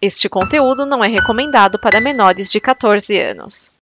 [0.00, 3.72] Este conteúdo não é recomendado para menores de 14 anos.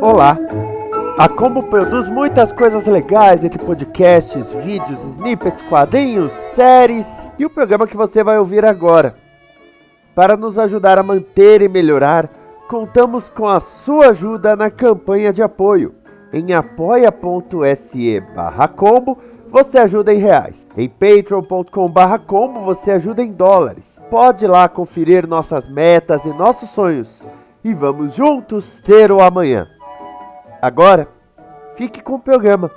[0.00, 0.36] Olá!
[1.16, 7.06] A Combo produz muitas coisas legais entre podcasts, vídeos, snippets, quadrinhos, séries
[7.38, 9.14] e o programa que você vai ouvir agora.
[10.16, 12.39] Para nos ajudar a manter e melhorar,
[12.70, 15.92] contamos com a sua ajuda na campanha de apoio.
[16.32, 18.22] Em apoia.se
[18.76, 19.18] combo
[19.50, 20.64] você ajuda em reais.
[20.76, 21.92] Em patreon.com
[22.28, 23.98] combo você ajuda em dólares.
[24.08, 27.20] Pode lá conferir nossas metas e nossos sonhos.
[27.64, 29.66] E vamos juntos ter o amanhã.
[30.62, 31.08] Agora,
[31.74, 32.70] fique com o programa.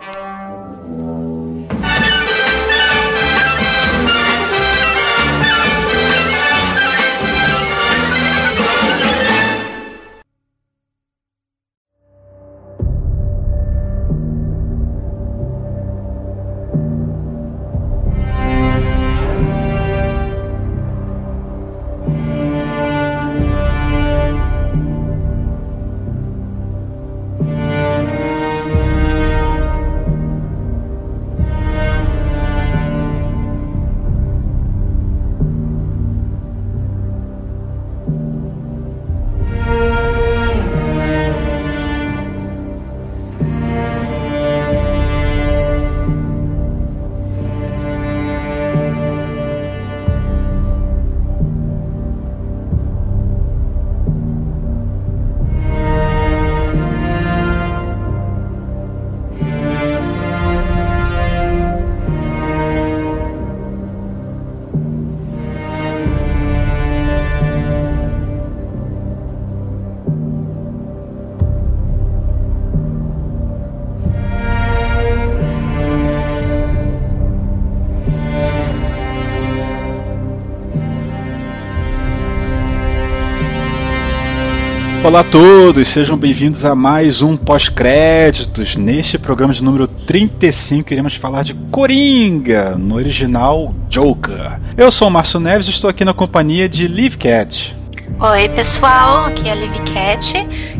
[85.04, 88.78] Olá a todos, sejam bem-vindos a mais um pós-créditos.
[88.78, 94.62] Neste programa de número 35, iremos falar de Coringa, no original Joker.
[94.78, 97.76] Eu sou o Márcio Neves e estou aqui na companhia de Liv Cat.
[98.18, 100.36] Oi, pessoal, aqui é a Liv Cat,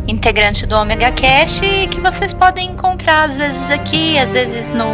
[0.08, 1.60] integrante do Omega Cash,
[1.92, 4.86] que vocês podem encontrar às vezes aqui, às vezes no,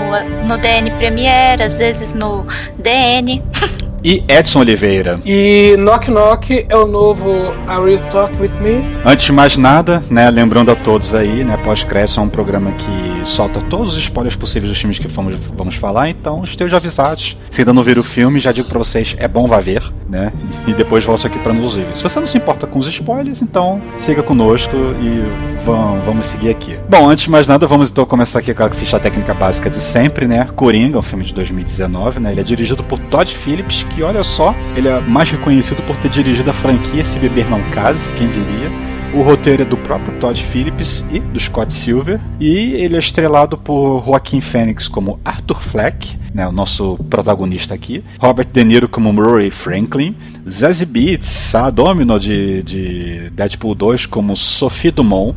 [0.47, 2.47] no DN Premiere, às vezes no
[2.79, 3.43] DN.
[4.03, 5.19] e Edson Oliveira.
[5.25, 7.29] E Knock Knock é o novo
[7.67, 8.83] Are You Talk With Me?
[9.05, 13.29] Antes de mais nada, né, lembrando a todos aí, né, Pós-Crédito é um programa que
[13.29, 17.37] solta todos os spoilers possíveis dos filmes que vamos, vamos falar, então estejam avisados.
[17.51, 20.33] Se ainda não viram o filme, já digo pra vocês, é bom vá ver, né,
[20.67, 21.73] e depois volto aqui pra nos.
[21.73, 26.49] Se você não se importa com os spoilers, então siga conosco e vamos, vamos seguir
[26.49, 26.77] aqui.
[26.89, 29.79] Bom, antes de mais nada, vamos então começar aqui com a ficha técnica básica de
[29.79, 34.01] sempre, né, Coringa, um filme de 2019, né, ele é dirigido por Todd Phillips, que
[34.03, 38.11] olha só, ele é mais reconhecido por ter dirigido a franquia Se Beber Não Case,
[38.13, 38.89] quem diria.
[39.11, 42.19] O roteiro é do próprio Todd Phillips e do Scott Silver.
[42.39, 48.03] E ele é estrelado por Joaquim Phoenix como Arthur Fleck, né, o nosso protagonista aqui.
[48.19, 50.15] Robert De Niro como Murray Franklin.
[50.47, 55.35] Zazie Beetz, a Domino de, de Deadpool 2 como Sophie Dumont.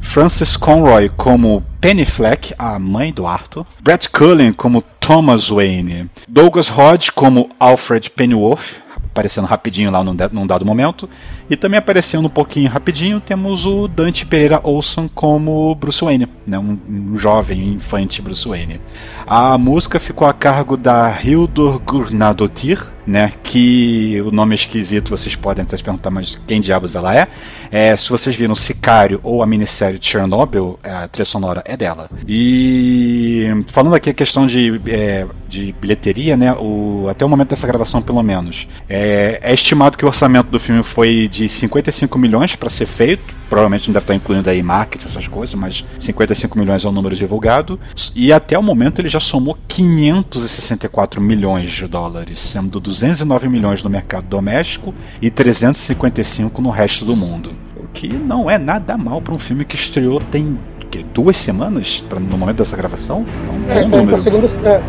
[0.00, 6.68] Francis Conroy como Penny Fleck, a mãe do Arthur, Brett Cullen como Thomas Wayne, Douglas
[6.68, 8.74] Hodge como Alfred Pennyworth,
[9.12, 11.08] aparecendo rapidinho lá num, num dado momento,
[11.48, 16.58] e também aparecendo um pouquinho rapidinho temos o Dante Pereira Olson como Bruce Wayne, né,
[16.58, 18.80] um, um jovem infante Bruce Wayne.
[19.26, 23.32] A música ficou a cargo da Hildur Gurnadotir, né?
[23.42, 27.28] Que o nome é esquisito, vocês podem até se perguntar, mas quem diabos ela é?
[27.70, 32.08] é se vocês viram Sicário ou a minissérie Chernobyl, a trilha sonora é dela.
[32.28, 36.52] E falando aqui a questão de, é, de bilheteria, né?
[36.54, 40.60] O, até o momento dessa gravação, pelo menos, é, é estimado que o orçamento do
[40.60, 43.34] filme foi de 55 milhões para ser feito.
[43.48, 47.14] Provavelmente não deve estar incluindo aí marketing, essas coisas, mas 55 milhões é o número
[47.14, 47.78] divulgado.
[48.14, 53.90] E até o momento ele já somou 564 milhões de dólares, sendo 209 milhões no
[53.90, 57.52] mercado doméstico e 355 no resto do mundo.
[57.76, 60.58] O que não é nada mal para um filme que estreou tem
[60.90, 63.24] que, duas semanas pra, no momento dessa gravação.
[63.68, 64.18] É, um é, bom número.
[64.18, 64.82] Segunda, é,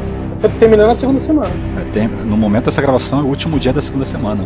[0.49, 1.51] terminando a segunda semana.
[1.93, 4.45] Tem- no momento dessa gravação é o último dia da segunda semana.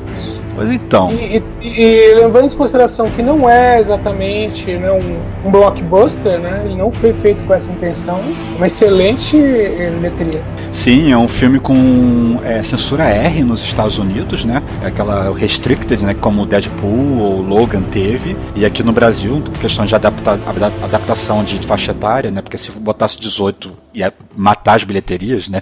[0.55, 1.09] Pois então.
[1.11, 6.63] E, e- e levando em consideração que não é exatamente né, um, um blockbuster, né?
[6.65, 8.19] Ele não foi feito com essa intenção.
[8.57, 10.41] Uma excelente eh, bilheteria.
[10.73, 14.61] Sim, é um filme com é, censura R nos Estados Unidos, né?
[14.83, 16.13] É aquela restricted, né?
[16.13, 18.35] Como o Deadpool ou Logan teve.
[18.55, 22.41] E aqui no Brasil, por questão de adapta- ada- adaptação de faixa etária, né?
[22.41, 25.61] Porque se botasse 18 ia matar as bilheterias, né?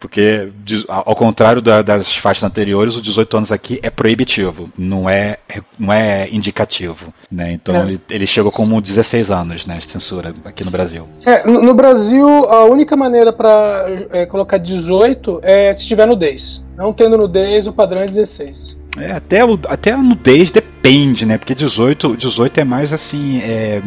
[0.00, 0.48] Porque,
[0.88, 5.36] ao contrário da- das faixas anteriores, o 18 anos aqui é proibitivo, não é,
[5.78, 7.52] não é indicativo, né?
[7.52, 7.82] Então É.
[7.82, 9.76] ele, ele chegou como 16 anos, né?
[9.78, 11.06] De censura aqui no Brasil.
[11.26, 13.84] É, no, no Brasil, a única maneira para
[14.30, 16.64] colocar 18 é se tiver nudez.
[16.76, 18.80] Não tendo nudez, o padrão é 16.
[18.98, 21.38] É, até, o, até a nudez depende, né?
[21.38, 23.80] Porque 18, 18 é mais assim, é,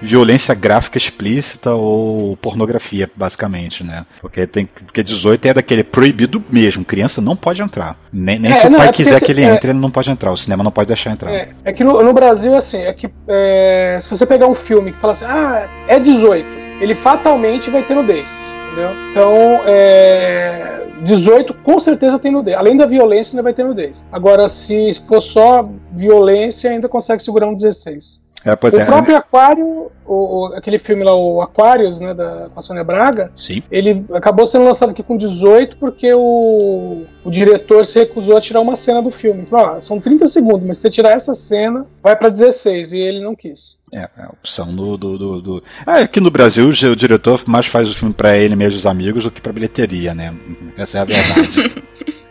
[0.00, 4.06] violência gráfica explícita ou pornografia, basicamente, né?
[4.20, 7.98] Porque, tem, porque 18 é daquele proibido mesmo, criança não pode entrar.
[8.12, 9.78] Nem, nem É, se o não, pai é quiser se- que ele é- entre, ele
[9.78, 10.30] não pode entrar.
[10.32, 11.32] O cinema não pode deixar entrar.
[11.32, 14.92] É, é que no, no Brasil, assim, é que é, se você pegar um filme
[14.92, 16.46] que fala assim, ah, é 18,
[16.80, 18.54] ele fatalmente vai ter nudez.
[18.72, 18.90] Entendeu?
[19.10, 22.56] Então, é, 18 com certeza tem nudez.
[22.56, 24.04] Além da violência, ainda vai ter nudez.
[24.12, 28.25] Agora, se for só violência, ainda consegue segurar um 16.
[28.44, 28.84] É, o é.
[28.84, 30.14] próprio Aquário, o,
[30.46, 33.60] o- aquele filme lá, o Aquarius, né, da, com a Sônia Braga, Sim.
[33.70, 38.60] ele acabou sendo lançado aqui com 18 porque o, o diretor se recusou a tirar
[38.60, 39.46] uma cena do filme.
[39.46, 42.92] Falou, ah, são 30 segundos, mas se você tirar essa cena, vai pra 16.
[42.92, 43.80] E ele não quis.
[43.92, 44.96] É, é a opção do.
[44.96, 48.54] do, do, do- Ah, aqui no Brasil, o diretor mais faz o filme pra ele
[48.54, 50.32] mesmo, os amigos, do que pra bilheteria, né?
[50.76, 51.82] Essa é a verdade.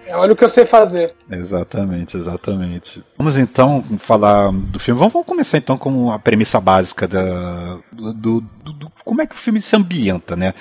[0.06, 1.14] É, olha o que eu sei fazer.
[1.32, 3.04] Exatamente, exatamente.
[3.18, 4.98] Vamos então falar do filme.
[5.00, 9.36] Vamos, vamos começar então com a premissa básica da, do, do- do- como é que
[9.36, 10.54] o filme se ambienta, né?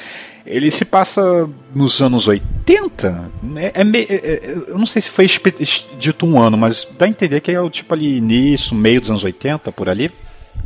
[0.46, 3.30] Ele se passa nos anos 80.
[3.42, 3.70] né?
[3.74, 5.26] É, me- é- é- eu não sei se foi
[5.98, 9.10] dito um ano, mas dá a entender que é o tipo ali início, meio dos
[9.10, 10.10] anos 80, por ali.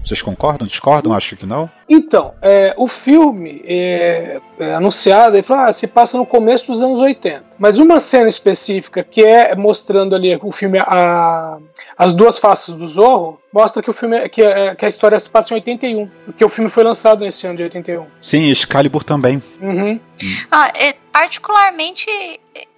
[0.04, 0.66] Vocês concordam?
[0.66, 1.12] Discordam?
[1.12, 1.70] Acho que não.
[1.88, 6.82] Então, é, o filme é, é anunciado, ele falou, ah, se passa no começo dos
[6.82, 7.44] anos 80.
[7.58, 11.58] Mas uma cena específica que é mostrando ali o filme, a-
[11.96, 15.28] as duas faces do Zorro, mostra que o filme que, é- que a história se
[15.28, 18.06] passa em 81, porque o filme foi lançado nesse ano de 81.
[18.20, 19.42] Sim, Excalibur também.
[19.60, 19.98] Uhum.
[20.50, 22.06] Ah, é, particularmente,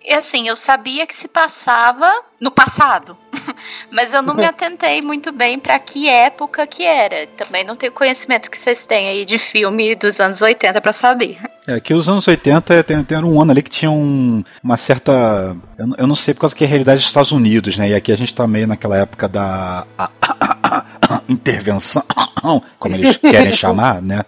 [0.04, 2.10] é, assim, eu sabia que se passava
[2.40, 3.16] no passado,
[3.90, 7.26] mas eu não me atentei muito bem pra que época que era.
[7.36, 11.38] Também não tenho conhecimento que vocês têm aí de filme dos anos 80 pra saber.
[11.66, 15.54] É que os anos 80 tem, tem um ano ali que tinha um- uma certa.
[15.78, 17.90] Eu, não- eu não sei por causa que é a realidade dos Estados Unidos, né?
[17.90, 19.86] E aqui a gente tá meio naquela época da
[21.28, 22.02] intervenção,
[22.78, 24.24] como eles querem chamar, né?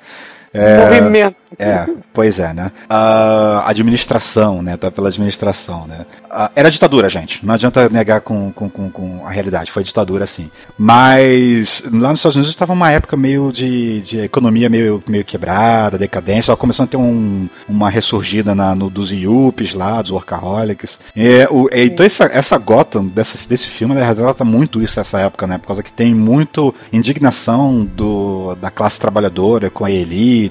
[0.54, 1.42] Movimento.
[1.58, 2.72] É, pois é, né?
[2.88, 4.76] A administração, né?
[4.76, 6.06] Tá pela administração, né?
[6.54, 7.44] Era ditadura, gente.
[7.44, 9.70] Não adianta negar com, com, com, com a realidade.
[9.70, 10.50] Foi ditadura, sim.
[10.78, 15.98] Mas lá nos Estados Unidos estava uma época meio de, de economia meio, meio quebrada,
[15.98, 16.46] decadência.
[16.46, 20.98] Tava começando a ter um, uma ressurgida na, no, dos Yuppies lá, dos Workaholics.
[21.14, 25.20] É, o, é, então essa, essa Gotham dessa, desse filme, ela retrata muito isso nessa
[25.20, 25.58] época, né?
[25.58, 30.41] Por causa que tem muito indignação do, da classe trabalhadora com a elite.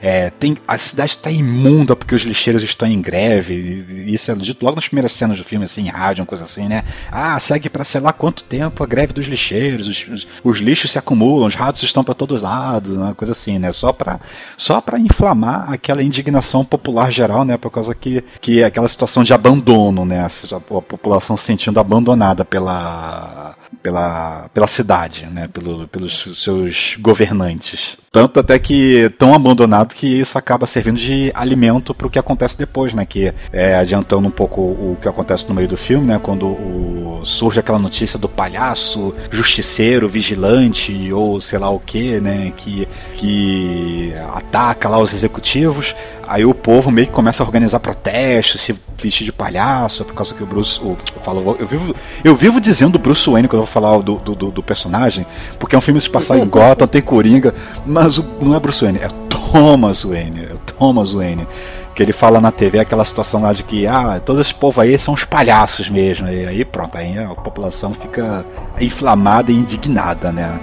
[0.00, 3.54] É, tem, a cidade está imunda porque os lixeiros estão em greve.
[3.54, 6.44] e Isso é dito logo nas primeiras cenas do filme, assim, em rádio, uma coisa
[6.44, 6.84] assim, né?
[7.10, 10.90] Ah, segue para sei lá quanto tempo a greve dos lixeiros, os, os, os lixos
[10.90, 13.72] se acumulam, os ratos estão para todos lados, uma coisa assim, né?
[13.72, 14.18] Só para
[14.56, 17.56] só inflamar aquela indignação popular geral, né?
[17.56, 20.26] Por causa que, que é aquela situação de abandono, né?
[20.26, 25.48] A população se sentindo abandonada pela, pela, pela cidade, né?
[25.48, 27.96] Pelo, pelos seus governantes.
[28.12, 32.58] Tanto até que tão abandonado que isso acaba servindo de alimento para o que acontece
[32.58, 33.06] depois, né?
[33.06, 36.20] Que é, adiantando um pouco o que acontece no meio do filme, né?
[36.20, 42.52] Quando o, surge aquela notícia do palhaço, justiceiro, vigilante ou sei lá o que, né?
[42.56, 45.94] Que, que ataca lá os executivos.
[46.26, 50.34] Aí o povo meio que começa a organizar protestos, se vestir de palhaço, por causa
[50.34, 50.78] que o Bruce.
[50.80, 54.34] O, eu, falo, eu, vivo, eu vivo dizendo Bruce Wayne quando vou falar do, do,
[54.34, 55.26] do personagem,
[55.58, 57.54] porque é um filme se passar em Gotham, tem Coringa,
[57.86, 61.46] mas o, não é Bruce Wayne, é Thomas Wayne, é Thomas Wayne.
[61.94, 64.96] Que ele fala na TV aquela situação lá de que, ah, todo esse povo aí
[64.96, 66.28] são os palhaços mesmo.
[66.28, 68.46] E aí pronto, aí a população fica
[68.80, 70.58] inflamada e indignada, né?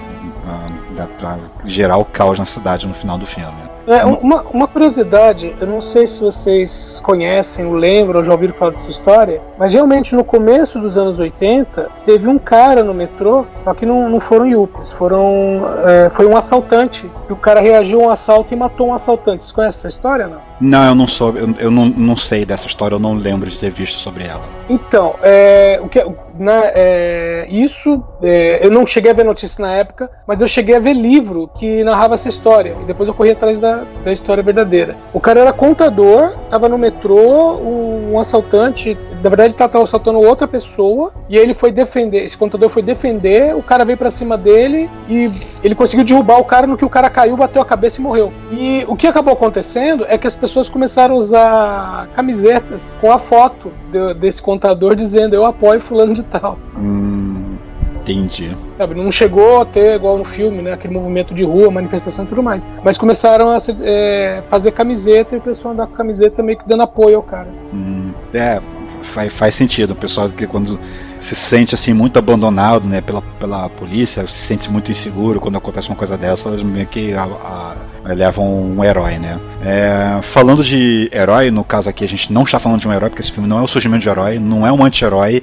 [0.94, 3.67] Pra, pra gerar o caos na cidade no final do filme.
[3.88, 8.52] É, uma, uma curiosidade, eu não sei se vocês conhecem, ou lembram, ou já ouviram
[8.52, 13.46] falar dessa história, mas realmente no começo dos anos 80 teve um cara no metrô,
[13.60, 18.02] só que não, não foram Yuppies, foram, é, foi um assaltante, e o cara reagiu
[18.02, 19.42] a um assalto e matou um assaltante.
[19.42, 20.47] Vocês conhecem essa história não?
[20.60, 23.56] Não, eu não soube, eu, eu não, não sei dessa história, eu não lembro de
[23.56, 24.42] ter visto sobre ela.
[24.68, 26.04] Então, é, o que,
[26.38, 30.76] né, é, isso é, eu não cheguei a ver notícia na época, mas eu cheguei
[30.76, 32.76] a ver livro que narrava essa história.
[32.82, 34.96] E depois eu corri atrás da, da história verdadeira.
[35.12, 40.46] O cara era contador, estava no metrô, um, um, assaltante, na verdade estava assaltando outra
[40.46, 44.88] pessoa, e ele foi defender, esse contador foi defender, o cara veio para cima dele
[45.08, 45.30] e
[45.62, 48.32] ele conseguiu derrubar o cara no que o cara caiu, bateu a cabeça e morreu.
[48.50, 53.18] E o que acabou acontecendo é que as pessoas começaram a usar camisetas com a
[53.18, 56.58] foto de, desse contador dizendo eu apoio fulano de tal.
[56.76, 57.56] Hum,
[58.00, 58.56] entendi.
[58.96, 62.42] Não chegou a ter, igual no filme, né, aquele movimento de rua, manifestação e tudo
[62.42, 62.66] mais.
[62.82, 66.84] Mas começaram a é, fazer camiseta e o pessoal andar com camiseta meio que dando
[66.84, 67.48] apoio ao cara.
[67.72, 68.60] Hum, é,
[69.08, 69.92] faz, faz sentido.
[69.92, 70.78] O pessoal que quando
[71.20, 75.88] se sente assim muito abandonado né, pela, pela polícia, se sente muito inseguro quando acontece
[75.88, 77.76] uma coisa dessa, elas meio que a, a,
[78.14, 79.38] levam um herói, né?
[79.64, 83.10] É, falando de herói, no caso aqui a gente não está falando de um herói,
[83.10, 85.42] porque esse filme não é o surgimento de herói, não é um anti-herói.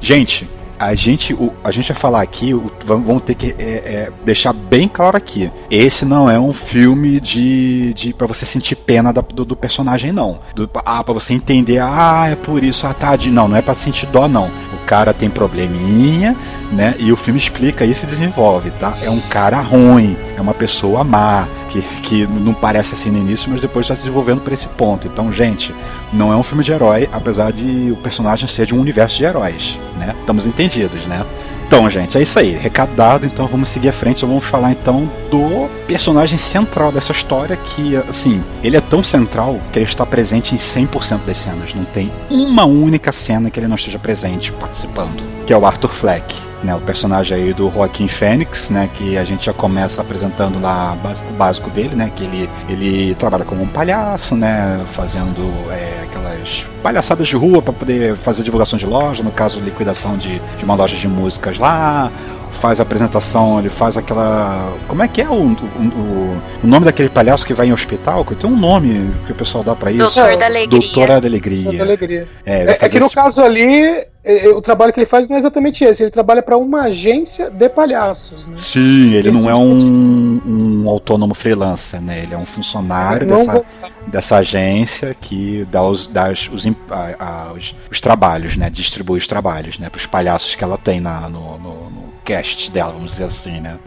[0.00, 0.48] Gente,
[0.84, 4.52] a gente, o, a gente vai falar aqui, o, vamos ter que é, é, deixar
[4.52, 5.50] bem claro aqui.
[5.70, 10.12] Esse não é um filme de, de para você sentir pena da, do, do, personagem,
[10.12, 10.40] não.
[10.54, 13.62] Do, ah, para você entender, ah, é por isso, ah, tá, de, não, não é
[13.62, 14.48] para sentir dó, não.
[14.74, 16.36] O cara tem probleminha,
[16.74, 16.94] né?
[16.98, 18.96] E o filme explica isso e desenvolve, tá?
[19.00, 23.50] É um cara ruim, é uma pessoa má, que, que não parece assim no início,
[23.50, 25.06] mas depois está se desenvolvendo para esse ponto.
[25.06, 25.74] Então, gente,
[26.12, 29.24] não é um filme de herói, apesar de o personagem ser de um universo de
[29.24, 30.14] heróis, né?
[30.20, 31.24] Estamos entendidos, né?
[31.66, 32.50] Então, gente, é isso aí.
[32.50, 34.24] Recado dado, então vamos seguir à frente.
[34.24, 39.78] Vamos falar então do personagem central dessa história, que, assim, ele é tão central que
[39.78, 41.74] ele está presente em 100% das cenas.
[41.74, 45.90] Não tem uma única cena que ele não esteja presente, participando, que é o Arthur
[45.90, 50.60] Fleck né, o personagem aí do Joaquim Fênix, né, que a gente já começa apresentando
[50.60, 55.40] lá básico, básico dele, né, que ele, ele trabalha como um palhaço, né, fazendo
[55.70, 60.40] é, aquelas palhaçadas de rua para poder fazer divulgação de loja, no caso liquidação de,
[60.58, 62.10] de uma loja de músicas lá,
[62.54, 64.72] faz a apresentação, ele faz aquela.
[64.88, 68.24] Como é que é o, o, o nome daquele palhaço que vai em hospital?
[68.24, 70.02] Que tem um nome que o pessoal dá para isso.
[70.02, 70.80] Doutor da Alegria.
[70.80, 71.62] Doutor da Alegria.
[71.62, 72.28] Doutor da Alegria.
[72.44, 75.36] É, é, é que no caso ali, é, é, o trabalho que ele faz não
[75.36, 78.46] é exatamente esse, ele trabalha para uma agência de palhaços.
[78.46, 78.56] Né?
[78.56, 82.22] Sim, ele, não é um, um, autônomo freelancer, né?
[82.22, 83.64] Ele é um funcionário dessa,
[84.06, 88.70] dessa agência que dá os, dá os, os, a, a, os, os trabalhos, né?
[88.70, 89.90] Distribui os trabalhos, né?
[89.90, 93.60] Para os palhaços que ela tem na, no, no, no cast dela, vamos dizer assim,
[93.60, 93.78] né?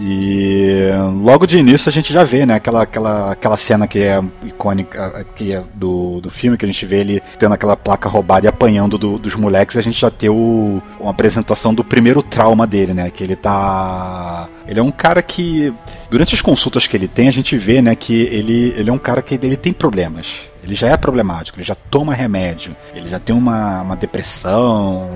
[0.00, 0.90] E
[1.24, 5.26] logo de início a gente já vê, né, aquela, aquela, aquela cena que é icônica
[5.34, 8.48] que é do, do filme, que a gente vê ele tendo aquela placa roubada e
[8.48, 12.94] apanhando do, dos moleques, a gente já tem o, uma apresentação do primeiro trauma dele,
[12.94, 14.48] né, que ele tá...
[14.68, 15.72] Ele é um cara que,
[16.08, 18.98] durante as consultas que ele tem, a gente vê, né, que ele, ele é um
[18.98, 20.28] cara que ele tem problemas.
[20.62, 25.08] Ele já é problemático, ele já toma remédio, ele já tem uma, uma depressão,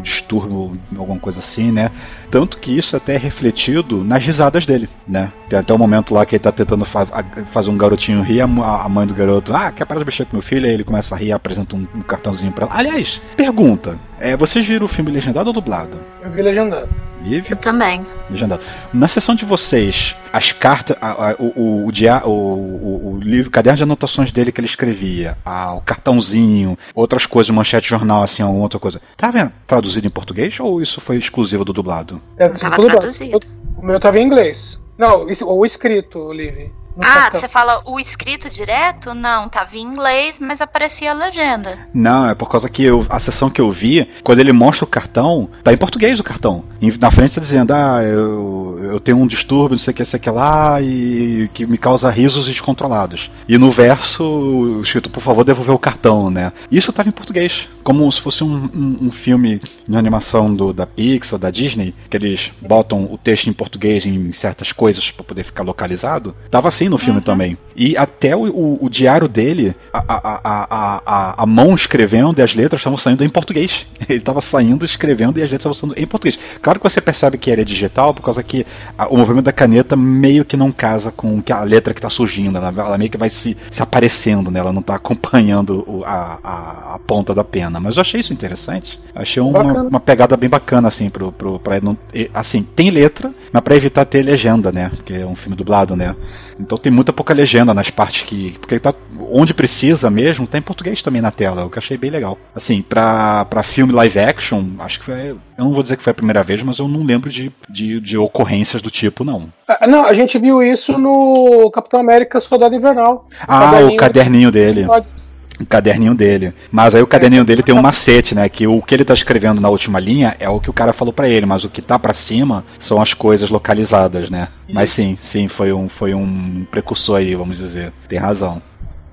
[0.00, 1.90] um distúrbio, alguma coisa assim, né?
[2.30, 5.32] Tanto que isso até é refletido nas risadas dele, né?
[5.48, 7.06] Tem até um momento lá que ele tá tentando fa
[7.52, 10.42] fazer um garotinho rir, a, mãe do garoto, ah, quer parar de mexer com meu
[10.42, 10.66] filho?
[10.66, 12.74] Aí ele começa a rir, apresenta um, um cartãozinho pra ela.
[12.76, 15.98] Aliás, pergunta: é, vocês viram o filme legendado ou dublado?
[16.22, 16.88] Eu vi legendado.
[17.24, 18.06] Eu também.
[18.30, 18.62] Legendado.
[18.92, 23.76] Na sessão de vocês, as cartas, a, a, o, o, o, o, o, livro, caderno
[23.76, 28.42] de anotações dele que ele escrevia, a, o cartãozinho, outras coisas, manchete de jornal, assim,
[28.42, 29.00] alguma outra coisa.
[29.16, 32.19] Tava traduzido em português ou isso foi exclusivo do dublado?
[32.36, 33.40] É, tava traduzido.
[33.76, 34.80] O meu tava em inglês.
[34.98, 36.72] Não, o escrito, Livre.
[37.02, 39.14] Ah, você fala o escrito direto?
[39.14, 41.78] Não, tava em inglês, mas aparecia a legenda.
[41.94, 44.88] Não, é por causa que eu, a sessão que eu vi, quando ele mostra o
[44.88, 46.64] cartão, tá em português o cartão.
[46.98, 50.18] Na frente tá dizendo, ah, eu, eu tenho um distúrbio, não sei o que, sei
[50.18, 53.30] o que lá, e que me causa risos descontrolados.
[53.48, 56.52] E no verso, escrito, por favor, devolver o cartão, né?
[56.70, 57.68] Isso tava em português.
[57.82, 62.16] Como se fosse um, um, um filme de animação do, da Pixar, da Disney, que
[62.16, 66.34] eles botam o texto em português em certas coisas para poder ficar localizado.
[66.50, 67.24] Tava assim no filme uhum.
[67.24, 67.58] também.
[67.74, 72.42] E até o, o, o diário dele, a, a, a, a, a mão escrevendo e
[72.42, 73.86] as letras estavam saindo em português.
[74.08, 76.38] Ele estava saindo, escrevendo e as letras estavam saindo em português.
[76.60, 79.52] Claro que você percebe que ele é digital, por causa que a, o movimento da
[79.52, 82.56] caneta meio que não casa com a letra que está surgindo.
[82.56, 84.60] Ela, ela, meio que vai se, se aparecendo, né?
[84.60, 87.80] Ela não está acompanhando o, a, a, a, ponta da pena.
[87.80, 89.00] Mas eu achei isso interessante.
[89.14, 91.96] Achei uma, uma pegada bem bacana, assim, pro, pro, pra não.
[92.34, 94.90] Assim, tem letra, mas para evitar ter legenda, né?
[94.94, 96.14] Porque é um filme dublado, né?
[96.58, 98.56] Então tem muita pouca legenda nas partes que.
[98.60, 98.94] Porque tá,
[99.30, 102.38] onde precisa mesmo, tá em português também na tela, o que achei bem legal.
[102.54, 105.36] Assim, pra, pra filme live action, acho que foi.
[105.60, 108.00] Eu não vou dizer que foi a primeira vez, mas eu não lembro de, de,
[108.00, 109.52] de ocorrências do tipo, não.
[109.68, 113.28] Ah, Não, a gente viu isso no Capitão América Soldado Invernal.
[113.46, 114.80] Ah, o caderninho dele.
[114.80, 115.36] episódios.
[115.60, 116.54] O caderninho dele.
[116.72, 118.48] Mas aí o caderninho dele tem um macete, né?
[118.48, 121.12] Que o que ele tá escrevendo na última linha é o que o cara falou
[121.12, 124.48] pra ele, mas o que tá pra cima são as coisas localizadas, né?
[124.66, 127.92] Mas sim, sim, foi um, foi um precursor aí, vamos dizer.
[128.08, 128.62] Tem razão.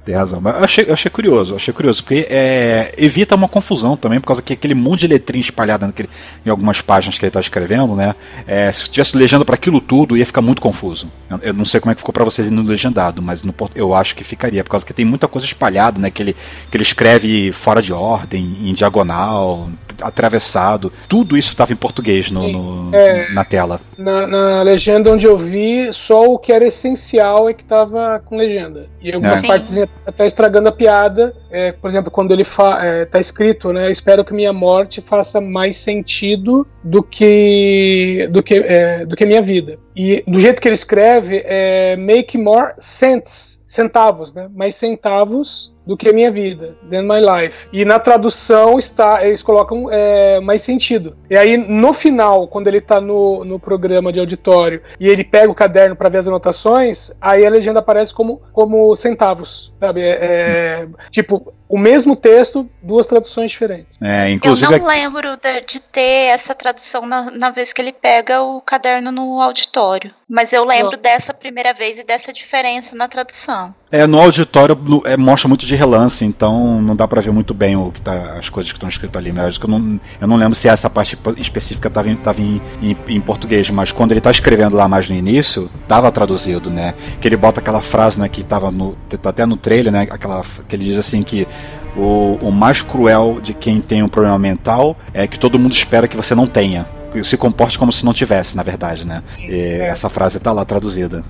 [0.08, 0.40] Tem razão.
[0.40, 4.22] Mas eu achei, eu achei curioso, eu achei curioso, porque é, evita uma confusão também,
[4.22, 6.10] por causa que aquele monte de letrinha espalhada naquele,
[6.46, 8.16] em algumas páginas que ele tá escrevendo, né?
[8.48, 11.12] É, se tivesse legenda para aquilo tudo, ia ficar muito confuso.
[11.30, 13.94] Eu, eu não sei como é que ficou para vocês no legendado, mas no, eu
[13.94, 16.10] acho que ficaria, por causa que tem muita coisa espalhada, né?
[16.10, 16.38] Que ele,
[16.72, 19.70] que ele escreve fora de ordem, em diagonal,
[20.02, 20.92] atravessado.
[21.08, 23.30] Tudo isso estava em português no, no- É.
[23.32, 23.80] na tela.
[23.98, 28.38] Na, na legenda onde eu vi, só o que era essencial é que tava com
[28.38, 28.88] legenda.
[29.02, 29.48] E algumas Sim.
[29.48, 29.80] partes
[30.16, 31.36] tá estragando a piada.
[31.52, 33.90] É, por exemplo, quando ele fa é, tá escrito, né?
[33.90, 39.42] Espero que minha morte faça mais sentido do que do que, é, do que minha
[39.42, 39.78] vida.
[39.96, 43.58] E do jeito que ele escreve, é make more sense.
[43.66, 44.48] Centavos, né?
[44.56, 47.68] Mais centavos do que a minha vida, than my life.
[47.72, 51.16] E na tradução está, eles colocam é, mais sentido.
[51.30, 55.50] E aí no final, quando ele tá no, no programa de auditório e ele pega
[55.50, 60.02] o caderno para ver as anotações, aí a legenda aparece como, como centavos, sabe?
[60.02, 63.98] É, é, tipo o mesmo texto, duas traduções diferentes.
[64.02, 67.92] É, Eu inclusive não lembro de, de ter essa tradução na, na vez que ele
[67.92, 70.14] pega o caderno no auditório.
[70.30, 71.02] Mas eu lembro Não.
[71.02, 73.76] dessa primeira vez e dessa diferença na tradução.
[73.90, 77.54] É, no auditório no- é, mostra muito de relance, então não dá pra ver muito
[77.54, 79.32] bem o que tá, as coisas que estão escritas ali.
[79.32, 82.62] Mas eu que eu não, eu não lembro se essa parte específica estava em, em,
[82.82, 86.96] em- em português, mas quando ele tá escrevendo lá mais no início, tava traduzido, né?
[87.22, 90.06] Que ele bota aquela frase, né, que tava no, tá até no trailer, né?
[90.12, 91.48] Aquela que ele diz assim que
[91.96, 96.10] o, o mais cruel de quem tem um problema mental é que todo mundo espera
[96.10, 96.86] que você não tenha.
[97.14, 99.24] Que Se comporte como se não tivesse, na verdade, né?
[99.40, 101.24] E Essa frase tá lá traduzida.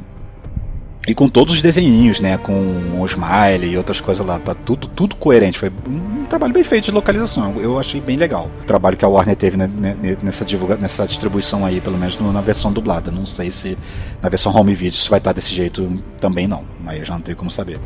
[1.05, 2.37] E com todos os desenhinhos, né?
[2.37, 2.51] Com
[2.99, 4.39] o smile e outras coisas lá.
[4.39, 5.57] Tá tudo, tudo coerente.
[5.57, 7.55] Foi um trabalho bem feito de localização.
[7.61, 8.49] Eu achei bem legal.
[8.61, 12.17] O trabalho que a Warner teve né, né, nessa, divulga nessa distribuição aí, pelo menos
[12.19, 13.09] no- na versão dublada.
[13.09, 13.77] Não sei se
[14.21, 16.63] na versão home video isso vai estar desse jeito também não.
[16.83, 17.79] Mas já não tenho como saber.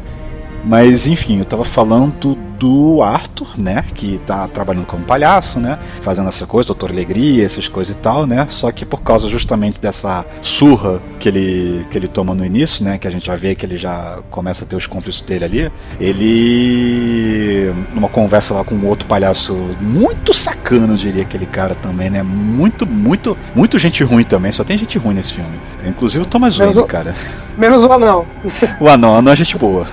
[0.64, 3.84] Mas enfim, eu tava falando do Arthur, né?
[3.96, 5.80] Que tá trabalhando como palhaço, né?
[6.02, 8.46] Fazendo essa coisa, Doutor Alegria, essas coisas e tal, né?
[8.52, 13.00] Só que por causa justamente dessa surra que ele, que ele toma no início, né?
[13.00, 15.72] Que a gente vai ver que ele já começa a ter os conflitos dele ali.
[16.00, 17.74] Ele.
[17.96, 22.22] numa conversa lá com um outro palhaço muito sacano, diria aquele cara também, né?
[22.22, 24.52] Muito, muito, muito gente ruim também.
[24.52, 25.60] Só tem gente ruim nesse filme.
[25.84, 27.16] Inclusive o Thomas Mas Wayne, cara.
[27.58, 28.26] Menos o anão.
[28.80, 29.88] O anão, o anão é gente boa.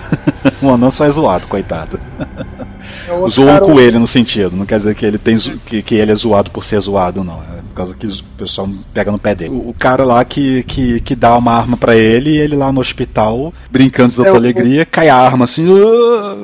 [0.62, 2.00] O anão só é zoado, coitado.
[3.08, 4.56] É o outro Zoam cara- com ele no sentido.
[4.56, 7.40] Não quer dizer que ele, tem que, que ele é zoado por ser zoado, não.
[7.42, 9.54] É por causa que o pessoal pega no pé dele.
[9.54, 12.72] O, o cara lá que, que, que dá uma arma pra ele, e ele lá
[12.72, 15.66] no hospital, brincando de É, outra o- alegria, cai a arma assim.
[15.70, 16.36] "Ah!"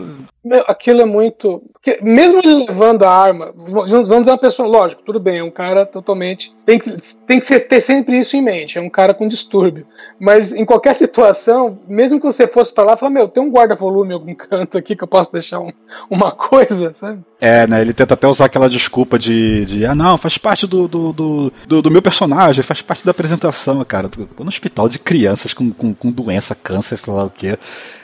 [0.45, 1.63] Meu, aquilo é muito.
[1.85, 5.51] Porque mesmo ele levando a arma, vamos dizer uma pessoa, lógico, tudo bem, é um
[5.51, 6.51] cara totalmente.
[6.65, 6.91] Tem que,
[7.27, 9.87] tem que ter sempre isso em mente, é um cara com distúrbio.
[10.19, 14.13] Mas em qualquer situação, mesmo que você fosse pra lá, falar, meu, tem um guarda-volume
[14.13, 15.73] em algum canto aqui que eu posso deixar um-
[16.09, 17.21] uma coisa, sabe?
[17.39, 17.83] É, né?
[17.83, 21.53] Ele tenta até usar aquela desculpa de, de ah, não, faz parte do, do, do,
[21.69, 24.09] do- do meu personagem, faz parte da apresentação, cara.
[24.09, 27.59] Tô tô no hospital de crianças com, com, com doença, câncer, sei lá o que.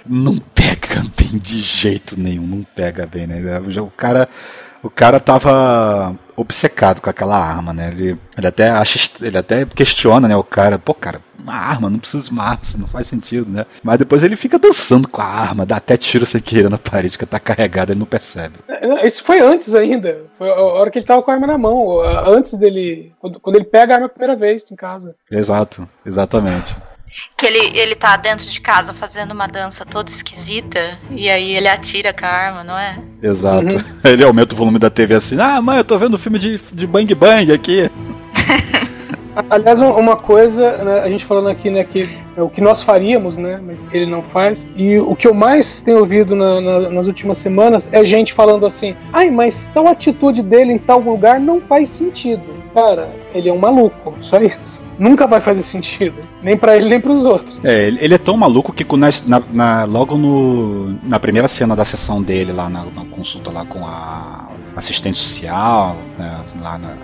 [0.06, 3.40] Não pega bem de jeito nenhum, não pega bem, né?
[3.78, 4.28] O cara,
[4.83, 7.88] o cara tava obcecado com aquela arma, né?
[7.88, 10.37] Ele, ele até acha, ele até questiona, né?
[10.37, 13.50] O cara, pô, cara, uma arma, não precisa de uma arma, isso não faz sentido,
[13.50, 13.66] né?
[13.83, 17.18] Mas depois ele fica dançando com a arma, dá até tiro sem querer na parede,
[17.18, 18.56] que tá carregada, ele não percebe.
[18.68, 20.24] É, Isso foi antes ainda.
[20.38, 22.00] Foi a hora que ele tava com a arma na mão.
[22.00, 23.12] Antes dele.
[23.20, 25.14] Quando, quando ele pega a arma a primeira vez em casa.
[25.30, 26.74] Exato, exatamente.
[27.36, 30.78] Que ele, ele tá dentro de casa fazendo uma dança toda esquisita
[31.10, 32.98] e aí ele atira com a arma, não é?
[33.22, 33.66] Exato.
[33.66, 33.84] Uhum.
[34.04, 36.86] Ele aumenta o volume da TV assim, ah, mãe, eu tô vendo filme de, de
[36.86, 37.90] Bang Bang aqui.
[39.48, 42.82] Aliás, um- uma coisa, né, a gente falando aqui, né, que é o que nós
[42.82, 44.68] faríamos, né, mas ele não faz.
[44.76, 48.66] E o que eu mais tenho ouvido na- na- nas últimas semanas é gente falando
[48.66, 52.42] assim: ai, mas tal atitude dele em tal lugar não faz sentido.
[52.74, 54.84] Cara, ele é um maluco, só isso.
[54.98, 57.60] Nunca vai fazer sentido, nem pra ele nem pros outros.
[57.64, 62.22] É, ele, é tão maluco que na, na- logo no, na primeira cena da sessão
[62.22, 66.94] dele, lá na, na consulta lá com a assistente social, né, lá na,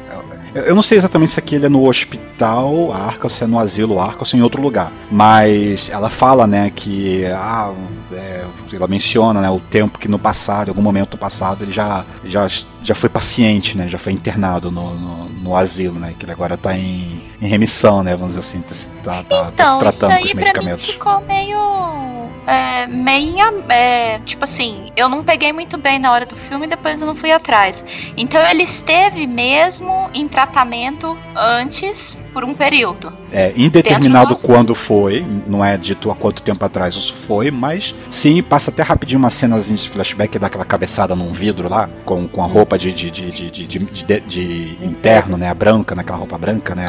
[0.65, 4.01] eu, não sei exatamente se aqui ele é no hospital Arca, se é no asilo
[4.01, 4.91] Arca, ou se é em outro lugar.
[5.11, 7.71] Mas ela fala, né, que ah,
[8.13, 11.73] é, ela menciona, né, o tempo que no passado, em algum momento do passado, ele
[11.73, 12.49] já, já,
[12.83, 16.55] já foi paciente, né, já foi internado no, no, no asilo, né, que ele agora
[16.55, 18.63] está em, em remissão, né, vamos dizer assim,
[19.03, 20.87] tá, tá, então, tá se tratando com os Então, isso aí pra medicamentos.
[20.87, 22.16] mim ficou meio.
[22.47, 23.37] É, meio.
[23.69, 27.07] é, tipo assim, eu não peguei muito bem na hora do filme e depois eu
[27.07, 27.85] não fui atrás.
[28.17, 33.13] Então ele esteve mesmo em tratamento antes por um período.
[33.33, 38.43] É, indeterminado quando foi, não é dito há quanto tempo atrás isso foi, mas sim,
[38.43, 42.47] passa até rapidinho uma cenazinha de flashback daquela cabeçada num vidro lá, com, com a
[42.47, 45.49] roupa de, de, de, de, de, de- de- de interno, né?
[45.49, 46.87] A branca, naquela roupa branca, né?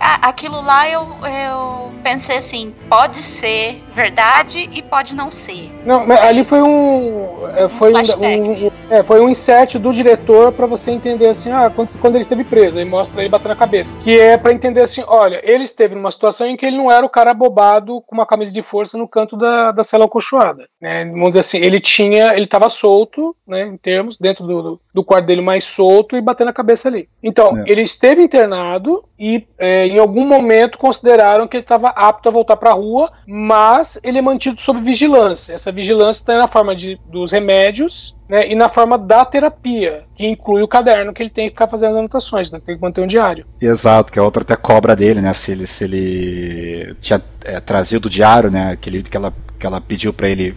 [0.00, 5.70] A- aquilo lá eu, eu pensei assim: pode ser verdade e pode não ser.
[5.84, 7.46] Não, mas ali foi um.
[7.56, 8.86] é, Foi um, um- mesmo.
[8.92, 12.44] é, foi um insert do diretor pra você entender assim, ah, quando, quando ele esteve
[12.44, 13.94] preso, aí mostra ele batendo a cabeça.
[14.02, 17.04] Que é pra entender assim, olha, ele esteve numa situação em que ele não era
[17.04, 20.68] o cara bobado com uma camisa de força no canto da, da cela acolchoada.
[20.80, 21.04] Né?
[21.04, 22.34] Vamos dizer assim, ele tinha.
[22.34, 23.66] Ele tava solto, né?
[23.66, 27.08] Em termos, dentro do, do, do quarto dele mais solto e batendo a cabeça ali.
[27.22, 27.64] Então, É.
[27.66, 32.56] ele esteve internado e é, em algum momento consideraram que ele estava apto a voltar
[32.56, 35.52] para a rua, mas ele é mantido sob vigilância.
[35.52, 40.26] Essa vigilância está na forma de, dos remédios né, e na forma da terapia, que
[40.26, 43.06] inclui o caderno que ele tem que ficar fazendo anotações, né, tem que manter um
[43.06, 43.46] diário.
[43.60, 45.32] Exato, que a outra até cobra dele, né?
[45.32, 48.72] Se ele, se ele tinha é, trazido o diário, né?
[48.72, 50.54] Aquele que ela, que ela pediu pra ele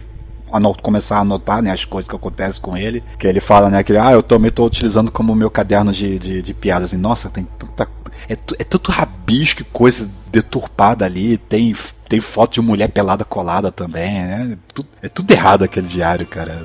[0.82, 1.70] começar a anotar, né?
[1.70, 3.02] As coisas que acontecem com ele.
[3.18, 3.82] Que ele fala, né?
[3.82, 6.92] Que ele, ah, eu também tô utilizando como meu caderno de, de, de piadas.
[6.92, 7.88] E, nossa, tem tanta.
[8.28, 11.36] É, é tanto rabisco e coisa deturpada ali.
[11.36, 11.74] Tem,
[12.08, 14.58] tem foto de mulher pelada colada também, né?
[14.72, 16.64] Tu- é tudo errado aquele diário, cara.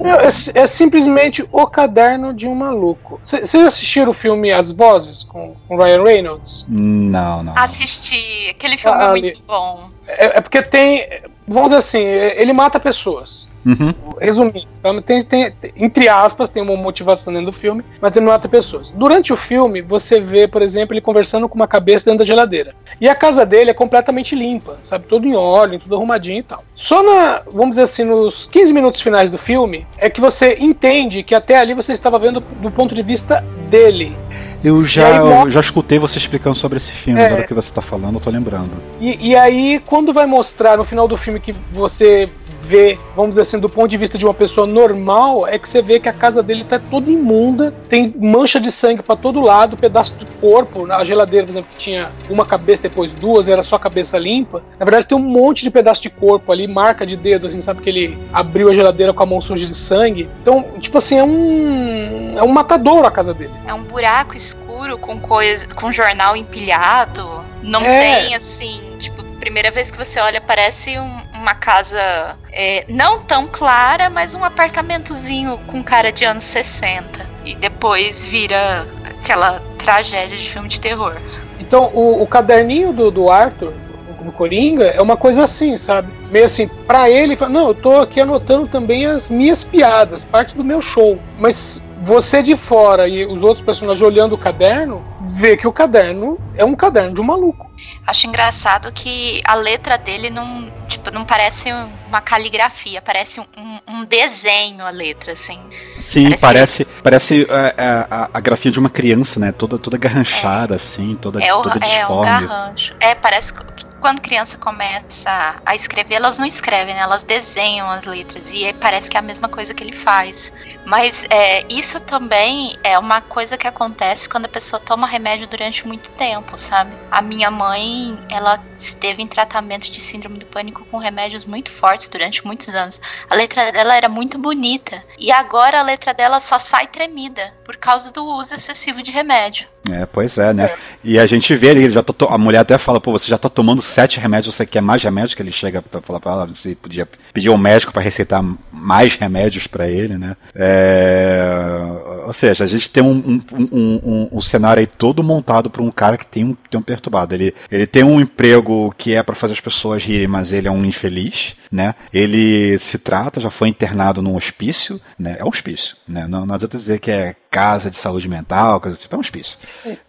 [0.00, 3.20] É, é simplesmente o caderno de um maluco.
[3.22, 6.64] Vocês assistiram o filme As Vozes com, com Ryan Reynolds?
[6.68, 7.52] Não, não.
[7.56, 9.20] Assisti, aquele filme Ah, é ali.
[9.22, 9.90] muito bom.
[10.06, 11.06] É, é porque tem.
[11.46, 13.48] Vamos dizer assim, é- ele mata pessoas.
[13.64, 13.94] Uhum.
[14.20, 18.32] Resumindo, então, tem, tem- entre aspas, tem uma motivação dentro do filme, mas ele não
[18.32, 18.90] mata pessoas.
[18.90, 22.74] Durante o filme, você vê, por exemplo, ele conversando com uma cabeça dentro da geladeira.
[23.00, 25.06] E a casa dele é completamente limpa, sabe?
[25.06, 26.62] Todo em óleo, tudo arrumadinho e tal.
[26.74, 31.22] Só na, vamos dizer assim, nos 15 minutos finais do filme, é que você entende
[31.22, 34.16] que até ali você estava vendo do ponto de vista dele.
[34.62, 37.26] Eu já, aí, eu já escutei você explicando sobre esse filme, É.
[37.26, 38.70] agora que você tá falando, eu tô lembrando.
[39.00, 42.30] E, e aí, quando vai mostrar no final do filme que você
[42.66, 45.82] vê, vamos dizer assim, do ponto de vista de uma pessoa normal, é que você
[45.82, 49.76] vê que a casa dele tá toda imunda, tem mancha de sangue pra todo lado,
[49.76, 53.76] pedaço de corpo, na geladeira, por exemplo, que tinha uma cabeça, depois duas, era só
[53.76, 54.62] a cabeça limpa.
[54.78, 57.82] Na verdade, tem um monte de pedaço de corpo ali, marca de dedo, assim, sabe
[57.82, 60.28] que ele abriu a geladeira com a mão suja de sangue.
[60.42, 63.52] Então, tipo assim, é um é um matador a casa dele.
[63.66, 67.24] É um buraco escuro com coisa, com jornal empilhado.
[67.62, 68.00] Não É.
[68.24, 73.46] tem assim, tipo, primeira vez que você olha parece um- uma casa é, não tão
[73.46, 80.48] clara, mas um apartamentozinho com cara de anos 60 e depois vira aquela tragédia de
[80.48, 81.14] filme de terror.
[81.60, 83.74] Então, o, o caderninho do, do Arthur,
[84.22, 86.10] do Coringa, é uma coisa assim, sabe?
[86.30, 90.64] Meio assim, pra ele, não, eu tô aqui anotando também as minhas piadas, parte do
[90.64, 91.18] meu show.
[91.38, 96.38] Mas você de fora e os outros personagens olhando o caderno, vê que o caderno
[96.56, 97.70] é um caderno de um maluco.
[98.06, 101.70] Acho engraçado que a letra dele não, tipo, não parece
[102.08, 105.58] uma caligrafia, parece um, um- um desenho a letra, assim.
[105.98, 109.52] Sim, Parece- parece, parece é, é, a, a grafia de uma criança, né?
[109.52, 112.26] Toda, toda garranchada, assim, toda, É, o, toda é um disforme.
[112.46, 112.94] garrancho.
[113.00, 113.60] É, parece que
[114.00, 117.00] quando criança começa a escrever, elas não escrevem, né?
[117.00, 118.52] elas desenham as letras.
[118.52, 120.52] E aí parece que é a mesma coisa que ele faz.
[120.84, 125.86] Mas é, isso também é uma coisa que acontece quando a pessoa toma remédio durante
[125.86, 126.92] muito tempo, sabe?
[127.10, 132.08] A minha mãe, ela esteve em tratamento de síndrome do pânico com remédios muito fortes
[132.08, 133.00] durante muitos anos.
[133.30, 135.04] A letra dela era muito bonita.
[135.18, 139.68] E agora a letra dela só sai tremida por causa do uso excessivo de remédio.
[139.90, 140.64] É, pois é, né?
[140.66, 140.76] É.
[141.04, 143.36] E a gente vê ele, já tá to- a mulher até fala, pô, você já
[143.36, 145.34] tá tomando sete remédios, você quer mais remédios?
[145.34, 148.42] Que ele chega pra falar pra ela, você podia pedir ao médico pra receitar
[148.72, 150.36] mais remédios pra ele, né?
[150.54, 155.68] É, ou seja, a gente tem um, um, um, um- um cenário aí todo montado
[155.68, 157.34] pra um cara que tem um, tem um perturbado.
[157.34, 160.70] Ele, ele tem um emprego que é pra fazer as pessoas rirem, mas ele é
[160.70, 161.94] um infeliz, né?
[162.12, 165.36] Ele se trata, já foi internado num hospício, né?
[165.38, 166.26] É um hospício, né?
[166.28, 169.56] Não, não adianta dizer que é casa de saúde mental, coisa tipo, é um hospício.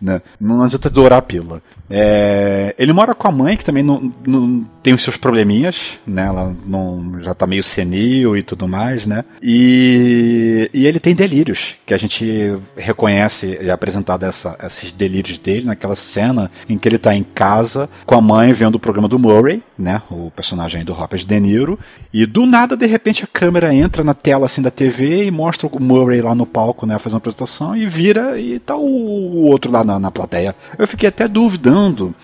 [0.02, 0.20] Né?
[0.42, 1.62] Não adianta dourar a pílula.
[1.90, 6.26] É, ele mora com a mãe, que também não, não, tem os seus probleminhas, né?
[6.26, 9.24] Ela não, já tá meio senil e tudo mais, né?
[9.42, 15.38] E, e ele tem delírios, que a gente reconhece e é apresentado essa, esses delírios
[15.38, 19.08] dele naquela cena em que ele tá em casa com a mãe vendo o programa
[19.08, 20.02] do Murray, né?
[20.10, 21.80] O personagem do Robert De Niro.
[22.12, 25.68] E do nada, de repente, a câmera entra na tela assim da TV e mostra
[25.68, 26.98] o Murray lá no palco, né?
[26.98, 30.56] Fazendo uma apresentação e vira e tá o, o outro lá na, na plateia.
[30.78, 31.75] Eu fiquei até duvidando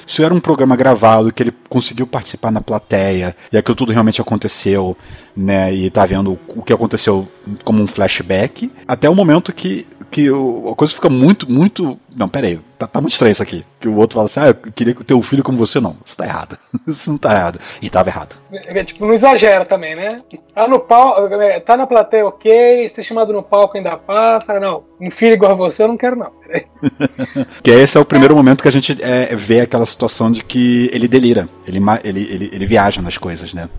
[0.07, 4.21] se era um programa gravado que ele conseguiu participar na plateia e aquilo tudo realmente
[4.21, 4.97] aconteceu,
[5.35, 5.73] né?
[5.73, 7.27] E tá vendo o que aconteceu
[7.63, 11.97] como um flashback, até o momento que que a coisa fica muito, muito.
[12.13, 13.65] Não, peraí, tá, tá muito estranho isso aqui.
[13.79, 15.79] Que o outro fala assim: ah, eu queria ter um filho como você.
[15.79, 16.57] Não, isso tá errado.
[16.85, 17.59] isso não tá errado.
[17.81, 18.35] E tava errado.
[18.51, 20.21] É, é, tipo, não exagera também, né?
[20.53, 22.89] Tá no palco, é, tá na plateia, ok.
[22.89, 24.59] Ser chamado no palco ainda passa.
[24.59, 26.31] Não, um filho igual a você eu não quero, não.
[27.63, 30.89] que esse é o primeiro momento que a gente é, vê aquela situação de que
[30.91, 31.47] ele delira.
[31.65, 33.69] Ele, ele, ele, ele viaja nas coisas, né?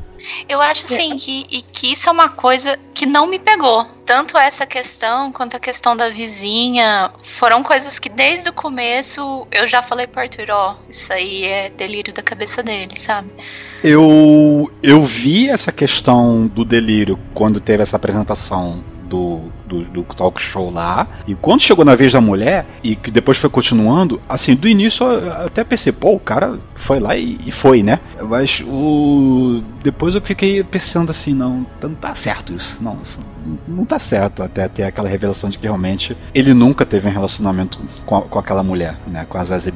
[0.48, 3.86] Eu acho sim que, e que isso é uma coisa que não me pegou.
[4.04, 9.66] Tanto essa questão quanto a questão da vizinha foram coisas que desde o começo eu
[9.66, 13.30] já falei pro Arthur, ó, oh, isso aí é delírio da cabeça dele, sabe?
[13.82, 20.40] Eu, eu vi essa questão do delírio quando teve essa apresentação do, do, do, talk
[20.40, 21.06] show lá.
[21.26, 25.04] E quando chegou na vez da mulher, e que depois foi continuando, assim, do início
[25.04, 28.00] eu até pensei, pô, o cara foi lá e, e foi, né?
[28.22, 29.62] Mas o.
[29.82, 32.78] Depois eu fiquei pensando assim, não, não tá certo isso.
[32.80, 33.20] Não, isso
[33.68, 34.42] não tá certo.
[34.42, 38.38] Até ter aquela revelação de que realmente ele nunca teve um relacionamento com, a, com
[38.38, 39.26] aquela mulher, né?
[39.28, 39.72] Com a Zazie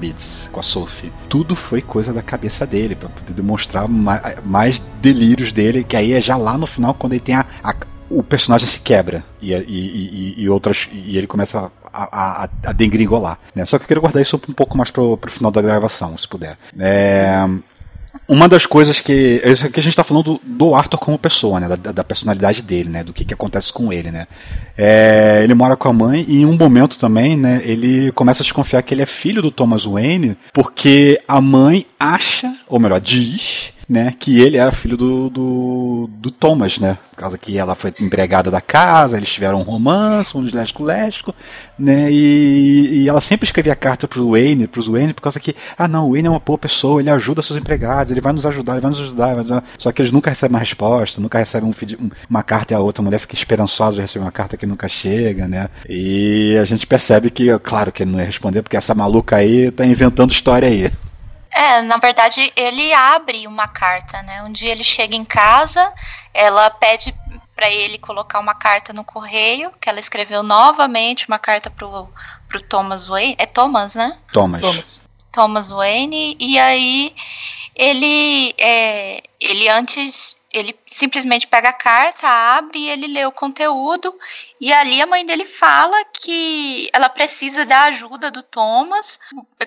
[0.51, 1.13] com a Sophie.
[1.29, 6.13] Tudo foi coisa da cabeça dele, para poder demonstrar mais, mais delírios dele, que aí
[6.13, 7.75] é já lá no final, quando ele tem a, a
[8.11, 13.37] o personagem se quebra e, e, e, e outras e ele começa a, a, a.
[13.55, 13.67] Né?
[13.67, 16.29] Só que eu quero guardar isso um pouco mais pro, pro final da gravação, se
[16.29, 16.57] puder.
[16.79, 17.49] É,
[18.29, 19.41] uma das coisas que.
[19.45, 21.69] Isso aqui a gente está falando do, do, Arthur como pessoa, né?
[21.69, 23.05] Da, da, personalidade dele, né?
[23.05, 24.27] Do que, que acontece com ele, né?
[24.77, 27.61] É, ele mora com a mãe e em um momento também, né?
[27.65, 32.53] Ele começa a desconfiar que ele é filho do Thomas Wayne, porque a mãe acha,
[32.69, 36.99] ou melhor, diz né, que ele era filho do, do, do Thomas, né?
[37.13, 41.35] Por causa que ela foi empregada da casa, eles tiveram um romance, um lesco-lesco,
[41.79, 42.11] né?
[42.11, 46.09] E, e, ela sempre escrevia carta pro Wayne, pros Wayne, por causa que, ah não,
[46.09, 48.81] o Wayne é uma boa pessoa, ele ajuda seus empregados, ele vai nos ajudar, ele
[48.81, 49.65] vai nos ajudar, vai nos ajudar.
[49.79, 53.03] Só que eles nunca recebem uma resposta, nunca recebem um, uma carta e a outra
[53.03, 55.71] mulher fica esperançosa de receber uma carta que nunca chega, né?
[55.89, 59.71] E a gente percebe que, claro que ele não ia responder, porque essa maluca aí
[59.71, 60.91] tá inventando história aí.
[61.57, 64.43] É, na verdade, ele abre uma carta, né?
[64.43, 65.91] Um dia ele chega em casa,
[66.35, 67.15] ela pede
[67.55, 72.13] para ele colocar uma carta no correio, que ela escreveu novamente uma carta pro,
[72.47, 73.37] pro Thomas Wayne.
[73.39, 74.19] É Thomas, né?
[74.31, 74.61] Thomas.
[74.61, 76.37] Thomas, Thomas Wayne.
[76.39, 77.17] E aí
[77.75, 84.15] ele, é, ele antes ele simplesmente pega a carta, abre ele lê o conteúdo.
[84.61, 89.19] E ali a mãe dele fala que ela precisa da ajuda do Thomas,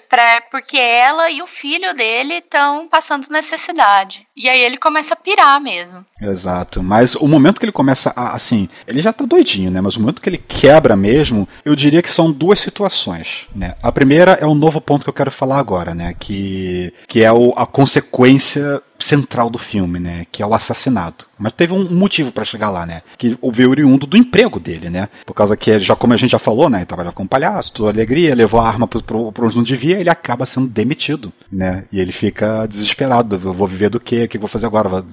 [0.10, 4.26] pra, porque ela e o filho dele estão passando necessidade.
[4.36, 6.06] E aí ele começa a pirar mesmo.
[6.22, 6.82] Exato.
[6.82, 9.82] Mas o momento que ele começa a, assim, ele já tá doidinho, né?
[9.82, 13.76] Mas o momento que ele quebra mesmo, eu diria que são duas situações, né?
[13.84, 16.16] A primeira é o novo ponto que eu quero falar agora, né?
[16.18, 20.26] Que, que é o, a consequência central do filme, né?
[20.32, 21.19] Que é o assassinato.
[21.20, 21.29] importante.
[21.40, 23.02] Mas teve um motivo para chegar lá, né?
[23.18, 25.08] Que veio oriundo do emprego dele, né?
[25.26, 26.80] Por causa que, já como a gente já falou, né?
[26.80, 30.10] Ele trabalhava com um palhaço, toda alegria, levou a arma para onde não devia, ele
[30.10, 31.86] acaba sendo demitido, né?
[31.92, 33.40] E ele fica desesperado.
[33.42, 34.24] Eu vou viver do quê?
[34.24, 35.04] O que eu vou fazer agora?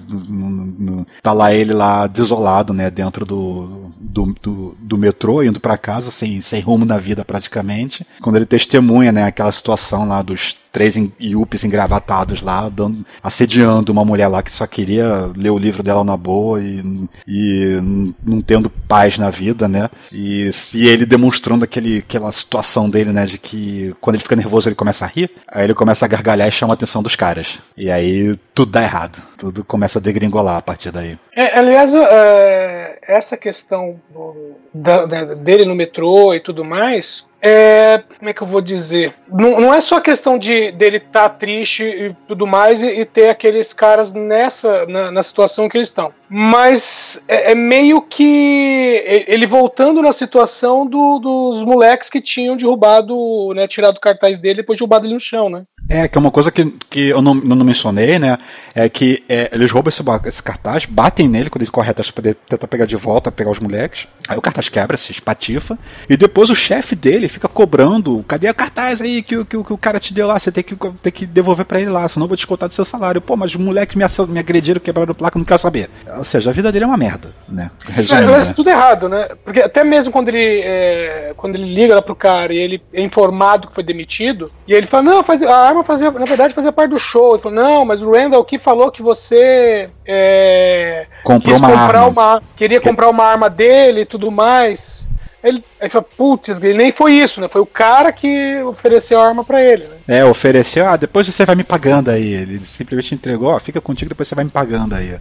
[1.21, 2.89] Tá lá ele lá desolado, né?
[2.89, 8.05] Dentro do, do, do, do metrô, indo para casa, sem, sem rumo na vida praticamente.
[8.21, 9.23] Quando ele testemunha, né?
[9.23, 14.67] Aquela situação lá dos três Yuppies engravatados lá, dando, assediando uma mulher lá que só
[14.67, 17.79] queria ler o livro dela na boa e, e
[18.23, 19.89] não tendo paz na vida, né?
[20.11, 23.25] E, e ele demonstrando aquele, aquela situação dele, né?
[23.25, 26.47] De que quando ele fica nervoso ele começa a rir, aí ele começa a gargalhar
[26.47, 27.59] e chama a atenção dos caras.
[27.75, 29.21] E aí tudo dá errado.
[29.37, 31.17] Tudo começa a degringolar a partir daí.
[31.35, 38.29] É, aliás, é, essa questão do, da, dele no metrô e tudo mais, é, como
[38.29, 39.13] é que eu vou dizer?
[39.29, 43.05] Não, não é só questão de dele estar tá triste e tudo mais e, e,
[43.05, 49.03] ter aqueles caras nessa na, na situação que eles estão, mas é, é, meio que
[49.27, 54.53] ele voltando na situação do, dos moleques que tinham derrubado, né, tirado o cartaz dele
[54.53, 55.63] e depois derrubado ele no chão, né?
[55.89, 58.37] É, que é uma coisa que, que eu não, não mencionei, né?
[58.75, 62.21] É que é, eles roubam esse, esse, cartaz, batem nele quando ele corre atrás pra
[62.21, 64.07] poder tentar pegar de volta, pegar os moleques.
[64.27, 65.77] Aí o cartaz quebra, se espatifa.
[66.09, 69.77] E depois o chefe dele fica cobrando: cadê o cartaz aí que, que, que o
[69.77, 70.37] cara te deu lá?
[70.37, 72.85] Você tem que, tem que devolver pra ele lá, senão eu vou descontar do seu
[72.85, 73.21] salário.
[73.21, 75.89] Pô, mas os moleques me, me agrediram, quebraram o placa, não quero saber.
[76.17, 77.71] Ou seja, a vida dele é uma merda, né?
[77.85, 78.53] Resumindo, é, né?
[78.53, 79.29] tudo errado, né?
[79.43, 83.01] Porque até mesmo quando ele, é, quando ele liga lá pro cara e ele é
[83.01, 86.71] informado que foi demitido, e ele fala: não, faz, a arma fazia, na verdade fazia
[86.71, 87.33] parte do show.
[87.33, 92.07] Ele falou: não, mas o Randall que falou que você é, comprou uma arma.
[92.07, 92.87] Uma, queria que...
[92.87, 95.07] comprar uma arma dele e tudo mais.
[95.43, 97.47] Ele, ele fala, putz, ele nem foi isso, né?
[97.47, 100.19] Foi o cara que ofereceu a arma para ele, né?
[100.19, 102.33] É, ofereceu, ah, depois você vai me pagando aí.
[102.33, 105.17] Ele simplesmente entregou, ó, fica contigo, depois você vai me pagando aí.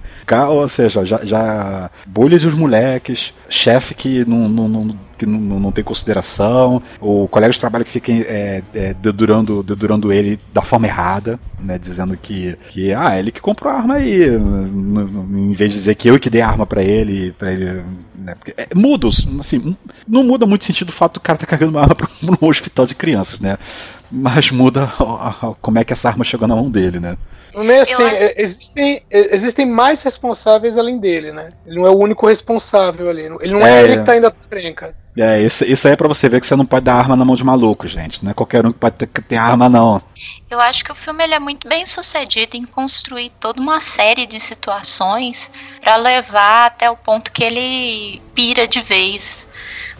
[0.48, 5.72] Ou seja, já, já bullies os moleques, chefe que não, não, não que não, não,
[5.72, 10.86] tem consideração, o colega de trabalho que fica é, é, dedurando, dedurando ele da forma
[10.86, 15.78] errada, né, dizendo que, que ah, ele que comprou a arma aí, em vez de
[15.78, 17.82] dizer que eu que dei a arma para ele, para ele,
[18.14, 19.76] né, porque, é, muda, assim,
[20.06, 22.86] não muda muito sentido o fato do cara tá carregando uma arma para um hospital
[22.86, 23.58] de crianças, né,
[24.10, 24.92] mas muda
[25.60, 27.16] como é que essa arma chegou na mão dele, né.
[27.56, 28.08] É assim, eu...
[28.08, 31.52] É, existem, é, existem mais responsáveis além dele, né?
[31.66, 33.22] Ele não é o único responsável ali.
[33.22, 34.84] Ele não é, é ele que tá indo à frente.
[35.16, 37.24] É, isso, isso aí é pra você ver que você não pode dar arma na
[37.24, 38.22] mão de maluco, gente.
[38.22, 40.02] Não é qualquer um que pode ter, ter arma, não.
[40.50, 44.26] Eu acho que o filme ele é muito bem sucedido em construir toda uma série
[44.26, 49.48] de situações para levar até o ponto que ele pira de vez.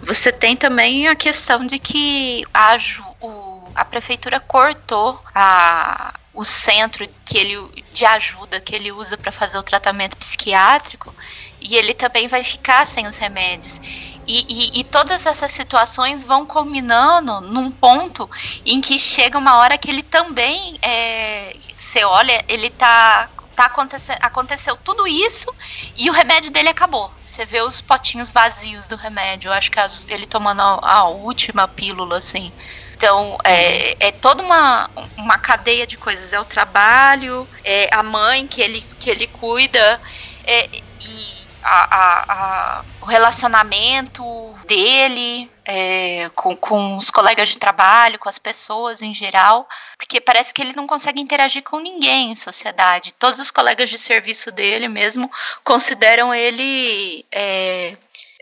[0.03, 2.77] Você tem também a questão de que a,
[3.23, 9.33] o, a prefeitura cortou a, o centro que ele, de ajuda que ele usa para
[9.33, 11.13] fazer o tratamento psiquiátrico
[11.61, 13.81] e ele também vai ficar sem os remédios.
[14.27, 18.29] E, e, e, todas essas situações vão culminando num ponto
[18.65, 24.19] em que chega uma hora que ele também, é, você olha, ele tá, tá acontecendo,
[24.21, 25.47] aconteceu tudo isso
[25.97, 27.11] e o remédio dele acabou.
[27.25, 29.49] Você vê os potinhos vazios do remédio.
[29.49, 32.53] Eu acho que as, ele tomando a, a última pílula, assim.
[32.97, 36.33] Então, é, é toda uma, uma cadeia de coisas.
[36.33, 40.01] É o trabalho, é a mãe que ele, que ele cuida,
[40.45, 42.33] é, e a, a,
[42.79, 44.25] a, o relacionamento
[44.67, 50.55] dele é, com, com os colegas de trabalho, com as pessoas em geral, porque parece
[50.55, 53.13] que ele não consegue interagir com ninguém em sociedade.
[53.19, 55.31] Todos os colegas de serviço dele mesmo
[55.65, 57.97] consideram ele é,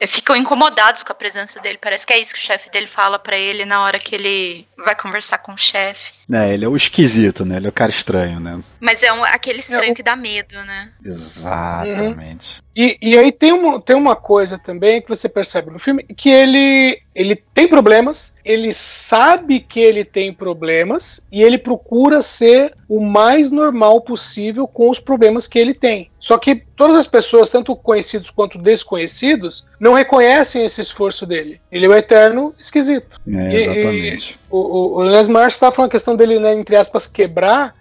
[0.06, 1.78] ficam incomodados com a presença dele.
[1.80, 4.66] Parece que é isso que o chefe dele fala para ele na hora que ele
[4.76, 6.12] vai conversar com o chefe.
[6.32, 7.56] É, ele é o esquisito, né?
[7.56, 8.62] Ele é o cara estranho, né?
[8.80, 10.90] Mas é um, aquele estranho é, que dá medo, né?
[11.04, 12.58] Exatamente.
[12.58, 12.64] Uhum.
[12.76, 16.28] E, e aí tem uma, tem uma coisa também que você percebe no filme, que
[16.28, 23.00] ele, ele tem problemas, ele sabe que ele tem problemas e ele procura ser o
[23.00, 26.10] mais normal possível com os problemas que ele tem.
[26.18, 31.60] Só que todas as pessoas, tanto conhecidos quanto desconhecidos, não reconhecem esse esforço dele.
[31.70, 33.20] Ele é o eterno esquisito.
[33.28, 34.30] É, exatamente.
[34.30, 37.74] E, e o, o, o Marsh está falando a questão dele, né, entre aspas, quebrar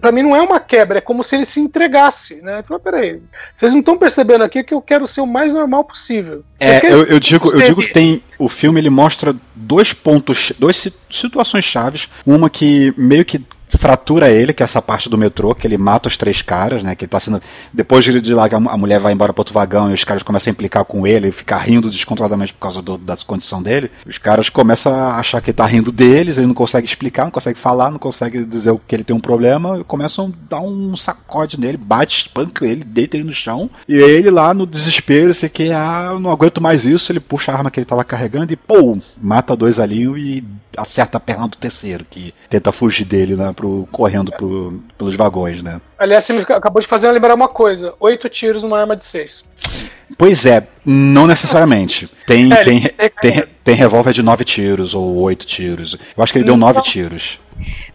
[0.00, 2.62] para mim não é uma quebra, é como se ele se entregasse, né?
[2.62, 3.22] Falei, peraí,
[3.54, 6.44] vocês não estão percebendo aqui que eu quero ser o mais normal possível.
[6.60, 10.88] É, eu, eu, digo, eu digo que tem o filme ele mostra dois pontos, duas
[11.10, 13.40] situações chaves, uma que meio que
[13.78, 16.94] fratura ele, que é essa parte do metrô, que ele mata os três caras, né?
[16.94, 17.40] Que ele tá sendo.
[17.72, 20.52] Depois de, lá, a mulher vai embora para outro vagão e os caras começam a
[20.52, 23.90] implicar com ele ficar rindo descontroladamente por causa do, da condição dele.
[24.06, 27.30] Os caras começam a achar que ele tá rindo deles, ele não consegue explicar, não
[27.30, 30.96] consegue falar, não consegue dizer que ele tem um problema, e começam a dar um
[30.96, 35.48] sacode nele, bate, espanca ele, deita ele no chão, e ele lá no desespero, sei
[35.48, 38.56] que, ah, não aguento mais isso, ele puxa a arma que ele tava carregando e,
[38.56, 40.44] pô, mata dois ali e
[40.76, 43.52] acerta a perna do terceiro, que tenta fugir dele, né?
[43.64, 45.80] Pro, correndo pro, pelos vagões, né?
[45.98, 49.48] Aliás, você acabou de fazer lembrar uma coisa: oito tiros numa arma de seis.
[50.18, 52.10] Pois é, não necessariamente.
[52.26, 55.96] Tem, é, tem, tem, tem revólver de nove tiros ou oito tiros.
[56.16, 57.38] Eu acho que ele deu nove tiros.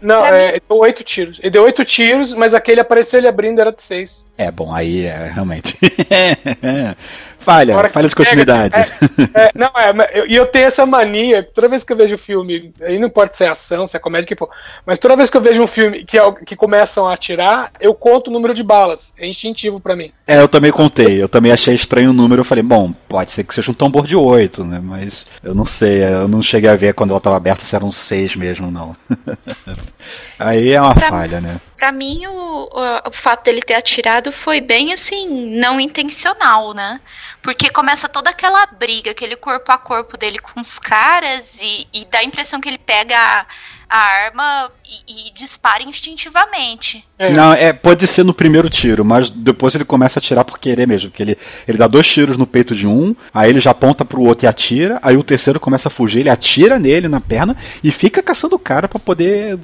[0.00, 1.38] Não, é, deu oito tiros.
[1.40, 4.26] Ele deu oito tiros, mas aquele apareceu ele abrindo era de seis.
[4.36, 5.78] É, bom, aí é realmente.
[7.40, 8.76] falha, falha de continuidade.
[8.76, 12.16] É, é, não, é, e eu, eu, tenho essa mania, toda vez que eu vejo
[12.16, 14.48] filme, aí não importa se é ação, se é comédia, que for,
[14.86, 18.28] mas toda vez que eu vejo um filme que, que começam a atirar, eu conto
[18.28, 19.12] o número de balas.
[19.18, 20.12] É instintivo para mim.
[20.26, 23.44] É, eu também contei, eu também achei estranho o número, eu falei, bom, pode ser
[23.44, 24.80] que seja um tambor de oito, né?
[24.82, 27.90] Mas eu não sei, eu não cheguei a ver quando ela estava aberta se eram
[27.90, 28.96] seis mesmo, não.
[30.40, 31.60] Aí é uma pra falha, né?
[31.76, 32.70] Pra mim, o,
[33.06, 36.98] o, fato dele ter atirado foi bem assim, não intencional, né?
[37.42, 42.06] Porque começa toda aquela briga, aquele corpo a corpo dele com os caras, e, e
[42.06, 43.46] dá a impressão que ele pega
[43.86, 47.04] a arma e, e dispara instintivamente.
[47.18, 47.32] É.
[47.32, 50.86] Não, é, pode ser no primeiro tiro, mas depois ele começa a atirar por querer
[50.86, 51.10] mesmo.
[51.10, 54.22] Porque ele, ele dá dois tiros no peito de um, aí ele já aponta pro
[54.22, 57.90] outro e atira, aí o terceiro começa a fugir, ele atira nele na perna e
[57.90, 59.58] fica caçando o cara para poder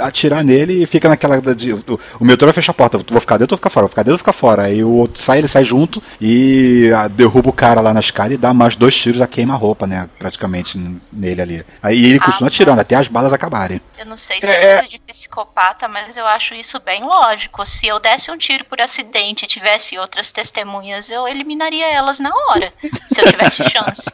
[0.00, 1.40] atirar nele e fica naquela.
[1.54, 3.90] De, o, o metrô vai fechar a porta, vou ficar dentro ou ficar fora, vou
[3.90, 4.62] ficar dentro ou ficar fora.
[4.62, 8.34] Aí o outro sai, ele sai junto e a, derruba o cara lá na escada
[8.34, 10.08] e dá mais dois tiros, a queima-roupa, né?
[10.18, 10.78] Praticamente
[11.12, 11.64] nele ali.
[11.82, 13.80] Aí ele continua ah, atirando até as balas acabarem.
[13.98, 17.64] Eu não sei se é, é coisa de psicopata, mas eu acho isso bem lógico.
[17.66, 22.30] Se eu desse um tiro por acidente e tivesse outras testemunhas, eu eliminaria elas na
[22.34, 22.72] hora.
[23.08, 24.10] Se eu tivesse chance.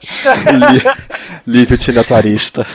[1.47, 2.67] Livre utilitarista.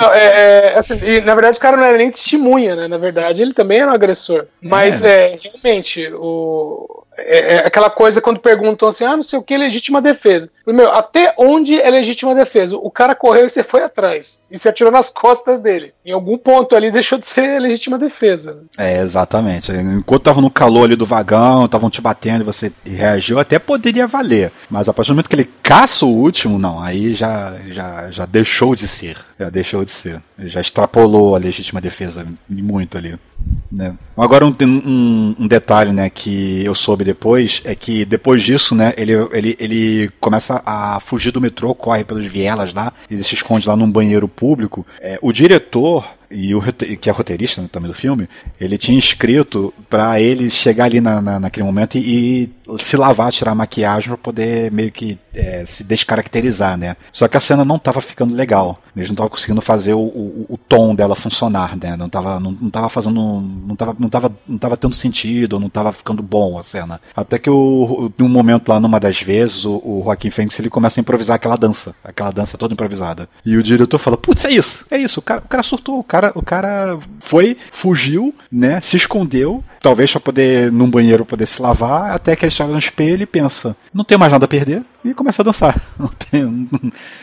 [0.00, 0.24] Não, é,
[0.72, 2.88] é, assim, e, na verdade, o cara não era nem testemunha, né?
[2.88, 4.46] Na verdade, ele também era um agressor.
[4.60, 9.38] Mas, é, é realmente, o, é, é, aquela coisa quando perguntam assim, ah, não sei
[9.38, 10.50] o que, legítima defesa.
[10.64, 12.76] Primeiro, até onde é legítima defesa?
[12.76, 14.40] O cara correu e você foi atrás.
[14.50, 15.92] E você atirou nas costas dele.
[16.04, 18.64] Em algum ponto ali deixou de ser legítima defesa.
[18.78, 19.70] É, exatamente.
[19.72, 24.06] Enquanto tava no calor ali do vagão, estavam te batendo e você reagiu, até poderia
[24.06, 24.52] valer.
[24.70, 28.26] Mas a partir do momento que ele caça o último, não, aí já, já, já
[28.26, 29.18] deixou de ser.
[29.38, 30.22] Já deixou de ser.
[30.38, 33.18] Já extrapolou a legítima defesa muito ali.
[33.70, 33.94] Né?
[34.16, 38.92] Agora um, um, um, detalhe né, que eu soube depois é que depois disso né,
[38.96, 43.68] ele, ele, ele começa a fugir do metrô, corre pelas vielas lá, ele se esconde
[43.68, 44.86] lá num banheiro público.
[45.00, 46.60] É, o diretor e o
[47.00, 48.28] que é roteirista né, também do filme,
[48.60, 53.32] ele tinha escrito para ele chegar ali na, na, naquele momento e, e, se lavar,
[53.32, 56.96] tirar a maquiagem para poder meio que é, se descaracterizar, né?
[57.12, 58.80] Só que a cena não tava ficando legal.
[58.96, 61.96] Eles não estavam conseguindo fazer o, o, o, tom dela funcionar, né?
[61.96, 63.14] Não tava, não, não tava fazendo.
[63.14, 67.00] Não tava, não, tava, não tava tendo sentido, não tava ficando bom a cena.
[67.14, 71.00] Até que o, um momento lá, numa das vezes, o, o Joaquim Fênix ele começa
[71.00, 71.94] a improvisar aquela dança.
[72.04, 73.28] Aquela dança toda improvisada.
[73.44, 75.18] E o diretor fala: Putz, é isso, é isso.
[75.18, 78.80] O cara, o cara surtou, o cara, o cara foi, fugiu, né?
[78.80, 82.78] Se escondeu, talvez para poder, num banheiro, poder se lavar, até que ele chega no
[82.78, 85.76] espelho e pensa: Não tenho mais nada a perder e começa a dançar.
[85.98, 86.68] Não, tem,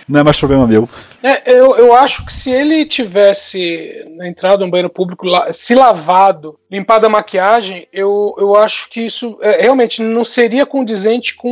[0.08, 0.90] não é mais problema meu.
[1.22, 7.06] É, eu, eu acho que se ele tivesse entrado no banheiro público, se lavado, limpado
[7.06, 11.50] a maquiagem, eu, eu acho que isso é, realmente não seria condizente com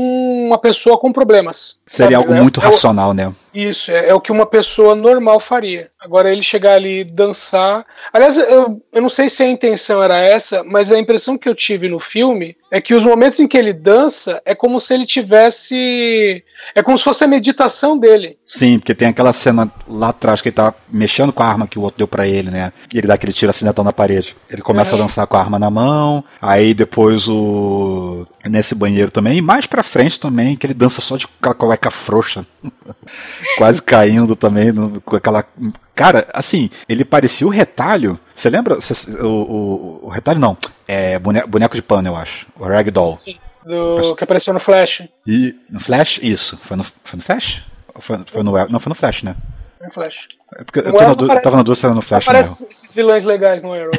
[0.48, 1.80] uma pessoa com problemas.
[1.86, 2.16] Seria sabe?
[2.16, 3.34] algo é, muito é, racional, né?
[3.54, 5.90] Isso, é, é, o que uma pessoa normal faria.
[6.00, 7.86] Agora ele chegar ali e dançar.
[8.14, 11.56] Aliás, eu, eu não sei se a intenção era essa, mas a impressão que eu
[11.56, 15.06] tive no filme é que os momentos em que ele dança é como se ele
[15.06, 16.44] tivesse.
[16.76, 18.38] É como se fosse a meditação dele.
[18.46, 21.80] Sim, porque tem aquela cena lá atrás que ele tá mexendo com a arma que
[21.80, 22.72] o outro deu para ele, né?
[22.94, 24.36] E ele dá aquele tiro acidentão na parede.
[24.50, 25.00] Ele começa é.
[25.00, 28.26] a dançar com a arma na mão, aí depois o.
[28.46, 32.46] Nesse banheiro também, e mais pra frente também, que ele dança só de cueca frouxa.
[33.58, 34.72] Quase caindo também,
[35.04, 35.44] com aquela
[36.00, 38.18] Cara, assim, ele parecia o retalho.
[38.34, 38.80] Você lembra?
[39.22, 40.58] O, o, o, retalho não.
[40.88, 42.48] É boneco, boneco de pano, eu acho.
[42.58, 43.20] O Ragdoll.
[43.66, 45.04] Do, que apareceu no Flash.
[45.28, 46.18] E, no Flash?
[46.24, 46.58] Isso.
[46.64, 47.62] Foi no, foi no Flash?
[48.00, 49.36] Foi, foi no, não, foi no Flash, né?
[49.82, 50.30] No Flash.
[50.56, 52.24] É porque eu, tô na, aparece, tava na dúvida no Flash.
[52.24, 53.92] Aparece esses vilões legais no Arrow.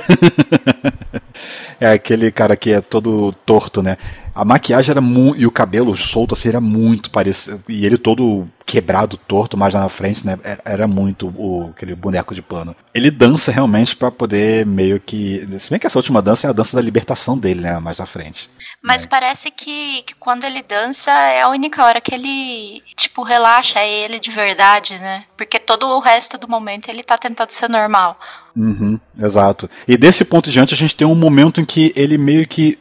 [1.78, 3.98] é aquele cara que é todo torto, né?
[4.41, 5.38] A maquiagem era muito.
[5.38, 7.62] E o cabelo solto assim era muito parecido.
[7.68, 10.38] E ele todo quebrado, torto, mais na frente, né?
[10.64, 12.74] Era muito o, aquele boneco de pano.
[12.95, 15.47] Ele dança realmente para poder meio que.
[15.59, 17.78] Se bem que essa última dança é a dança da libertação dele, né?
[17.80, 18.49] Mais à frente.
[18.82, 19.09] Mas é.
[19.09, 24.05] parece que, que, quando ele dança é a única hora que ele, tipo, relaxa é
[24.05, 25.24] ele de verdade, né?
[25.36, 28.18] Porque todo o resto do momento ele tá tentando ser normal.
[28.57, 29.68] Uhum, exato.
[29.86, 32.78] E desse ponto diante a gente tem um momento em que ele meio que.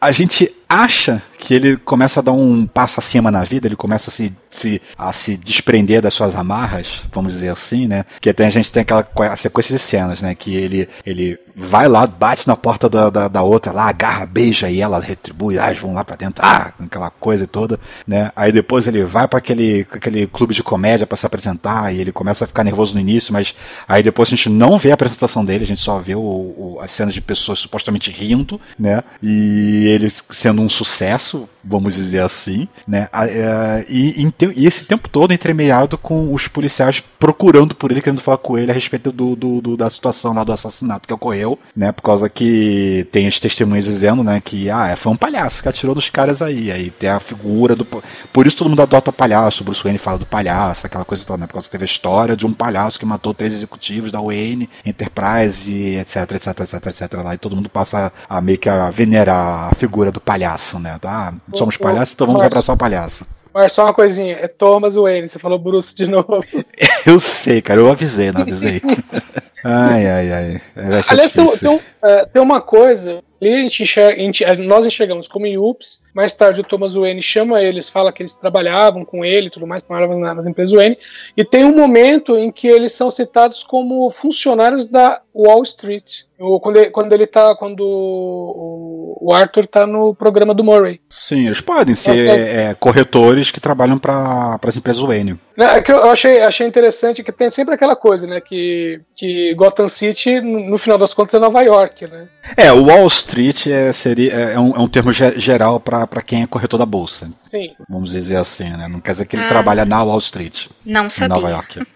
[0.00, 4.10] A gente acha que ele começa a dar um passo acima na vida, ele começa
[4.10, 8.04] a se, se, a se desprender das suas amarras, vamos dizer assim, né?
[8.20, 9.06] Que até a gente tem aquela
[9.36, 10.34] sequência de cenas, né?
[10.34, 14.68] Que ele, ele vai lá, bate na porta da, da, da outra lá, agarra, beija
[14.68, 18.30] e ela retribui, ah, vão lá pra dentro, ah, aquela coisa toda, né?
[18.34, 22.12] Aí depois ele vai para aquele, aquele clube de comédia para se apresentar e ele
[22.12, 23.54] começa a ficar nervoso no início, mas
[23.88, 26.78] aí depois a gente não vê a apresentação dele, a gente só vê o, o,
[26.82, 29.02] as cenas de pessoas supostamente rindo, né?
[29.22, 33.08] E ele sendo um sucesso, vamos dizer assim, né?
[33.12, 38.38] É, e, e, esse tempo todo entremeado com os policiais procurando por ele, querendo falar
[38.38, 41.92] com ele a respeito do, do, do, da situação lá do assassinato que ocorreu, né?
[41.92, 45.94] Por causa que tem as testemunhas dizendo, né, que ah, foi um palhaço que atirou
[45.94, 46.72] dos caras aí.
[46.72, 47.84] Aí tem a figura do.
[47.84, 49.62] Por isso todo mundo adota palhaço.
[49.62, 51.46] O Bruce Wayne fala do palhaço, aquela coisa toda, né?
[51.46, 54.68] Por causa que teve a história de um palhaço que matou três executivos da Wayne,
[54.84, 57.12] Enterprise, etc, etc, etc, etc.
[57.22, 60.98] Lá, e todo mundo passa a meio que a venerar a figura do palhaço, né?
[61.00, 61.34] Tá?
[61.58, 63.26] Somos palhaços, então vamos abraçar o palhaço.
[63.52, 66.44] Mas só uma coisinha, é Thomas Wayne, você falou Bruce de novo.
[67.04, 68.82] Eu sei, cara, eu avisei, não avisei.
[69.64, 70.60] ai, ai, ai.
[71.08, 75.28] Aliás, tem, tem, é, tem, uma coisa, ali a gente enxerga, a gente, nós enxergamos
[75.28, 79.48] como Yups, mais tarde o Thomas Wayne chama eles, fala que eles trabalhavam com ele
[79.48, 80.98] e tudo mais, trabalhavam nas empresas Wayne,
[81.36, 86.22] e tem um momento em que eles são citados como funcionários da Wall Street.
[86.60, 87.54] Quando ele, quando ele tá.
[87.54, 91.00] Quando o, Arthur tá no programa do Murray.
[91.08, 95.38] Sim, eles podem ser é, corretores que trabalham para as empresas Wayne.
[95.56, 98.40] É que eu achei, achei interessante que tem sempre aquela coisa, né?
[98.40, 102.28] Que, que Gotham City, no final das contas, é Nova York, né?
[102.56, 106.42] É, o Wall Street é, seria, é, é um, é um termo geral para quem
[106.42, 107.30] é corretor da bolsa.
[107.46, 107.74] Sim.
[107.88, 108.88] Vamos dizer assim, né?
[108.88, 110.66] Não quer dizer que ele ah, trabalha na Wall Street.
[110.84, 111.26] Não sabia.
[111.26, 111.86] Em Nova York.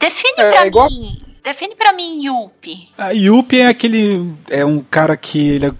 [0.00, 0.90] Define é, pra é igual...
[0.90, 2.88] mim Define para mim Yuppie.
[2.96, 4.32] A Yuppie é aquele.
[4.48, 5.72] É um cara que ele é,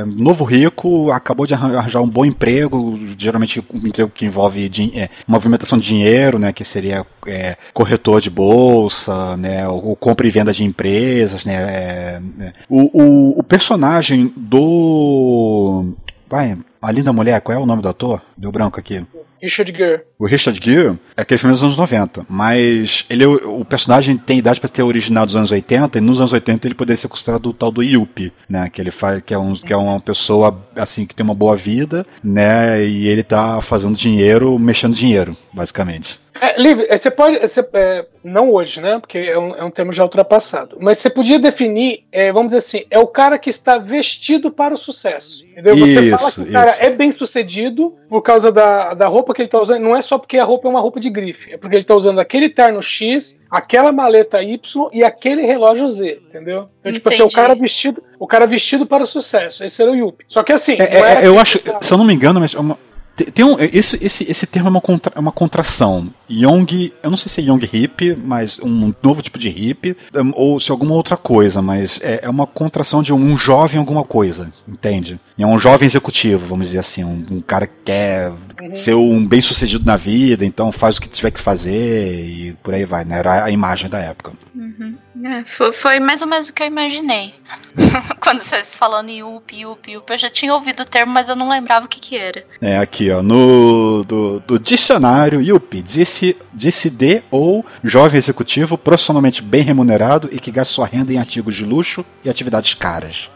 [0.00, 5.10] é novo rico, acabou de arranjar um bom emprego, geralmente um emprego que envolve é,
[5.28, 6.52] movimentação de dinheiro, né?
[6.52, 9.68] Que seria é, corretor de bolsa, né?
[9.68, 11.54] Ou, ou, compra e venda de empresas, né?
[11.54, 12.52] É, né.
[12.68, 15.94] o, o, o personagem do.
[16.28, 18.22] Vai, a linda mulher, qual é o nome do ator?
[18.36, 19.04] Deu branco aqui.
[19.40, 20.02] Richard Gere.
[20.18, 24.60] O Richard Gere é aquele filme dos anos 90, mas ele o personagem tem idade
[24.60, 27.52] para ter original dos anos 80 e nos anos 80 ele poderia ser considerado o
[27.52, 31.06] tal do Yuppie, né, que ele faz que é um que é uma pessoa assim
[31.06, 36.18] que tem uma boa vida, né, e ele tá fazendo dinheiro, mexendo dinheiro, basicamente.
[36.40, 37.38] É, Liv, é, você pode.
[37.38, 38.98] Você, é, não hoje, né?
[38.98, 40.76] Porque é um, é um termo já ultrapassado.
[40.80, 44.74] Mas você podia definir, é, vamos dizer assim, é o cara que está vestido para
[44.74, 45.44] o sucesso.
[45.44, 45.76] Entendeu?
[45.76, 49.42] Você isso, fala que o cara é bem sucedido por causa da, da roupa que
[49.42, 49.82] ele está usando.
[49.82, 51.94] Não é só porque a roupa é uma roupa de grife, é porque ele está
[51.94, 56.68] usando aquele terno X, aquela maleta Y e aquele relógio Z, entendeu?
[56.80, 59.64] Então, tipo assim, o cara vestido, o cara vestido para o sucesso.
[59.64, 60.26] Esse era o Yuppie.
[60.28, 60.76] Só que assim.
[60.78, 62.78] É, é, eu acho, se eu não me engano, mas uma,
[63.24, 66.08] tem um, esse, esse, esse termo é uma, contra, é uma contração.
[66.30, 69.96] Young, eu não sei se é Young Hip, mas um novo tipo de hip,
[70.34, 74.52] ou se alguma outra coisa, mas é, é uma contração de um jovem alguma coisa,
[74.66, 75.18] entende?
[75.38, 78.76] É um jovem executivo, vamos dizer assim, um, um cara que quer uhum.
[78.76, 82.74] ser um bem sucedido na vida, então faz o que tiver que fazer e por
[82.74, 83.20] aí vai, né?
[83.20, 84.32] Era a imagem da época.
[84.52, 84.96] Uhum.
[85.24, 87.34] É, foi, foi, mais ou menos o que eu imaginei.
[88.20, 91.36] Quando vocês falando em UP, UP, UP, eu já tinha ouvido o termo, mas eu
[91.36, 92.44] não lembrava o que que era.
[92.60, 99.40] É, aqui ó, no do, do dicionário UP, disse, disse de ou jovem executivo profissionalmente
[99.40, 103.28] bem remunerado e que gasta sua renda em artigos de luxo e atividades caras.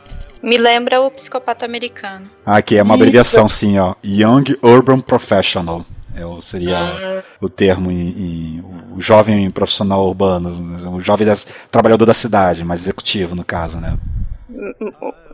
[0.43, 2.29] Me lembra o psicopata americano.
[2.45, 3.95] Aqui é uma abreviação, sim, ó.
[4.05, 5.87] Young Urban Professional.
[6.15, 7.23] É, seria ah.
[7.41, 8.65] o termo em, em,
[8.95, 13.97] o jovem profissional urbano, o jovem das, trabalhador da cidade, mais executivo no caso, né?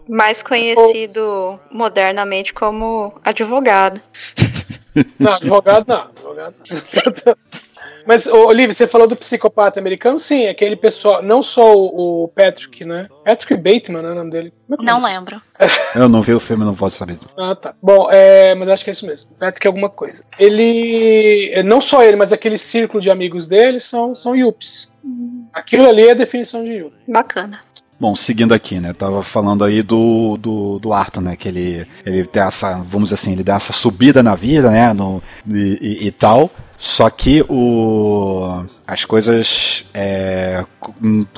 [0.09, 4.01] Mais conhecido modernamente como advogado.
[5.19, 6.01] Não, advogado não.
[6.01, 6.55] Advogado
[7.27, 7.37] não.
[8.09, 10.19] Mas, Olivia, você falou do psicopata americano?
[10.19, 13.07] Sim, aquele pessoal, não só o, Patrick, né?
[13.23, 14.53] Patrick Bateman é o nome dele.
[14.73, 15.43] É não lembro.
[15.95, 17.19] Eu não vi o filme, não posso saber.
[17.37, 17.75] Ah, tá.
[17.83, 19.33] Bom, é, mas acho que é isso mesmo.
[19.39, 20.25] Patrick é alguma coisa.
[20.39, 24.91] Ele, é, não só ele, mas aquele círculo de amigos dele são, são Yups.
[25.05, 25.47] Hum.
[25.53, 26.95] Aquilo ali é a definição de Yup.
[27.07, 27.61] Bacana.
[28.01, 28.95] Bom, seguindo aqui, né?
[28.95, 31.37] Tava falando aí do, do, do Arthur, né?
[31.37, 34.95] Que ele, ele tem essa, vamos dizer assim, ele dá essa subida na vida, né?
[34.95, 36.51] No, e, e, e tal.
[36.79, 40.65] Só que o as coisas é,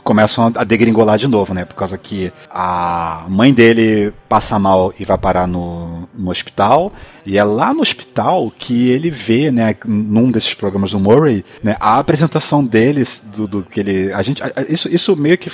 [0.04, 1.64] começam a degringolar de novo, né?
[1.64, 6.92] Por causa que a mãe dele passa mal e vai parar no, no hospital.
[7.26, 11.76] E é lá no hospital que ele vê, né, num desses programas do Murray, né,
[11.80, 14.12] a apresentação deles, do, do que ele.
[14.12, 15.50] A gente, isso, isso meio que.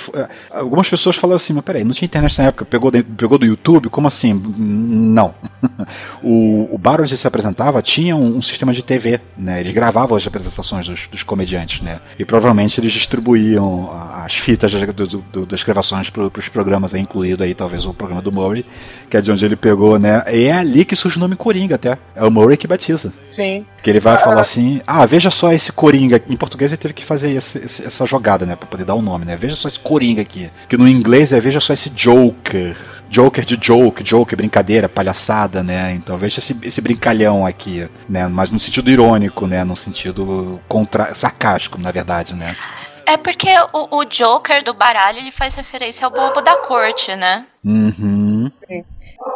[0.51, 3.89] Algumas pessoas falaram assim, mas peraí, não tinha internet na época, pegou, pegou do YouTube?
[3.89, 4.33] Como assim?
[4.33, 5.33] Não.
[6.21, 9.59] o, o bar onde se apresentava tinha um, um, sistema de TV, né?
[9.59, 12.01] Eles gravavam as apresentações dos, dos comediantes, né?
[12.19, 13.89] E provavelmente eles distribuíam
[14.23, 18.21] as fitas do, do, das gravações para os programas, aí, incluído aí talvez o programa
[18.21, 18.65] do Murray,
[19.09, 20.23] que é de onde ele pegou, né?
[20.31, 21.97] E é ali que surge o nome Coringa até.
[22.15, 23.13] É o Murray que batiza.
[23.27, 23.65] Sim.
[23.81, 26.21] Que ele vai ah, falar assim: ah, veja só esse Coringa.
[26.29, 28.55] Em português ele teve que fazer esse, esse, essa jogada, né?
[28.55, 29.37] Pra poder dar o um nome, né?
[29.37, 30.49] Veja só esse Coringa aqui.
[30.67, 32.75] Que no inglês é veja só esse Joker.
[33.09, 35.93] Joker de joke, joke, brincadeira, palhaçada, né?
[35.93, 38.27] Então veja esse, esse brincalhão aqui, né?
[38.27, 39.63] Mas no sentido irônico, né?
[39.63, 41.13] No sentido contra...
[41.15, 42.55] sarcástico, na verdade, né?
[43.05, 47.45] É porque o, o Joker do baralho ele faz referência ao bobo da corte, né?
[47.63, 48.51] Uhum.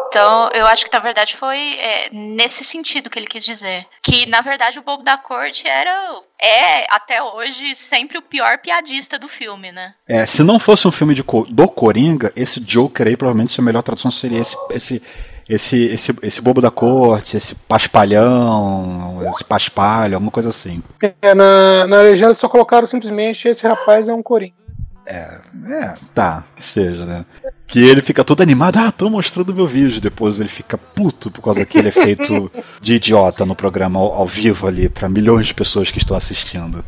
[0.08, 3.86] Então, eu acho que na verdade foi é, nesse sentido que ele quis dizer.
[4.04, 6.22] Que na verdade o Bobo da Corte era.
[6.44, 9.94] É, até hoje, sempre o pior piadista do filme, né?
[10.08, 13.84] É, se não fosse um filme de, do Coringa, esse Joker aí provavelmente a melhor
[13.84, 15.04] tradução seria esse, esse,
[15.48, 20.82] esse, esse, esse bobo da corte, esse paspalhão, esse paspalho, alguma coisa assim.
[21.22, 24.61] É, na, na legenda só colocaram simplesmente esse rapaz é um Coringa.
[25.06, 25.39] É,
[25.70, 27.26] é, tá, que seja, né?
[27.68, 30.02] Que ele fica todo animado, ah, tô mostrando meu vídeo.
[30.02, 34.68] Depois ele fica puto por causa daquele efeito de idiota no programa ao, ao vivo
[34.68, 36.84] ali, para milhões de pessoas que estão assistindo.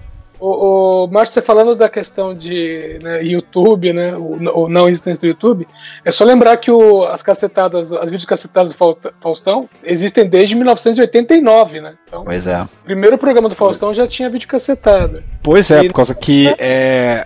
[0.45, 5.21] O, o Márcio, você falando da questão de né, YouTube, né, o, o, não existência
[5.21, 5.65] do YouTube,
[6.03, 11.79] é só lembrar que o, as cacetadas, as vídeos cacetadas do Faustão existem desde 1989,
[11.79, 11.93] né?
[12.05, 12.61] Então, pois é.
[12.61, 15.23] O primeiro programa do Faustão já tinha vídeo cacetada.
[15.41, 17.25] Pois é, e, por causa que é,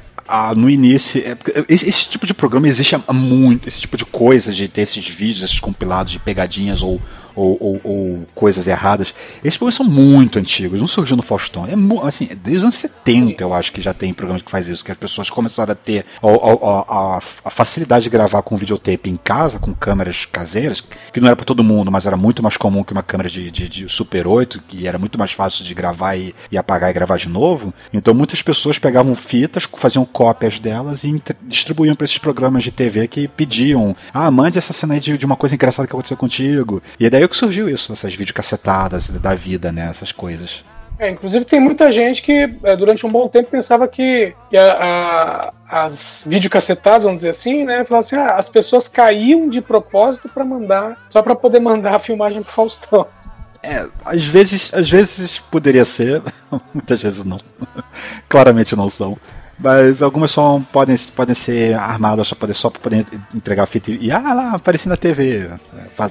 [0.55, 1.21] no início.
[1.25, 1.37] É,
[1.69, 3.67] esse, esse, tipo de programa existe há muito.
[3.67, 7.01] Esse tipo de coisa de ter esses vídeos, esses compilados de pegadinhas ou
[7.37, 9.13] ou, ou, ou, coisas erradas.
[9.43, 11.65] Esses programas são muito antigos, não surgiu no Faustão.
[11.65, 14.83] É assim, desde os anos 70 eu acho que já tem programas que faz isso,
[14.83, 19.17] que as pessoas começaram a ter a, a, a facilidade de gravar com videotape em
[19.17, 22.83] casa, com câmeras caseiras, que não era para todo mundo, mas era muito mais comum
[22.83, 26.15] que uma câmera de, de, de Super 8, que era muito mais fácil de gravar
[26.15, 27.71] e, e apagar e gravar de novo.
[27.93, 33.07] Então muitas pessoas pegavam fitas, faziam cópias delas e distribuíam para esses programas de TV
[33.07, 36.81] que pediam: ah, mande essa cena aí de, de uma coisa engraçada que aconteceu contigo.
[36.99, 39.87] E daí que surgiu isso, essas videocacetadas da vida, né?
[39.89, 40.63] Essas coisas.
[40.99, 45.53] É, inclusive tem muita gente que é, durante um bom tempo pensava que, que a,
[45.69, 47.83] a, as videocacetadas, vamos dizer assim, né?
[47.83, 51.99] Falava assim, ah, as pessoas caíam de propósito para mandar, só para poder mandar a
[51.99, 53.05] filmagem pro Faustão.
[53.61, 56.21] É, às vezes, às vezes poderia ser,
[56.73, 57.39] muitas vezes não.
[58.27, 59.17] Claramente não são.
[59.59, 64.33] Mas algumas só podem, podem ser armadas só para só poder entregar fita e ah
[64.33, 65.49] lá, apareci na TV.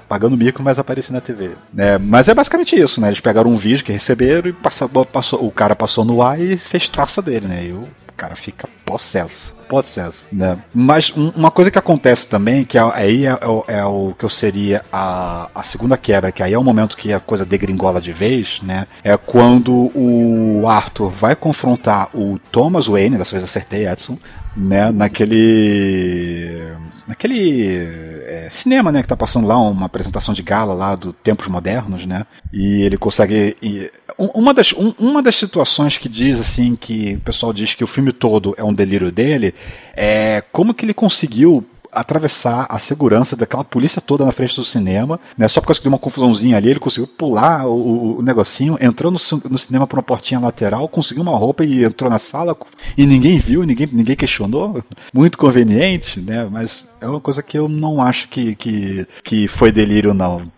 [0.08, 1.52] Pagando mico, mas apareci na TV.
[1.76, 3.08] É, mas é basicamente isso, né?
[3.08, 6.56] Eles pegaram um vídeo que receberam e passou, passou, o cara passou no ar e
[6.56, 7.66] fez traça dele, né?
[7.66, 7.86] E o
[8.16, 10.58] cara fica possesso possesso, né?
[10.74, 14.30] Mas um, uma coisa que acontece também, que aí é, é, é, o que eu
[14.30, 18.12] seria a, a segunda quebra, que aí é o momento que a coisa degringola de
[18.12, 18.86] vez, né?
[19.02, 24.18] É quando o Arthur vai confrontar o Thomas Wayne, dessa vez acertei, Edson,
[24.56, 24.90] né?
[24.90, 26.72] Naquele
[27.06, 31.48] naquele é, cinema, né, que tá passando lá uma apresentação de gala lá do Tempos
[31.48, 32.26] Modernos, né?
[32.52, 37.20] E ele consegue e, uma das um, uma das situações que diz assim que o
[37.20, 39.54] pessoal diz que o filme todo é um delírio dele
[39.94, 41.66] é como que ele conseguiu
[41.96, 45.48] atravessar a segurança daquela polícia toda na frente do cinema, né?
[45.48, 49.18] Só por causa de uma confusãozinha ali, ele conseguiu pular o, o negocinho, entrou no,
[49.50, 52.56] no, cinema por uma portinha lateral, conseguiu uma roupa e entrou na sala
[52.96, 54.82] e ninguém viu, ninguém, ninguém questionou.
[55.12, 56.46] Muito conveniente, né?
[56.50, 60.50] Mas é uma coisa que eu não acho que, que, que foi delírio, não.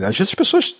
[0.00, 0.74] Às vezes as pessoas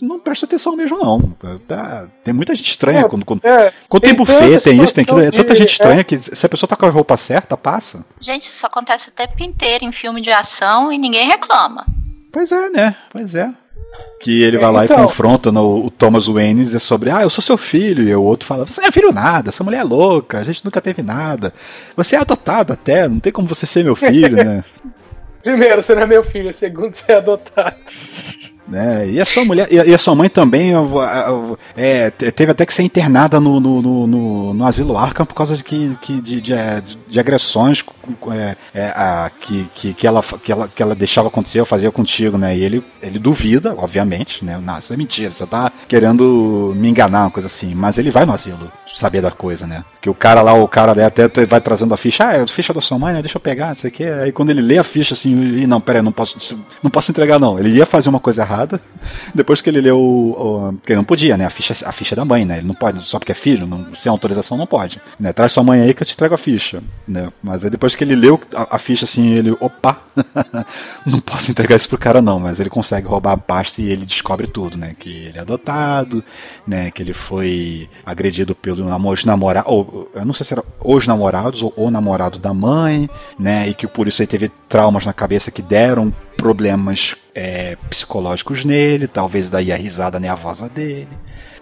[0.00, 1.20] não prestam atenção mesmo, não.
[1.66, 4.94] Tá, tem muita gente estranha é, quando, quando, é, quando tem, tem buffet, tem isso,
[4.94, 5.20] tem aquilo.
[5.20, 6.04] É tanta gente estranha é.
[6.04, 8.04] que se a pessoa tá com a roupa certa, passa.
[8.20, 11.86] Gente, isso acontece o tempo inteiro em filme de ação e ninguém reclama.
[12.30, 12.96] Pois é, né?
[13.10, 13.50] Pois é.
[14.20, 17.30] Que ele vai lá então, e confronta no, o Thomas Wayne é sobre, ah, eu
[17.30, 19.84] sou seu filho, e o outro fala, você não é filho nada, essa mulher é
[19.84, 21.52] louca, a gente nunca teve nada.
[21.96, 24.64] Você é adotado até, não tem como você ser meu filho, né?
[25.42, 27.76] Primeiro, você não é meu filho, segundo, você é adotado.
[28.66, 29.10] Né?
[29.10, 30.72] E a sua mulher e a sua mãe também
[31.76, 35.62] é, teve até que ser internada no, no, no, no asilo Arkham por causa de,
[35.62, 35.88] que,
[36.20, 36.52] de, de,
[37.06, 37.84] de agressões
[38.32, 41.90] é, é, a, que, que, que, ela, que, ela, que ela deixava acontecer ou fazia
[41.90, 42.56] contigo, né?
[42.56, 44.58] E ele, ele duvida, obviamente, né?
[44.58, 47.74] Não, isso é mentira, você tá querendo me enganar, uma coisa assim.
[47.74, 49.84] Mas ele vai no asilo saber da coisa, né?
[50.00, 52.72] Que o cara lá, o cara até vai trazendo a ficha, ah, é a ficha
[52.72, 53.20] da sua mãe, né?
[53.20, 54.04] Deixa eu pegar, não sei o que.
[54.04, 57.38] Aí quando ele lê a ficha assim, e não, pera não posso, não posso entregar
[57.38, 57.58] não.
[57.58, 58.80] Ele ia fazer uma coisa errada,
[59.34, 61.44] depois que ele leu o, o não podia, né?
[61.44, 62.58] A ficha, a ficha da mãe, né?
[62.58, 65.00] Ele não pode, só porque é filho, não, sem autorização não pode.
[65.18, 65.32] Né?
[65.32, 67.30] Traz sua mãe aí que eu te entrego a ficha, né?
[67.42, 69.98] Mas aí depois que ele leu a, a ficha assim, ele, opa,
[71.04, 74.06] não posso entregar isso pro cara não, mas ele consegue roubar a pasta e ele
[74.06, 74.94] descobre tudo, né?
[74.98, 76.22] Que ele é adotado,
[76.66, 76.90] né?
[76.90, 81.62] Que ele foi agredido pelo os namorados, ou eu não sei se era os namorados
[81.62, 83.08] ou o namorado da mãe,
[83.38, 83.68] né?
[83.68, 89.06] E que por isso ele teve traumas na cabeça que deram problemas é, psicológicos nele,
[89.06, 91.08] talvez daí a risada nervosa dele.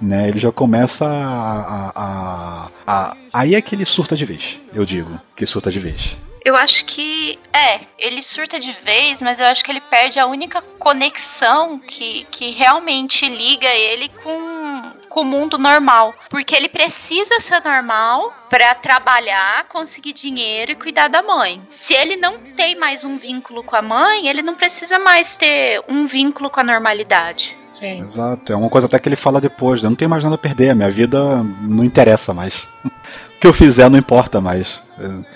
[0.00, 3.16] Né, ele já começa a, a, a, a.
[3.32, 6.16] Aí é que ele surta de vez, eu digo, que surta de vez.
[6.44, 7.38] Eu acho que.
[7.52, 12.26] É, ele surta de vez, mas eu acho que ele perde a única conexão que,
[12.30, 18.74] que realmente liga ele com, com o mundo normal, porque ele precisa ser normal para
[18.74, 21.62] trabalhar, conseguir dinheiro e cuidar da mãe.
[21.70, 25.82] Se ele não tem mais um vínculo com a mãe, ele não precisa mais ter
[25.88, 27.56] um vínculo com a normalidade.
[27.72, 28.00] Sim.
[28.00, 29.86] Exato, é uma coisa até que ele fala depois, né?
[29.86, 32.54] eu não tenho mais nada a perder, a minha vida não interessa mais.
[32.84, 34.80] o que eu fizer não importa mais.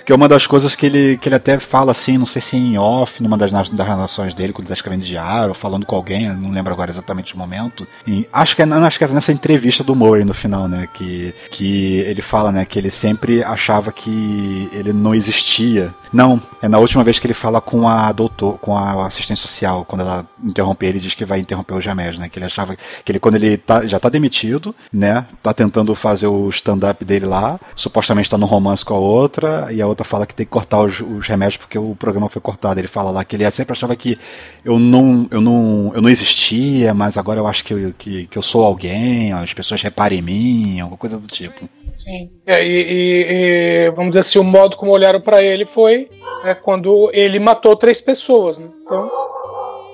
[0.05, 2.57] Que é uma das coisas que ele, que ele até fala assim, não sei se
[2.57, 5.97] em off, numa das, das narrações dele, quando ele tá escrevendo diário, ou falando com
[5.97, 7.87] alguém, não lembro agora exatamente o momento.
[8.07, 10.89] E acho que é, acho que é nessa entrevista do Murray no final, né?
[10.95, 15.95] Que, que ele fala, né, que ele sempre achava que ele não existia.
[16.13, 19.85] Não, é na última vez que ele fala com a doutor, com a assistente social,
[19.85, 22.29] quando ela interrompe ele, diz que vai interromper os remédios, né?
[22.29, 25.27] Que ele achava que ele, quando ele tá, já tá demitido, né?
[25.43, 29.83] Tá tentando fazer o stand-up dele lá, supostamente tá no romance com a outra, e
[29.83, 32.81] a outra fala que tem que cortar os, os, remédios porque o programa foi cortado.
[32.81, 34.19] Ele fala lá que ele sempre achava que
[34.65, 38.39] eu não, eu não, eu não existia, mas agora eu acho que eu, que, que
[38.39, 41.69] eu sou alguém, as pessoas reparem em mim, alguma coisa do tipo.
[41.91, 42.31] Sim.
[42.47, 46.06] É, e, e, e, vamos dizer assim, o modo como olharam para ele foi
[46.45, 48.69] é, quando ele matou três pessoas, né?
[48.83, 49.11] Então.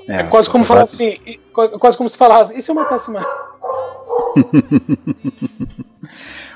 [0.09, 1.17] É, é quase como falar assim,
[1.53, 3.27] quase, quase como se falasse, e se eu matasse mais?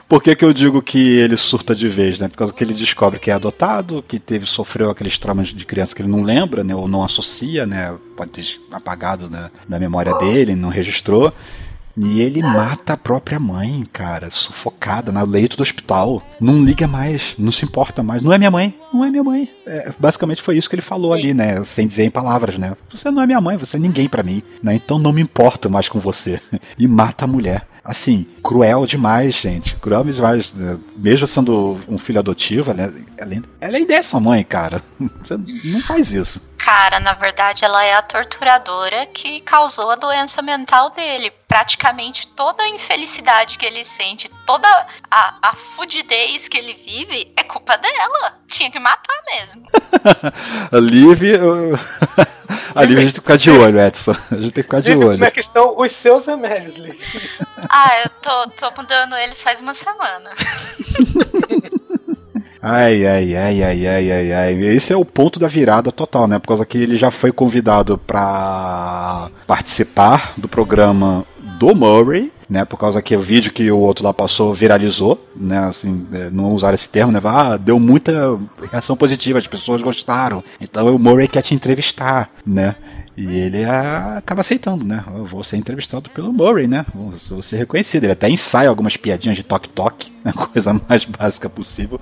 [0.09, 2.29] Por que, que eu digo que ele surta de vez, né?
[2.29, 5.97] Por causa que ele descobre que é adotado, que teve sofreu aqueles traumas de criança
[5.97, 6.77] que ele não lembra, né?
[6.77, 7.93] Ou não associa, né?
[8.17, 11.33] Pode ter apagado né, da memória dele, não registrou.
[11.97, 16.23] E ele mata a própria mãe, cara, sufocada no leito do hospital.
[16.41, 18.23] Não liga mais, não se importa mais.
[18.23, 19.49] Não é minha mãe, não é minha mãe.
[19.67, 21.65] É, basicamente foi isso que ele falou ali, né?
[21.65, 22.77] Sem dizer em palavras, né?
[22.91, 24.75] Você não é minha mãe, você é ninguém para mim, né?
[24.75, 26.41] Então não me importo mais com você.
[26.79, 29.77] E mata a mulher assim, cruel demais, gente.
[29.77, 30.53] Cruel demais.
[30.53, 30.77] Né?
[30.97, 34.83] Mesmo sendo um filho adotivo, ela, ela, ela ainda é sua mãe, cara.
[35.23, 36.41] Você não faz isso.
[36.67, 41.33] Cara, na verdade, ela é a torturadora que causou a doença mental dele.
[41.47, 44.67] Praticamente toda a infelicidade que ele sente, toda
[45.09, 48.41] a, a fudidez que ele vive, é culpa dela.
[48.49, 49.65] Tinha que matar mesmo.
[50.73, 51.23] a Liv.
[52.75, 54.17] A Liv a gente tem que ficar de olho, Edson.
[54.31, 55.13] A gente tem que ficar de olho.
[55.13, 57.01] Como é que estão os seus remédios, Liv?
[57.69, 60.31] Ah, eu tô, tô mudando eles faz uma semana.
[62.61, 64.65] Ai, ai, ai, ai, ai, ai, ai.
[64.67, 66.39] Esse é o ponto da virada total, né?
[66.39, 71.25] Por causa que ele já foi convidado para participar do programa
[71.59, 72.65] do Murray, né?
[72.65, 75.59] Por causa que o vídeo que o outro lá passou viralizou, né?
[75.59, 77.21] Assim, é, não usar esse termo, né?
[77.25, 78.39] Ah, deu muita
[78.71, 80.43] reação positiva, as pessoas gostaram.
[80.61, 82.75] Então o Murray quer te entrevistar, né?
[83.17, 85.03] E ele acaba aceitando, né?
[85.15, 86.85] Eu vou ser entrevistado pelo Murray, né?
[86.95, 88.05] Vou ser reconhecido.
[88.05, 91.99] Ele até ensaia algumas piadinhas de toque-toque, a coisa mais básica possível.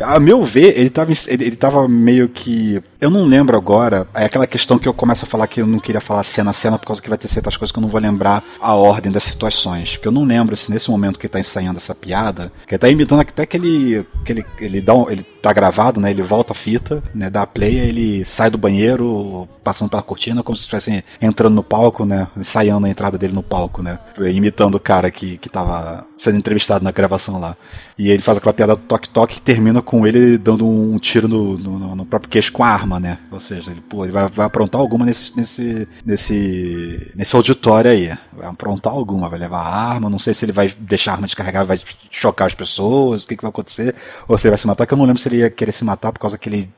[0.00, 2.80] A meu ver, ele tava, ele, ele tava meio que.
[3.00, 4.06] Eu não lembro agora.
[4.14, 6.54] É aquela questão que eu começo a falar que eu não queria falar cena a
[6.54, 9.10] cena, por causa que vai ter certas coisas que eu não vou lembrar a ordem
[9.10, 9.96] das situações.
[9.96, 12.78] Porque eu não lembro se nesse momento que ele tá ensaiando essa piada, que ele
[12.78, 14.06] tá imitando até que ele.
[14.24, 16.10] que ele, ele dá um, ele tá gravado, né?
[16.10, 17.28] Ele volta a fita, né?
[17.28, 21.62] Dá a play, ele sai do banheiro, passando pela cortina, como se estivesse entrando no
[21.62, 22.28] palco, né?
[22.34, 23.98] Ensaiando a entrada dele no palco, né?
[24.18, 27.56] Imitando o cara que, que tava sendo entrevistado na gravação lá.
[27.98, 31.58] E ele faz aquela piada do toque-toque que termina com ele dando um tiro no,
[31.58, 33.18] no, no, próprio queixo com a arma, né?
[33.30, 38.16] Ou seja, ele, pô, ele vai, vai aprontar alguma nesse, nesse, nesse, nesse auditório aí.
[38.32, 41.26] Vai aprontar alguma, vai levar a arma, não sei se ele vai deixar a arma
[41.26, 41.80] descarregada, vai
[42.10, 43.94] chocar as pessoas, o que, que vai acontecer,
[44.26, 45.84] ou se ele vai se matar, que eu não lembro se ele ia querer se
[45.84, 46.70] matar por causa que ele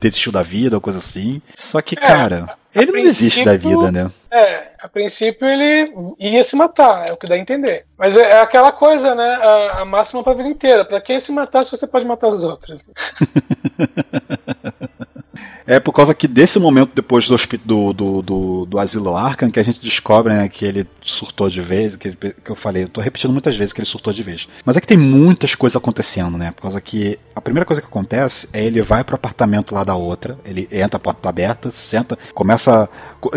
[0.00, 1.40] desistiu da vida ou coisa assim.
[1.56, 4.10] Só que, é, cara, ele não existe da vida, né?
[4.30, 7.86] É, a princípio ele ia se matar, é o que dá a entender.
[7.96, 9.34] Mas é, é aquela coisa, né?
[9.36, 10.84] A, a máxima pra vida inteira.
[10.84, 12.82] Pra quem se matar, se você pode matar os outros.
[15.66, 19.58] É por causa que desse momento, depois do, do, do, do, do Asilo Arkham, que
[19.58, 23.00] a gente descobre né, que ele surtou de vez, que, que eu falei, eu tô
[23.00, 24.48] repetindo muitas vezes que ele surtou de vez.
[24.64, 26.52] Mas é que tem muitas coisas acontecendo, né?
[26.52, 29.94] Por causa que a primeira coisa que acontece é ele vai pro apartamento lá da
[29.94, 32.88] outra, ele entra, a porta tá aberta, senta, começa.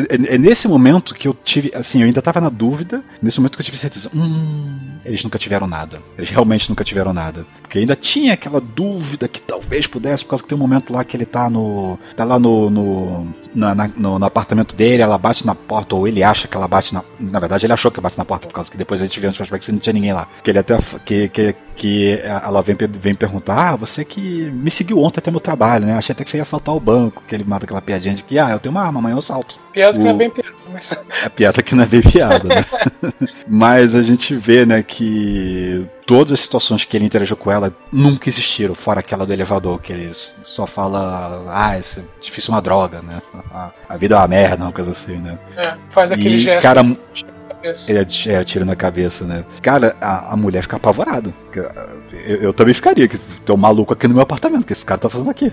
[0.10, 3.56] É, é nesse momento que eu tive, assim, eu ainda tava na dúvida, nesse momento
[3.56, 6.02] que eu tive certeza, hum, eles nunca tiveram nada.
[6.18, 7.46] Eles realmente nunca tiveram nada.
[7.70, 11.04] Porque ainda tinha aquela dúvida que talvez pudesse, por causa que tem um momento lá
[11.04, 15.20] que ele tá no tá lá no, no, na, na, no, no, apartamento dele, ela
[15.20, 17.04] bate na porta, ou ele acha que ela bate na.
[17.20, 19.28] Na verdade, ele achou que bate na porta, por causa que depois a gente vê
[19.28, 20.28] nos flashbacks que não tinha ninguém lá.
[20.44, 20.80] Que ele até.
[21.06, 25.40] Que, que, que ela vem, vem perguntar: Ah, você que me seguiu ontem até meu
[25.40, 25.94] trabalho, né?
[25.94, 27.24] Achei até que você ia assaltar o banco.
[27.26, 29.58] Que ele mata aquela piadinha de que, ah, eu tenho uma arma, amanhã eu salto.
[29.72, 30.00] Piada o...
[30.00, 30.94] que não é bem piada, mas.
[31.24, 32.66] A piada que não é bem piada, né?
[33.48, 38.28] mas a gente vê, né, que todas as situações que ele interagiu com ela nunca
[38.28, 40.12] existiram, fora aquela do elevador, que ele
[40.44, 43.22] só fala, ah, isso é difícil uma droga, né?
[43.52, 45.38] A, a vida é uma merda, uma coisa assim, né?
[45.56, 46.64] É, faz aquele e, gesto.
[46.64, 46.84] Cara,
[47.62, 47.92] cabeça.
[47.92, 49.44] Ele ati- é, atira na cabeça, né?
[49.62, 51.34] Cara, a, a mulher fica apavorada.
[52.26, 55.00] Eu, eu também ficaria, que tem um maluco aqui no meu apartamento, que esse cara
[55.00, 55.52] tá fazendo aqui.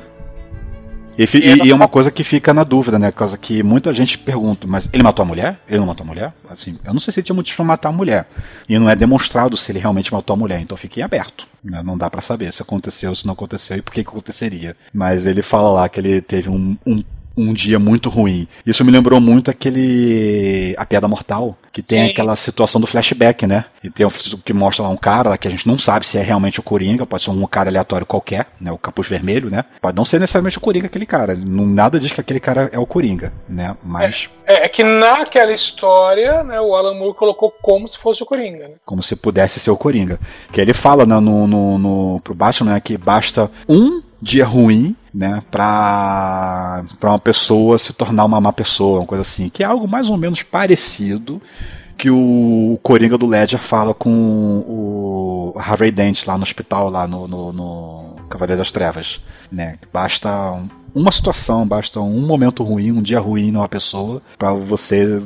[1.19, 3.11] E, e- e é uma coisa que fica na dúvida, né?
[3.11, 5.59] Coisa que muita gente pergunta, mas ele matou a mulher?
[5.67, 6.33] Ele não matou a mulher?
[6.51, 8.29] Assim, eu não sei se ele tinha motivo pra matar a mulher.
[8.69, 11.49] E não é demonstrado se ele realmente matou a mulher, então fica em aberto.
[11.65, 11.83] né?
[11.83, 14.77] Não dá pra saber se aconteceu, se não aconteceu e por que, que aconteceria.
[14.93, 17.03] Mas ele fala lá que ele teve um, um,
[17.37, 18.49] um dia muito ruim.
[18.65, 20.75] Isso me lembrou muito aquele.
[20.79, 22.11] A Piada Mortal, que tem Sim.
[22.11, 23.67] aquela situação do flashback, né?
[23.83, 26.23] E tem um que mostra lá um cara que a gente não sabe se é
[26.23, 28.73] realmente o Coringa, pode ser um cara aleatório qualquer, né?
[28.73, 29.65] O capuz vermelho, né?
[29.81, 31.35] Pode não ser necessariamente o Coringa aquele cara.
[31.35, 33.77] Não, nada diz que aquele cara é o Coringa, né?
[33.83, 38.27] Mas É, é que naquela história, né, o Alan Moore colocou como se fosse o
[38.27, 38.69] Coringa.
[38.69, 38.75] Né?
[38.85, 40.19] como se pudesse ser o Coringa.
[40.53, 44.97] Que ele fala né, no, no, no, pro Batman né, que basta um dia ruim
[45.17, 49.49] né, pra uma pessoa se tornar uma má pessoa, uma coisa assim.
[49.49, 51.41] Que é algo mais ou menos parecido
[51.97, 54.11] que o Coringa do Ledger fala com
[54.69, 59.19] o Harvey Dent lá no hospital, lá no, no, no Cavaleiro das Trevas.
[59.51, 59.79] Né?
[59.93, 65.23] Basta um- uma situação, basta um momento ruim, um dia ruim numa pessoa, pra você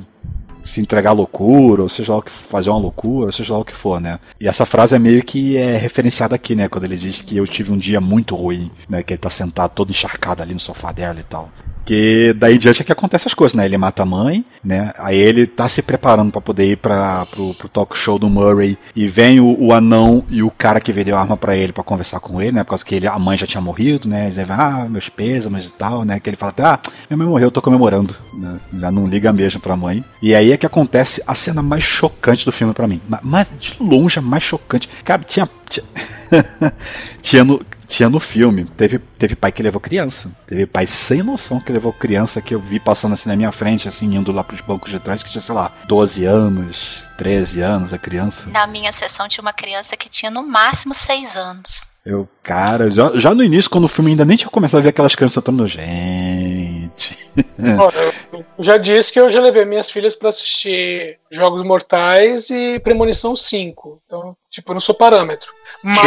[0.65, 3.59] se entregar à loucura, ou seja lá o que fazer uma loucura, ou seja lá
[3.59, 4.19] o que for, né?
[4.41, 6.69] E essa frase é meio que é referenciada aqui, né?
[6.69, 9.03] Quando ele diz que eu tive um dia muito ruim, né?
[9.03, 11.51] Que ele tá sentado todo encharcado ali no sofá dela e tal.
[11.85, 13.65] Que daí diante é que acontece as coisas, né?
[13.65, 14.93] Ele mata a mãe, né?
[14.99, 18.79] Aí ele tá se preparando pra poder ir para pro, pro talk show do Murray
[18.95, 21.83] e vem o, o anão e o cara que vendeu a arma pra ele pra
[21.83, 22.63] conversar com ele, né?
[22.65, 24.25] Por causa que ele, a mãe já tinha morrido, né?
[24.25, 26.21] Eles dizem, ah, meus pêsames e tal, né?
[26.21, 26.79] Que ele fala, ah,
[27.09, 28.59] minha mãe morreu, eu tô comemorando, né?
[28.79, 30.05] Já não liga mesmo pra mãe.
[30.23, 33.01] E aí é que acontece a cena mais chocante do filme pra mim.
[33.09, 34.89] Ma- Mas de longe a mais chocante.
[35.05, 35.49] Cara, tinha.
[35.69, 35.85] Tinha,
[37.23, 37.61] tinha no.
[37.91, 40.31] Tinha no filme, teve, teve pai que levou criança.
[40.47, 43.89] Teve pai sem noção que levou criança que eu vi passando assim na minha frente,
[43.89, 47.93] assim, indo lá pros bancos de trás, que tinha, sei lá, 12 anos, 13 anos
[47.93, 48.49] a criança.
[48.49, 51.91] Na minha sessão tinha uma criança que tinha no máximo seis anos.
[52.07, 54.91] Eu, cara, já, já no início, quando o filme ainda nem tinha começado a ver
[54.91, 57.19] aquelas crianças entrando, gente.
[57.79, 62.79] Olha, eu já disse que eu já levei minhas filhas pra assistir Jogos Mortais e
[62.79, 64.01] Premonição 5.
[64.07, 65.51] Então, tipo, eu não sou parâmetro.
[65.83, 66.01] Mas,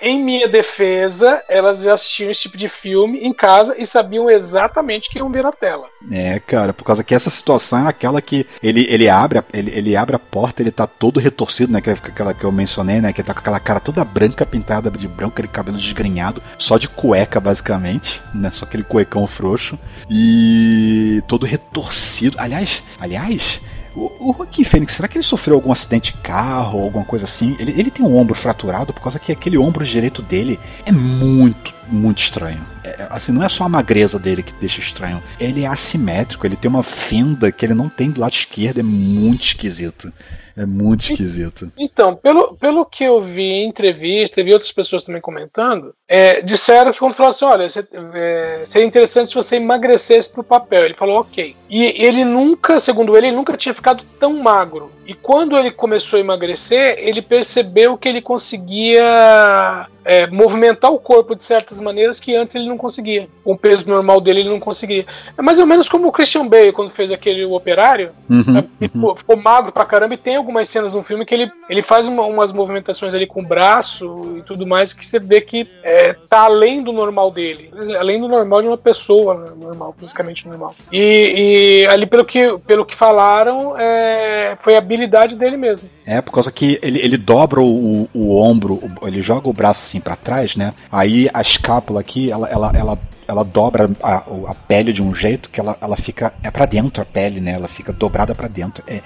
[0.00, 5.08] em minha defesa, elas já assistiram esse tipo de filme em casa e sabiam exatamente
[5.10, 5.88] que iam ver na tela.
[6.10, 9.70] É, cara, por causa que essa situação é aquela que ele, ele, abre, a- ele,
[9.74, 11.80] ele abre a porta, ele tá todo retorcido, né?
[11.80, 13.12] Que é aquela que eu mencionei, né?
[13.12, 16.78] Que ele tá com aquela cara toda branca, pintada de branco, aquele cabelo desgrenhado, só
[16.78, 18.50] de cueca, basicamente, né?
[18.52, 19.78] Só aquele cuecão frouxo.
[20.08, 22.36] E todo retorcido.
[22.38, 23.60] Aliás, aliás.
[23.94, 27.24] O, o Joaquim Fênix, será que ele sofreu algum acidente de carro ou alguma coisa
[27.24, 27.56] assim?
[27.58, 31.74] Ele, ele tem um ombro fraturado por causa que aquele ombro direito dele é muito,
[31.88, 32.64] muito estranho.
[32.84, 35.22] É, assim, não é só a magreza dele que deixa estranho.
[35.38, 38.82] Ele é assimétrico, ele tem uma fenda que ele não tem do lado esquerdo, é
[38.82, 40.12] muito esquisito.
[40.56, 41.72] É muito esquisito.
[41.78, 46.40] Então, pelo, pelo que eu vi em entrevista, e vi outras pessoas também comentando, é,
[46.42, 47.68] disseram que quando falou assim, olha,
[48.14, 50.84] é, seria interessante se você emagrecesse pro papel.
[50.84, 51.54] Ele falou, ok.
[51.70, 54.90] E ele nunca, segundo ele, ele nunca tinha ficado tão magro.
[55.06, 61.34] E quando ele começou a emagrecer, ele percebeu que ele conseguia é, movimentar o corpo
[61.34, 63.28] de certas maneiras que antes ele não conseguia.
[63.44, 65.06] Com o peso normal dele, ele não conseguia.
[65.36, 68.64] É mais ou menos como o Christian Bale, quando fez aquele O Operário, Uhum, é,
[68.88, 72.06] ficou, ficou magro pra caramba e tem algumas cenas no filme que ele, ele faz
[72.06, 75.99] uma- umas movimentações ali com o braço e tudo mais que você vê que é,
[76.28, 77.70] tá além do normal dele.
[77.98, 80.74] Além do normal de uma pessoa né, normal, fisicamente normal.
[80.92, 85.88] E, e ali, pelo que, pelo que falaram, é, foi a habilidade dele mesmo.
[86.06, 89.82] É, por causa que ele, ele dobra o, o ombro, o- ele joga o braço
[89.82, 90.72] assim pra trás, né?
[90.90, 92.98] Aí a escápula aqui, ela, ela, ela,
[93.30, 94.16] ela dobra a,
[94.48, 96.32] a pele de um jeito que ela, ela fica.
[96.42, 97.52] É pra dentro a pele, né?
[97.52, 98.82] Ela fica dobrada pra dentro.
[98.86, 99.00] É,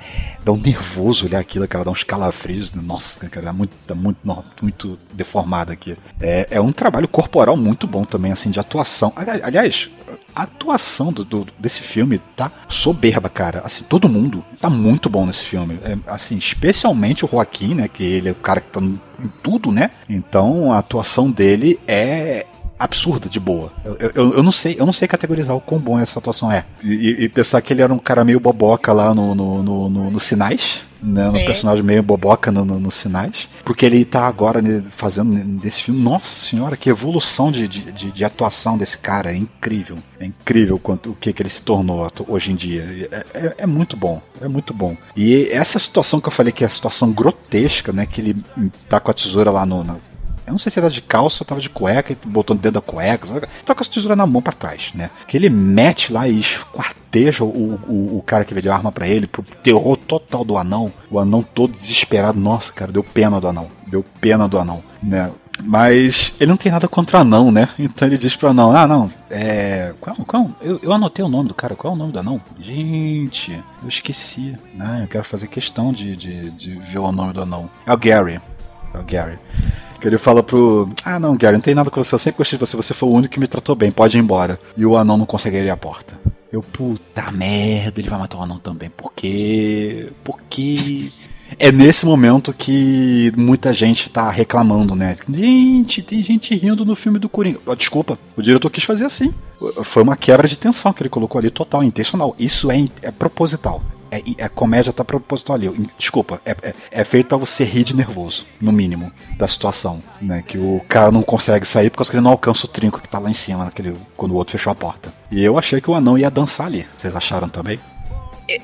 [0.44, 2.72] dá um nervoso olhar aquilo, cara, dá uns calafrios.
[2.72, 4.18] Nossa, cara, é muito, tá muito,
[4.62, 5.96] muito deformado aqui.
[6.20, 9.12] É, é um trabalho corporal muito bom também, assim, de atuação.
[9.14, 9.88] Ali- Aliás,
[10.34, 13.60] a atuação do, do- desse filme tá soberba, cara.
[13.64, 15.78] Assim, todo mundo tá muito bom nesse filme.
[15.84, 17.88] É, assim, especialmente o Joaquim, né?
[17.88, 18.98] Que ele é o cara que tá em
[19.42, 19.90] tudo, né?
[20.08, 22.46] Então a atuação dele é
[22.78, 23.72] absurda de boa.
[23.84, 26.64] Eu, eu, eu não sei, eu não sei categorizar o quão bom essa atuação é.
[26.82, 30.10] E, e- pensar que ele era um cara meio boboca lá no, no, no, no-
[30.10, 30.80] no Sinais.
[31.06, 31.44] Né, no Sim.
[31.44, 33.46] personagem meio boboca no, no- nos sinais.
[33.62, 34.62] Porque ele tá agora
[34.96, 36.00] fazendo desse filme.
[36.00, 39.30] Nossa senhora, que evolução de, de, de- atuação desse cara.
[39.30, 39.98] É incrível.
[40.18, 43.08] É incrível quanto, o que, que ele se tornou hoje em dia.
[43.12, 44.22] É, é- é muito bom.
[44.40, 44.96] É muito bom.
[45.14, 48.06] E essa situação que eu falei que é a situação grotesca, né?
[48.06, 48.36] Que ele
[48.88, 49.98] tá com a tesoura lá no, na-
[50.46, 52.80] Eu não sei se era de calça ou tava de cueca e botou dentro da
[52.80, 53.26] cueca.
[53.26, 53.46] Sabe?
[53.64, 55.10] Tá a tesoura na mão pra trás, né?
[55.26, 59.08] Que ele mete lá e esquarteja o, o, o cara que vendeu a arma para
[59.08, 60.92] ele, pro terror total do anão.
[61.10, 62.38] O anão todo desesperado.
[62.38, 63.68] Nossa, cara, deu pena do anão.
[63.86, 65.30] Deu pena do anão, né?
[65.62, 67.68] Mas ele não tem nada contra anão, né?
[67.78, 69.94] Então ele diz pro anão: Ah, não, é.
[70.00, 70.50] Qual, qual?
[70.60, 72.40] Eu, eu anotei o nome do cara, qual é o nome do anão?
[72.58, 74.56] Gente, eu esqueci.
[74.78, 77.70] Ah, eu quero fazer questão de, de, de ver o nome do anão.
[77.86, 78.40] É o Gary.
[78.94, 79.38] É o Gary.
[80.00, 80.88] Que ele fala pro.
[81.04, 83.08] Ah, não, Gary, não tem nada com você, eu sempre gostei de você, você foi
[83.08, 84.58] o único que me tratou bem, pode ir embora.
[84.76, 86.14] E o anão não consegue abrir a porta.
[86.52, 88.88] Eu, puta merda, ele vai matar o anão também.
[88.88, 90.12] Por quê?
[90.22, 91.10] Por quê?
[91.58, 95.16] É nesse momento que muita gente tá reclamando, né?
[95.28, 97.58] Gente, tem gente rindo no filme do Coringa.
[97.66, 99.32] Oh, desculpa, o diretor quis fazer assim.
[99.84, 102.34] Foi uma quebra de tensão que ele colocou ali, total, intencional.
[102.38, 103.82] Isso é, é proposital.
[104.14, 105.90] É, é, a comédia tá proposital ali.
[105.98, 110.00] Desculpa, é, é, é feito para você rir de nervoso, no mínimo, da situação.
[110.22, 110.44] Né?
[110.46, 113.28] Que o cara não consegue sair porque ele não alcança o trinco que tá lá
[113.28, 115.12] em cima, naquele, quando o outro fechou a porta.
[115.30, 116.86] E eu achei que o anão ia dançar ali.
[116.96, 117.80] Vocês acharam também?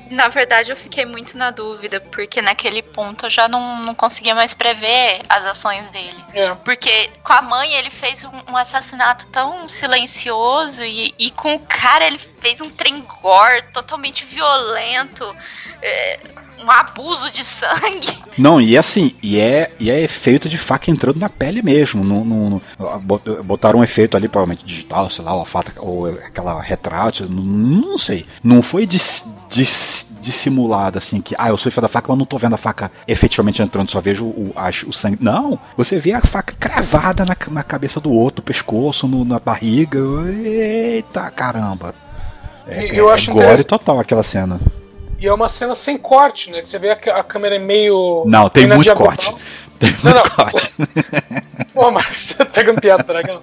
[0.09, 4.35] Na verdade, eu fiquei muito na dúvida, porque naquele ponto eu já não, não conseguia
[4.35, 6.23] mais prever as ações dele.
[6.33, 6.53] É.
[6.55, 11.59] Porque com a mãe ele fez um, um assassinato tão silencioso e, e, com o
[11.59, 15.35] cara ele fez um trem gore totalmente violento.
[15.81, 16.19] É,
[16.63, 18.17] um abuso de sangue.
[18.37, 22.03] Não, e assim, e é, e é efeito de faca entrando na pele mesmo.
[22.03, 26.61] No, no, no botaram um efeito ali, provavelmente digital, sei lá, ou, faca, ou aquela
[26.61, 28.25] retrátil, não, não sei.
[28.43, 28.99] Não foi de,
[29.51, 29.65] de
[30.21, 32.91] dissimulada, assim, que, ah, eu sou fã da faca, mas não tô vendo a faca
[33.07, 35.17] efetivamente entrando, só vejo o, a, o sangue.
[35.19, 39.99] Não, você vê a faca cravada na, na cabeça do outro, pescoço, no, na barriga.
[40.29, 41.93] Eita caramba.
[42.67, 44.59] É, eu é, acho é gore total aquela cena.
[45.19, 46.61] E é uma cena sem corte, né?
[46.63, 48.23] Você vê a, a câmera é meio.
[48.25, 49.15] Não, tem muito diagonal.
[49.15, 49.35] corte.
[49.81, 50.51] Tem muito não, não.
[50.51, 50.73] corte.
[51.73, 53.41] Pô, pegando piada, dragão.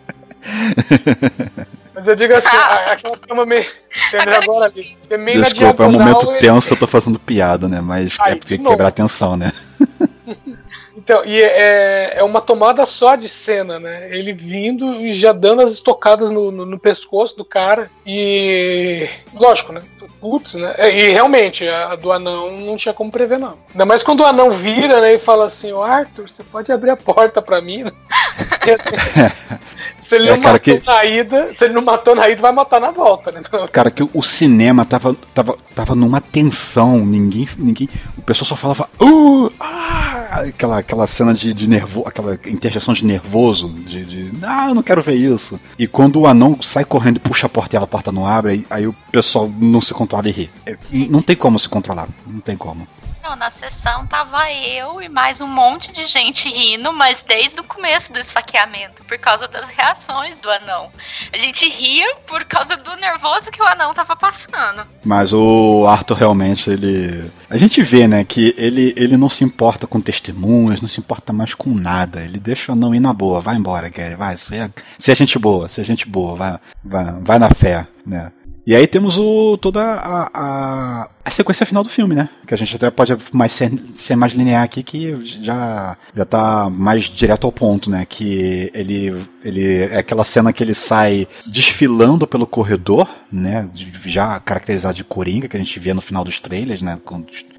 [1.99, 2.47] Mas eu digo assim,
[2.87, 3.67] aquela cama meio.
[4.07, 4.35] Entendeu?
[4.37, 4.97] Agora ali.
[5.11, 7.81] É meio Desculpa, é um momento tenso, eu tô fazendo piada, né?
[7.81, 9.53] Mas Ai, é porque quebrar a tensão, né?
[10.97, 14.15] Então, e é, é uma tomada só de cena, né?
[14.15, 17.91] Ele vindo e já dando as estocadas no, no, no pescoço do cara.
[18.05, 19.09] E.
[19.33, 19.81] Lógico, né?
[20.21, 20.75] Putz, né?
[20.77, 23.57] É, e realmente, a do anão não tinha como prever, não.
[23.71, 25.15] Ainda mais quando o anão vira, né?
[25.15, 27.85] E fala assim: Ô Arthur, você pode abrir a porta pra mim?
[27.85, 27.93] Né?
[30.09, 30.83] Se ele é, não matou que...
[30.87, 33.43] na ida, se ele não matou na ida, vai matar na volta, né?
[33.71, 38.89] Cara, que o cinema tava, tava, tava numa tensão, ninguém, ninguém, o pessoal só falava,
[39.03, 44.69] uh, ah, aquela, aquela cena de, de nervoso, aquela interjeição de nervoso, de, de, ah,
[44.71, 45.61] eu não quero ver isso.
[45.79, 48.53] E quando o anão sai correndo e puxa a porta e a porta não abre,
[48.53, 50.51] aí, aí o pessoal não se controla e ri.
[50.65, 50.75] É,
[51.11, 52.89] não tem como se controlar, não tem como.
[53.37, 58.11] Na sessão tava eu e mais um monte de gente rindo, mas desde o começo
[58.11, 60.91] do esfaqueamento, por causa das reações do anão.
[61.33, 64.83] A gente ria por causa do nervoso que o anão tava passando.
[65.05, 67.31] Mas o Arthur realmente, ele.
[67.51, 71.33] A gente vê, né, que ele, ele não se importa com testemunhas, não se importa
[71.33, 72.23] mais com nada.
[72.23, 73.41] Ele deixa o anão ir na boa.
[73.41, 74.37] Vai embora, Gary, vai.
[74.37, 77.87] Se é, se é gente boa, se é gente boa, vai, vai, vai na fé,
[78.07, 78.33] né?
[78.69, 82.29] E aí temos o, toda a, a, a, sequência final do filme, né?
[82.47, 86.69] Que a gente até pode mais ser, ser mais linear aqui, que já, já tá
[86.71, 88.07] mais direto ao ponto, né?
[88.09, 93.69] Que ele, ele é aquela cena que ele sai desfilando pelo corredor, né?
[94.05, 96.99] Já caracterizado de Coringa, que a gente vê no final dos trailers, né?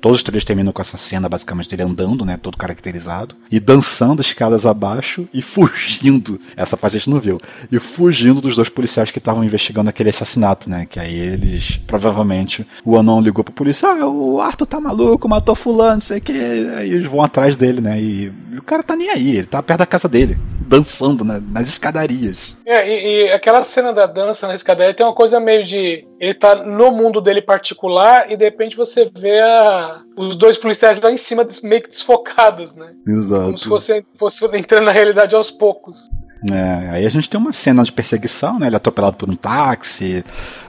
[0.01, 2.37] Todos os trailers terminam com essa cena, basicamente, dele andando, né?
[2.37, 3.35] Todo caracterizado.
[3.51, 6.39] E dançando escadas abaixo e fugindo.
[6.55, 7.39] Essa parte a gente não viu.
[7.71, 10.85] E fugindo dos dois policiais que estavam investigando aquele assassinato, né?
[10.89, 15.53] Que aí eles, provavelmente, o anão ligou pra polícia: Ah, o Arthur tá maluco, matou
[15.53, 16.31] fulano, não sei o que.
[16.31, 17.99] Aí eles vão atrás dele, né?
[17.99, 21.67] E, o cara tá nem aí, ele tá perto da casa dele, dançando né, nas
[21.67, 22.37] escadarias.
[22.65, 26.05] É, e, e, aquela cena da dança na escadaria tem uma coisa meio de.
[26.19, 31.01] Ele tá no mundo dele particular e de repente você vê a, os dois policiais
[31.01, 32.93] lá em cima meio que desfocados, né?
[33.05, 33.45] Exato.
[33.45, 36.07] Como se fosse, fosse entrando na realidade aos poucos.
[36.43, 38.67] É, aí a gente tem uma cena de perseguição, né?
[38.67, 40.23] Ele é atropelado por um táxi,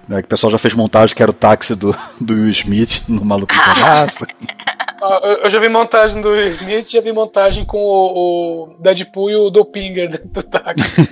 [0.09, 3.05] né, que o pessoal já fez montagem que era o táxi do, do Will Smith
[3.07, 4.27] no Maluco de Pedaço.
[5.45, 9.37] eu já vi montagem do Will Smith, já vi montagem com o, o Deadpool e
[9.37, 11.09] o Dopinger do táxi.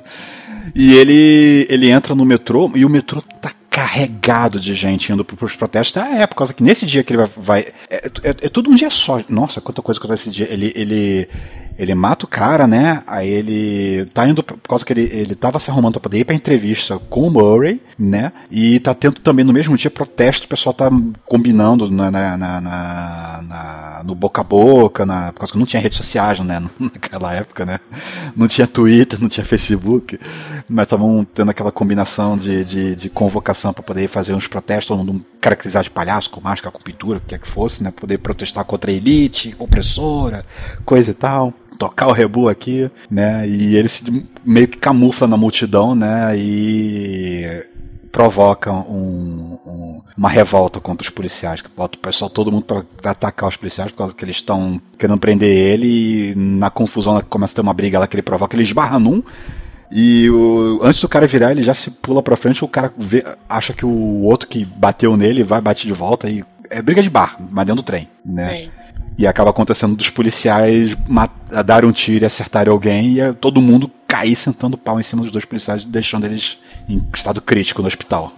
[0.74, 5.44] e ele, ele entra no metrô e o metrô tá carregado de gente indo para
[5.44, 6.00] os protestos.
[6.00, 7.30] Ah, é, por causa que nesse dia que ele vai.
[7.36, 7.60] vai
[7.90, 9.20] é, é, é, tudo um dia só.
[9.28, 10.46] Nossa, quanta coisa que nesse dia.
[10.48, 11.28] Ele, ele,
[11.76, 13.02] Ele mata o cara, né?
[13.06, 16.24] Aí ele tá indo por causa que ele, ele tava se arrumando pra poder ir
[16.24, 18.32] pra entrevista com o Murray, né?
[18.50, 20.88] E tá tendo também no mesmo dia protesto, o pessoal tá
[21.26, 25.82] combinando na, na, na, na no boca a boca, na, por causa que não tinha
[25.82, 26.62] redes sociais, né?
[26.78, 27.80] Naquela época, né?
[28.36, 30.18] Não tinha Twitter, não tinha Facebook,
[30.68, 34.98] mas estavam tendo aquela combinação de, de, de convocação para poder fazer uns protestos, todo
[34.98, 37.90] mundo caracterizar de palhaço, com máscara, com pintura, o que quer que fosse, né?
[37.90, 40.44] Poder protestar contra a elite, opressora,
[40.84, 43.46] coisa e tal tocar o rebu aqui, né?
[43.48, 44.04] E ele se
[44.44, 46.36] meio que camufla na multidão, né?
[46.36, 47.64] E
[48.10, 53.10] provoca um, um, uma revolta contra os policiais, que bota o pessoal, todo mundo para
[53.10, 57.52] atacar os policiais por causa que eles estão querendo prender ele e na confusão começa
[57.52, 59.20] a ter uma briga lá que ele provoca, ele esbarra num
[59.90, 63.24] e o, antes do cara virar, ele já se pula pra frente, o cara vê,
[63.48, 67.10] acha que o outro que bateu nele vai bater de volta e é briga de
[67.10, 68.62] bar, mas dentro do trem, né?
[68.64, 68.70] Sim.
[69.16, 70.96] E acaba acontecendo dos policiais
[71.64, 75.30] dar um tiro e acertarem alguém e todo mundo cair sentando pau em cima dos
[75.30, 78.32] dois policiais, deixando eles em estado crítico no hospital.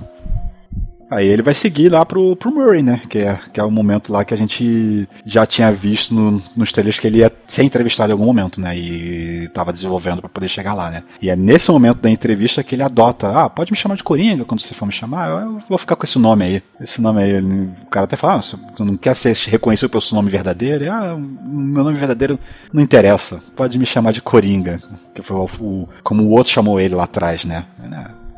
[1.11, 3.00] Aí ele vai seguir lá pro, pro Murray, né?
[3.09, 6.72] Que é, que é o momento lá que a gente já tinha visto no, nos
[6.72, 8.76] trailers que ele ia ser entrevistado em algum momento, né?
[8.76, 11.04] E tava desenvolvendo para poder chegar lá, né?
[11.22, 14.44] E é nesse momento da entrevista que ele adota: ah, pode me chamar de Coringa
[14.44, 16.62] quando você for me chamar, eu vou ficar com esse nome aí.
[16.80, 17.40] Esse nome aí.
[17.40, 20.84] O cara até fala: ah, você não quer ser reconhecido pelo seu nome verdadeiro?
[20.84, 22.38] E, ah, meu nome verdadeiro
[22.72, 24.80] não interessa, pode me chamar de Coringa,
[25.14, 27.64] que foi o, o como o outro chamou ele lá atrás, né?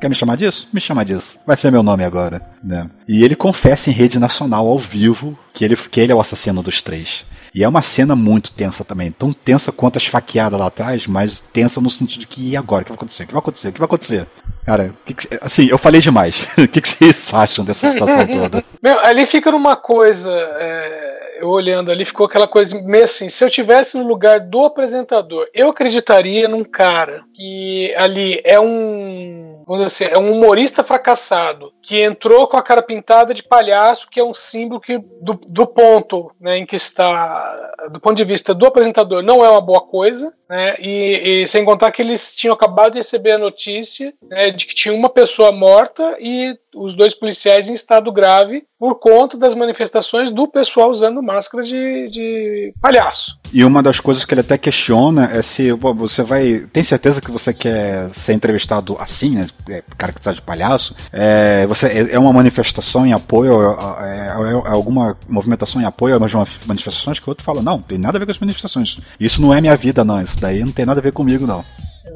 [0.01, 0.69] Quer me chamar disso?
[0.73, 1.39] Me chama disso.
[1.47, 2.41] Vai ser meu nome agora.
[2.63, 2.89] Né?
[3.07, 6.63] E ele confessa em rede nacional, ao vivo, que ele, que ele é o assassino
[6.63, 7.25] dos três.
[7.55, 9.11] E é uma cena muito tensa também.
[9.11, 12.83] Tão tensa quanto as faqueadas lá atrás, mas tensa no sentido de que e agora?
[12.83, 13.23] O que vai acontecer?
[13.25, 13.69] O que vai acontecer?
[13.69, 14.27] O que vai acontecer?
[14.65, 16.47] Cara, que que, assim, eu falei demais.
[16.57, 18.65] o que, que, vocês acham dessa situação toda?
[18.83, 20.31] Meu, ali fica numa coisa.
[20.31, 24.65] É, eu olhando ali, ficou aquela coisa meio assim: se eu tivesse no lugar do
[24.65, 30.83] apresentador, eu acreditaria num cara que ali é um vamos dizer assim, é um humorista
[30.83, 35.39] fracassado que entrou com a cara pintada de palhaço, que é um símbolo que do,
[35.47, 37.55] do ponto né, em que está,
[37.93, 41.67] do ponto de vista do apresentador, não é uma boa coisa, né, e, e sem
[41.67, 45.53] contar que eles tinham acabado de receber a notícia né, de que tinha uma pessoa
[45.53, 51.23] morta e os dois policiais em estado grave por conta das manifestações do pessoal usando
[51.23, 53.39] máscara de, de palhaço.
[53.53, 56.67] E uma das coisas que ele até questiona é se você vai.
[56.73, 59.49] Tem certeza que você quer ser entrevistado assim, né?
[59.69, 60.95] É, cara que tá de palhaço?
[61.13, 63.73] É, você, é, é uma manifestação em apoio?
[64.01, 66.33] É, é, é alguma movimentação em apoio a umas
[66.67, 68.99] manifestações que o outro fala, não, tem nada a ver com as manifestações.
[69.19, 70.21] Isso não é minha vida, não.
[70.21, 71.65] Isso daí não tem nada a ver comigo, não.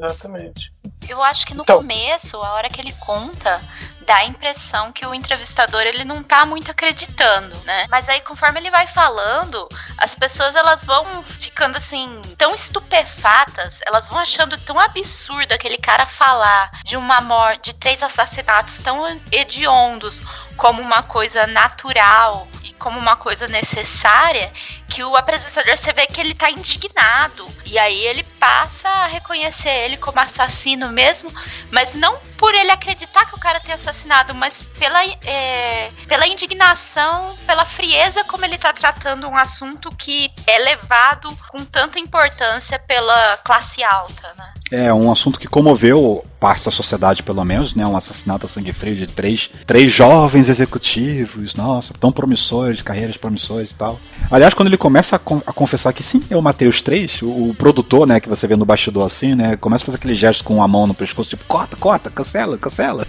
[0.03, 0.73] Exatamente.
[1.07, 3.61] Eu acho que no então, começo, a hora que ele conta,
[4.03, 7.85] dá a impressão que o entrevistador ele não tá muito acreditando, né?
[7.89, 14.07] Mas aí conforme ele vai falando, as pessoas elas vão ficando assim tão estupefatas, elas
[14.07, 20.21] vão achando tão absurdo aquele cara falar de uma morte, de três assassinatos tão hediondos
[20.55, 24.51] como uma coisa natural e como uma coisa necessária,
[24.89, 27.47] que o apresentador você vê que ele tá indignado.
[27.65, 31.33] E aí ele passa a reconhecer ele como assassino mesmo,
[31.71, 33.92] mas não por ele acreditar que o cara tem assassinado,
[34.33, 40.57] mas pela, é, pela indignação, pela frieza como ele tá tratando um assunto que é
[40.59, 44.53] levado com tanta importância pela classe alta, né?
[44.71, 47.87] É um assunto que comoveu parte da sociedade, pelo menos, né?
[47.87, 53.71] Um assassinato a sangue frio de três, três jovens executivos, nossa, tão promissores, carreiras promissores
[53.71, 53.97] e tal.
[54.29, 57.55] Aliás, quando ele começa a, a confessar que sim, eu matei os três, o, o,
[57.57, 60.61] produtor, né, que você vê no bastidor assim, né, começa a fazer aquele gesto com
[60.61, 63.07] a mão no pescoço, tipo, corta, corta, cancela, cancela.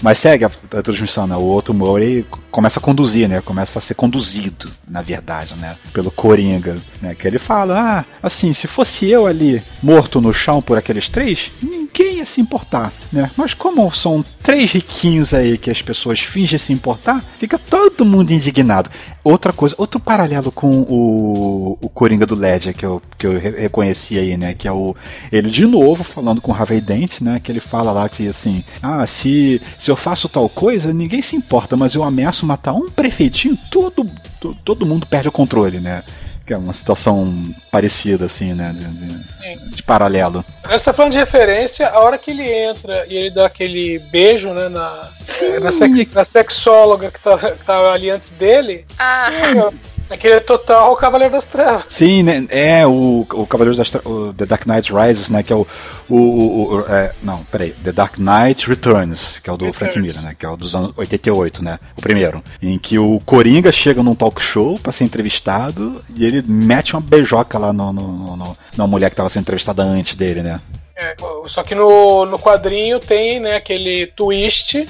[0.00, 1.34] Mas segue a, a transmissão, né?
[1.34, 3.40] O outro Murray começa a conduzir, né?
[3.40, 5.74] Começa a ser conduzido, na verdade, né?
[5.92, 7.16] Pelo Coringa, né?
[7.16, 11.50] Que ele fala, ah, assim, se fosse eu ali morto no chão por aqueles três,
[11.98, 13.30] ninguém ia se importar, né?
[13.36, 18.32] Mas como são três riquinhos aí que as pessoas fingem se importar, fica todo mundo
[18.32, 18.88] indignado.
[19.24, 24.18] Outra coisa, outro paralelo com o, o Coringa do Ledger que eu, que eu reconheci
[24.18, 24.54] aí, né?
[24.54, 24.94] Que é o
[25.32, 27.40] ele de novo falando com o Harvey Dent, né?
[27.42, 31.36] Que ele fala lá que assim, ah, se, se eu faço tal coisa, ninguém se
[31.36, 34.08] importa, mas eu ameaço matar um prefeitinho, todo,
[34.64, 36.02] todo mundo perde o controle, né?
[36.48, 38.72] Que é uma situação parecida, assim, né?
[38.74, 39.28] De, de
[39.76, 40.44] de paralelo.
[40.68, 44.50] Você tá falando de referência, a hora que ele entra e ele dá aquele beijo,
[44.52, 45.58] né, na, Sim.
[45.60, 49.30] na, sex- na sexóloga que tá, que tá ali antes dele, Ah,
[50.10, 51.84] aquele é total Cavaleiro das Trevas.
[51.88, 52.46] Sim, né?
[52.50, 55.42] É o, o Cavaleiros das Tra- o The Dark Knight Rises, né?
[55.42, 55.66] Que é o.
[56.08, 57.70] o, o- o- é, não, peraí.
[57.84, 60.16] The Dark Knight Returns, que é o do Frank Returns.
[60.16, 60.36] Miller, né?
[60.38, 61.78] Que é o dos anos 88, né?
[61.96, 62.42] O primeiro.
[62.62, 67.00] Em que o Coringa chega num talk show pra ser entrevistado e ele mete uma
[67.00, 70.60] beijoca lá no, no, no, na mulher que tava sendo entrevistada antes dele, né?
[70.96, 71.14] É,
[71.46, 74.84] só que no, no quadrinho tem né, aquele twist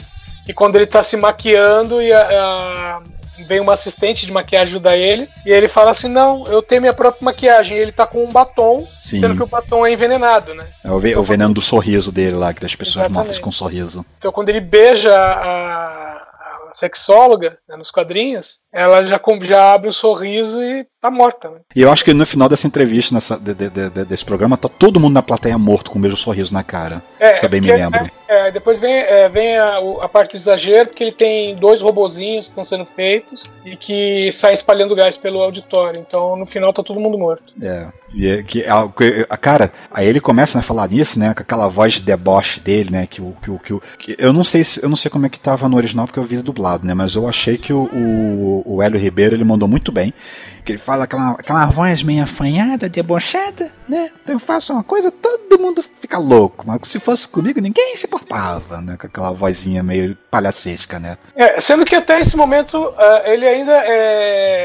[0.46, 3.02] que quando ele tá se maquiando e a- a-
[3.44, 6.92] vem uma assistente de maquiagem ajudar ele, e ele fala assim, não, eu tenho minha
[6.94, 9.20] própria maquiagem, e ele tá com um batom, Sim.
[9.20, 10.64] sendo que o batom é envenenado, né?
[10.84, 13.16] É o, ve- o veneno do sorriso dele lá, que das pessoas Exatamente.
[13.16, 14.04] mortas com sorriso.
[14.18, 16.14] Então quando ele beija a,
[16.72, 21.56] sexóloga né, nos quadrinhos, ela já, já abre um sorriso e tá morta, né?
[21.74, 24.68] E eu acho que no final dessa entrevista, nessa, de- de- de- desse programa, tá
[24.68, 27.02] todo mundo na plateia morto com o mesmo sorriso na cara.
[27.18, 28.10] É, Isso eu bem me porque, lembro.
[28.27, 31.80] é, é, depois vem, é, vem a, a parte do exagero, porque ele tem dois
[31.80, 36.04] robozinhos que estão sendo feitos e que saem espalhando gás pelo auditório.
[36.06, 37.52] Então no final tá todo mundo morto.
[37.62, 41.18] É, e é que a, que- a- cara, aí ele começa né, a falar nisso,
[41.18, 44.32] né, com aquela voz de deboche dele, né, que o que, o- que, que eu
[44.32, 46.36] não sei se eu não sei como é que tava no original porque eu vi
[46.42, 50.12] dublado, né, mas eu achei que o, o, o Hélio Ribeiro ele mandou muito bem,
[50.68, 55.10] que ele fala aquela, aquela voz meio afanhada, debochada, né, então eu faço uma coisa,
[55.10, 59.82] todo mundo fica louco, mas se fosse comigo ninguém se importava, né, com aquela vozinha
[59.82, 61.16] meio palhacesca, né.
[61.34, 64.57] É, sendo que até esse momento ah, ele ainda é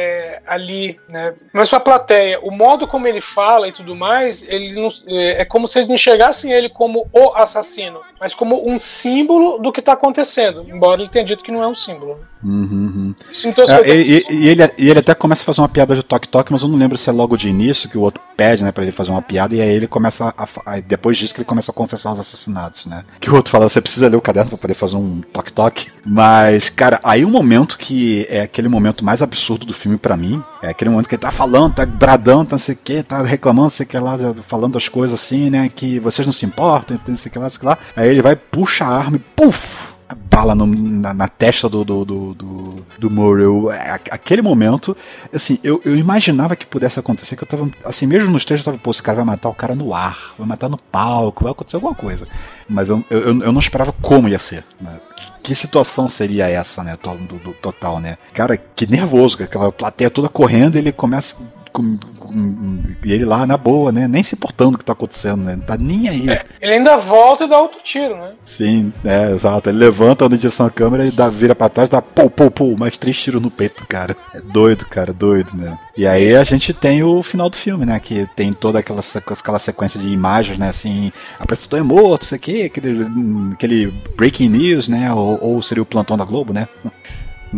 [0.48, 1.34] ali, né?
[1.52, 5.45] Mas pra plateia, o modo como ele fala e tudo mais, ele não, é, é
[5.45, 9.82] como se eles não enxergassem ele como o assassino, mas como um símbolo do que
[9.82, 10.65] tá acontecendo.
[10.68, 12.20] Embora ele tenha dito que não é um símbolo.
[12.44, 13.15] Uhum, uhum.
[13.45, 16.52] Então, É, e, e- ele, e ele até começa a fazer uma piada de toque-toque,
[16.52, 18.84] mas eu não lembro se é logo de início que o outro pede, né, pra
[18.84, 20.80] ele fazer uma piada, e aí ele começa a.
[20.82, 23.06] depois disso que ele começa a confessar os assassinatos, né?
[23.22, 25.88] Que o outro fala, você precisa ler o caderno pra poder fazer um toque-toque.
[26.06, 30.43] Mas, cara, aí o momento que é aquele momento mais absurdo do filme pra mim,
[30.61, 33.22] é aquele momento que ele tá falando, tá bradando, tá não sei o que, tá
[33.24, 34.18] reclamando, sei que lá,
[34.48, 35.70] falando das coisas assim, né?
[35.74, 37.78] Que vocês não se importam, não sei que lá, sei que lá.
[37.95, 39.94] Aí ele vai, puxa a arma e puf!
[40.30, 44.95] bala no- na, na testa do, do, do, do, do a- Aquele momento,
[45.34, 48.74] assim, eu, eu imaginava que pudesse acontecer, que eu tava, assim, mesmo nos textos, eu
[48.74, 51.52] tava, pô, esse cara vai matar o cara no ar, vai matar no palco, vai
[51.52, 52.28] acontecer alguma coisa.
[52.70, 54.98] Mas eu, eu, eu não esperava como ia ser, né?
[55.44, 56.98] Que situação seria essa, né?
[57.03, 58.18] Do, do total, né?
[58.34, 61.36] Cara, que nervoso, aquela plateia toda correndo, ele começa.
[61.73, 64.07] Com, com- e ele lá na boa, né?
[64.07, 65.55] Nem se importando o que tá acontecendo, né?
[65.55, 66.25] Não tá nem aí.
[66.61, 68.33] Ele ainda volta e dá outro tiro, né?
[68.45, 69.69] Sim, é, exato.
[69.69, 72.77] Ele levanta na direção da câmera e dá, vira pra trás, dá pô, pô, pô,
[72.77, 74.15] mais três tiros no peito cara.
[74.35, 75.75] É doido, cara, doido, né?
[75.97, 77.99] E aí a gente tem o final do filme, né?
[77.99, 80.69] Que tem toda aquela, aquela sequência de imagens, né?
[80.69, 85.11] Assim, apresentador é morto, não sei o quê, aquele, hum, aquele breaking news, né?
[85.11, 86.67] Ou, ou seria o plantão da Globo, né?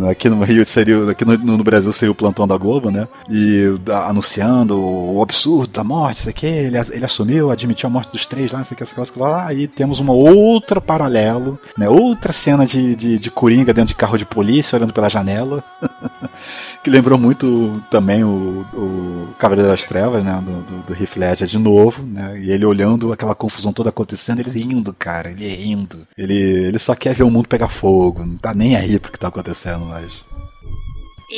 [0.09, 3.07] Aqui no Rio seria, aqui no, no Brasil seria o plantão da Globo, né?
[3.29, 8.11] E da- anunciando o absurdo da morte, isso aqui, ele, ele assumiu, admitiu a morte
[8.11, 9.47] dos três lá, isso aqui, isso aqui lá.
[9.47, 11.87] Aí temos uma outra paralelo, né?
[11.87, 15.63] Outra cena de, de, de Coringa dentro de carro de polícia, olhando pela janela.
[16.85, 20.39] que lembrou muito também o, o Cavaleiro das Trevas, né?
[20.45, 22.39] Do, do, do Heath Ledger de novo, né?
[22.39, 26.07] E ele olhando aquela confusão toda acontecendo, ele rindo, cara, ele rindo.
[26.15, 29.17] Ele, ele só quer ver o mundo pegar fogo, não tá nem aí pro que
[29.17, 30.11] tá acontecendo mais.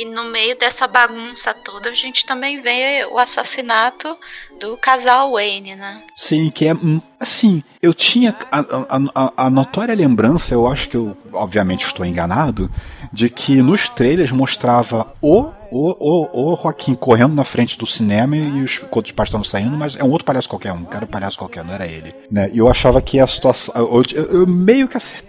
[0.00, 4.16] E no meio dessa bagunça toda, a gente também vê o assassinato
[4.60, 6.02] do casal Wayne, né?
[6.14, 6.74] Sim, que é.
[6.74, 12.06] hum, Assim, eu tinha a, a- a- notória lembrança, eu acho que eu, obviamente, estou
[12.06, 12.70] enganado,
[13.12, 15.50] de que nos trailers mostrava o.
[15.70, 19.76] O, o, o Joaquim correndo na frente do cinema e os outros pais estavam saindo,
[19.76, 22.14] mas é um outro palhaço qualquer, um cara palhaço qualquer, não era ele.
[22.30, 22.48] Né?
[22.54, 23.74] E eu achava que a situação.
[23.76, 25.28] Eu, eu- eu meio que acertei.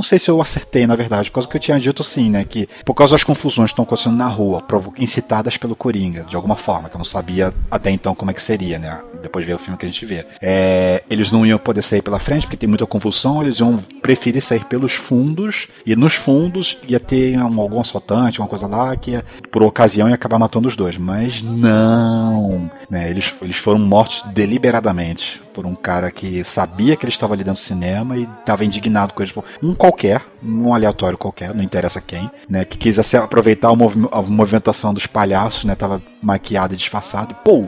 [0.00, 2.42] Não sei se eu acertei, na verdade, por causa que eu tinha dito assim, né?
[2.42, 4.64] Que por causa das confusões que estão acontecendo na rua,
[4.96, 8.42] incitadas pelo Coringa, de alguma forma, que eu não sabia até então como é que
[8.42, 8.98] seria, né?
[9.20, 10.24] Depois de ver o filme que a gente vê.
[10.40, 14.40] É, eles não iam poder sair pela frente, porque tem muita confusão, eles iam preferir
[14.40, 19.10] sair pelos fundos, e nos fundos ia ter um, algum assaltante, uma coisa lá, que
[19.10, 20.96] ia, por ocasião ia acabar matando os dois.
[20.96, 22.70] Mas não!
[22.88, 23.10] Né?
[23.10, 27.60] Eles, eles foram mortos deliberadamente por um cara que sabia que ele estava ali dentro
[27.60, 29.34] do cinema e estava indignado com eles.
[29.62, 29.89] Um qualquer,
[30.42, 32.64] um aleatório qualquer, não interessa quem, né?
[32.64, 35.74] Que quis aproveitar a, movi- a movimentação dos palhaços, né?
[35.74, 37.34] Tava maquiado e disfarçado.
[37.44, 37.66] Pô!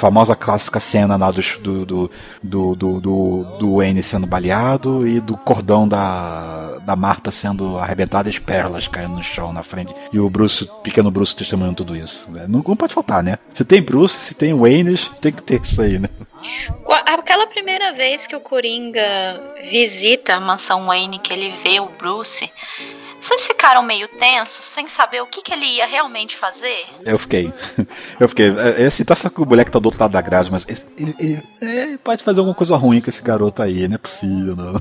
[0.00, 2.10] Famosa clássica cena lá do, do, do,
[2.42, 8.32] do, do, do, Wayne sendo baleado e do cordão da, da Marta sendo arrebentada e
[8.32, 9.94] as pérolas caindo no chão na frente.
[10.10, 12.30] E o Bruce, pequeno Bruce testemunhando tudo isso.
[12.30, 12.46] Né?
[12.48, 13.38] Não, não pode faltar, né?
[13.52, 16.08] Se tem Bruce, se tem Wayne, tem que ter isso aí, né?
[17.04, 19.02] Aquela primeira vez que o Coringa
[19.70, 22.50] visita a mansão Wayne, que ele vê o Bruce,
[23.20, 26.86] vocês ficaram meio tensos, sem saber o que, que ele ia realmente fazer?
[27.04, 27.52] Eu fiquei.
[28.18, 28.48] Eu fiquei.
[28.48, 30.66] É, esse tá que o moleque tá do outro lado da grade, mas
[30.96, 34.56] ele, ele é, pode fazer alguma coisa ruim com esse garoto aí, não é possível,
[34.56, 34.80] não.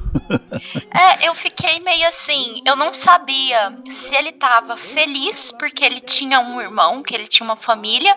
[0.91, 2.61] É, eu fiquei meio assim.
[2.65, 7.45] Eu não sabia se ele tava feliz porque ele tinha um irmão, que ele tinha
[7.45, 8.15] uma família,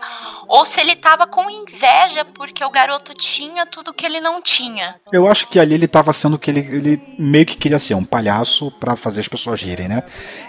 [0.49, 4.97] ou se ele tava com inveja porque o garoto tinha tudo que ele não tinha.
[5.13, 8.05] Eu acho que ali ele tava sendo que ele, ele meio que queria ser um
[8.05, 10.03] palhaço para fazer as pessoas rirem, né?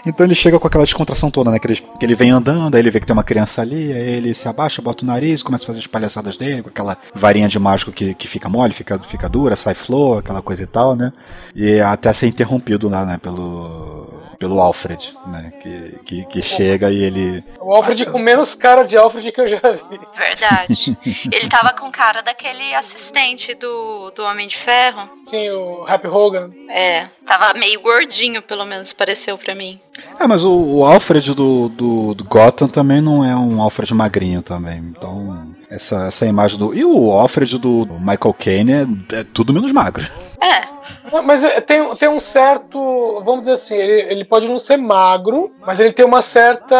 [0.06, 1.58] Então ele chega com aquela descontração toda, né?
[1.58, 4.14] Que ele, que ele vem andando, aí ele vê que tem uma criança ali, aí
[4.14, 7.48] ele se abaixa, bota o nariz, começa a fazer as palhaçadas dele, com aquela varinha
[7.48, 10.94] de mágico que, que fica mole, fica, fica dura, sai flor, aquela coisa e tal,
[10.94, 11.12] né?
[11.54, 13.18] E até ser interrompido lá, né?
[13.18, 15.52] Pelo pelo Alfred, né?
[15.62, 17.42] Que, que, que, chega e ele.
[17.60, 20.00] O Alfred com menos cara de Alfred que eu já vi.
[20.14, 20.98] Verdade.
[21.32, 25.08] ele tava com cara daquele assistente do, do Homem de Ferro.
[25.24, 26.50] Sim, o Happy Hogan.
[26.68, 29.80] É, tava meio gordinho, pelo menos pareceu para mim.
[30.18, 34.42] É, mas o, o Alfred do, do, do, Gotham também não é um Alfred magrinho
[34.42, 34.78] também.
[34.78, 36.74] Então, essa, essa imagem do.
[36.74, 40.04] E o Alfred do Michael Caine é, é tudo menos magro.
[40.42, 40.74] É.
[41.22, 43.22] Mas é, tem, tem um certo.
[43.24, 46.76] Vamos dizer assim, ele, ele pode não ser magro, mas ele tem uma certa.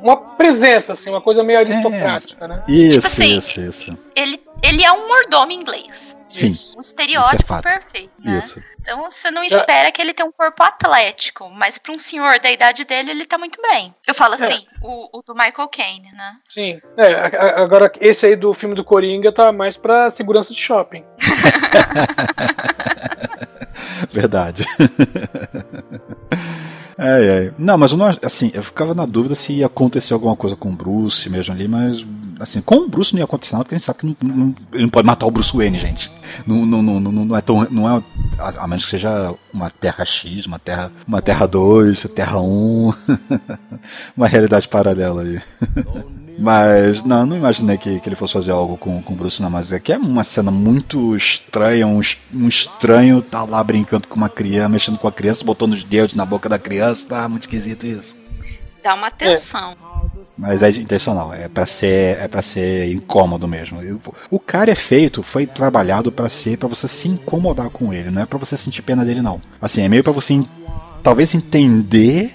[0.00, 2.48] Uma presença, assim, uma coisa meio aristocrática, é.
[2.48, 2.62] né?
[2.68, 3.98] Isso, tipo assim, isso, isso.
[4.14, 6.16] Ele, ele é um mordomo inglês.
[6.34, 6.58] Sim.
[6.76, 8.10] Um estereótipo é perfeito.
[8.18, 8.38] Né?
[8.38, 8.60] Isso.
[8.80, 12.50] Então você não espera que ele tenha um corpo atlético, mas para um senhor da
[12.50, 13.94] idade dele, ele tá muito bem.
[14.06, 14.62] Eu falo assim, é.
[14.82, 16.36] o, o, do Michael Caine, né?
[16.48, 16.80] Sim.
[16.96, 21.04] É, agora esse aí do filme do Coringa tá mais pra segurança de shopping.
[24.12, 24.66] Verdade.
[26.96, 27.52] É, é.
[27.58, 30.70] Não, mas eu não, assim, eu ficava na dúvida se ia acontecer alguma coisa com
[30.70, 32.06] o Bruce mesmo ali, mas
[32.40, 34.54] assim, com o Bruce não ia acontecer nada, porque a gente sabe que não, não,
[34.72, 36.10] ele não pode matar o Bruce Wayne, gente.
[36.46, 37.66] Não, não, não, não, é tão.
[37.70, 38.02] Não é,
[38.38, 42.94] a, menos que seja uma Terra X, uma Terra, uma terra 2, Terra 1.
[44.16, 45.40] uma realidade paralela aí.
[46.38, 49.48] Mas não, não imaginei que, que ele fosse fazer algo com, com o Bruce não,
[49.48, 52.00] mas é que é uma cena muito estranha, um,
[52.32, 56.14] um estranho tá lá brincando com uma criança, mexendo com a criança, botando os dedos
[56.14, 58.16] na boca da criança, tá muito esquisito isso.
[58.82, 59.76] Dá uma atenção.
[59.90, 59.93] É.
[60.36, 63.80] Mas é intencional, é para ser é para ser incômodo mesmo.
[64.30, 68.22] O cara é feito, foi trabalhado para ser para você se incomodar com ele, não
[68.22, 69.40] é para você sentir pena dele não.
[69.60, 70.42] Assim, é meio para você
[71.02, 72.34] talvez entender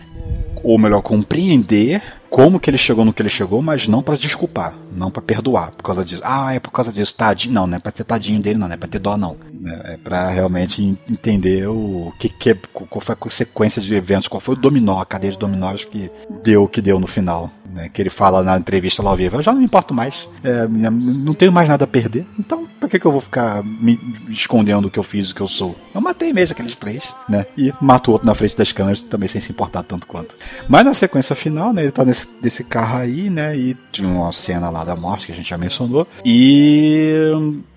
[0.63, 4.73] ou melhor compreender como que ele chegou no que ele chegou, mas não para desculpar,
[4.95, 6.21] não para perdoar por causa disso.
[6.23, 7.53] Ah, é por causa disso, tadinho.
[7.53, 9.35] Não, não é para ter tadinho dele, não, não é para ter dó, não.
[9.65, 14.39] É, é para realmente entender o que, que qual foi a consequência de eventos, qual
[14.39, 16.11] foi o dominó, a cadeia de dominós que
[16.43, 17.51] deu o que deu no final.
[17.73, 17.89] Né?
[17.89, 20.67] Que ele fala na entrevista lá ao vivo: Eu já não me importo mais, é,
[20.67, 23.99] não tenho mais nada a perder, então por que, que eu vou ficar me
[24.29, 25.75] escondendo o que eu fiz, o que eu sou?
[25.93, 27.45] Eu matei mesmo aqueles três, né?
[27.55, 30.35] E mato o outro na frente das câmeras também sem se importar tanto quanto.
[30.67, 31.83] Mas na sequência final, né?
[31.83, 33.55] Ele tá nesse, desse carro aí, né?
[33.55, 36.07] E tinha uma cena lá da morte que a gente já mencionou.
[36.25, 37.31] E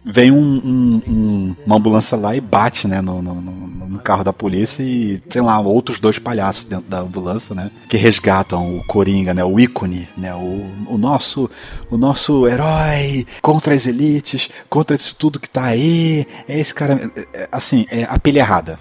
[0.05, 4.33] vem um, um, um, uma ambulância lá e bate, né, no, no, no, carro da
[4.33, 9.33] polícia e, sei lá, outros dois palhaços dentro da ambulância, né, que resgatam o Coringa,
[9.33, 11.49] né, o ícone, né, o, o nosso
[11.89, 17.11] o nosso herói contra as elites, contra isso tudo que tá aí, é esse cara,
[17.15, 18.79] é, é, assim, é a pilha errada,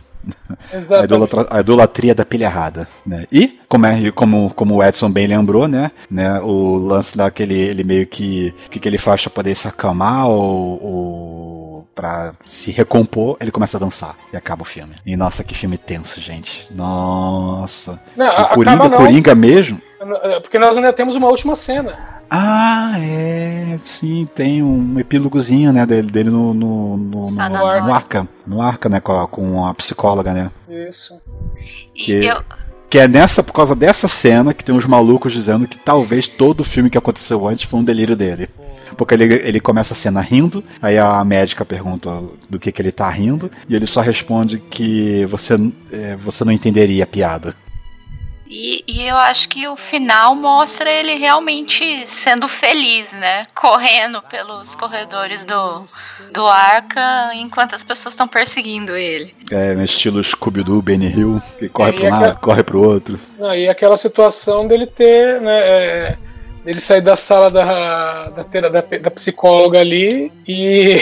[0.99, 3.25] a, idolatra, a, idolatria da pilha errada, né?
[3.31, 7.83] E como é, como, como o Edson bem lembrou, né, né, o lance daquele ele
[7.83, 13.37] meio que que, que ele faz para poder se acalmar ou, ou para se recompor,
[13.39, 14.95] ele começa a dançar e acaba o filme.
[15.05, 16.67] E nossa, que filme tenso, gente.
[16.71, 17.99] Nossa.
[18.15, 19.81] Não, o Coringa, Coringa mesmo.
[20.23, 22.21] É, porque nós ainda temos uma última cena.
[22.29, 28.27] Ah, é, sim, tem um epílogozinho, né, dele, dele no, no, no, no, no Arca.
[28.47, 30.49] No Arca, né, com a, com a psicóloga, né?
[30.69, 31.21] Isso.
[31.93, 32.41] Que, eu...
[32.89, 36.61] que é nessa, por causa dessa cena que tem uns malucos dizendo que talvez todo
[36.61, 38.49] o filme que aconteceu antes foi um delírio dele.
[38.97, 42.09] Porque ele, ele começa a cena rindo, aí a médica pergunta
[42.49, 45.55] do que, que ele tá rindo, e ele só responde que você,
[45.91, 47.55] é, você não entenderia a piada.
[48.53, 53.47] E, e, eu acho que o final mostra ele realmente sendo feliz, né?
[53.55, 55.85] Correndo pelos corredores do,
[56.33, 59.33] do Arca enquanto as pessoas estão perseguindo ele.
[59.49, 62.35] É, estilo Scooby-Doo, Benny Hill, que corre é, para um lado, aquela...
[62.35, 63.17] corre para o outro.
[63.39, 65.59] Ah, e aquela situação dele ter, né?
[65.59, 66.17] É
[66.65, 71.01] Ele sair da sala da, da, da, da psicóloga ali e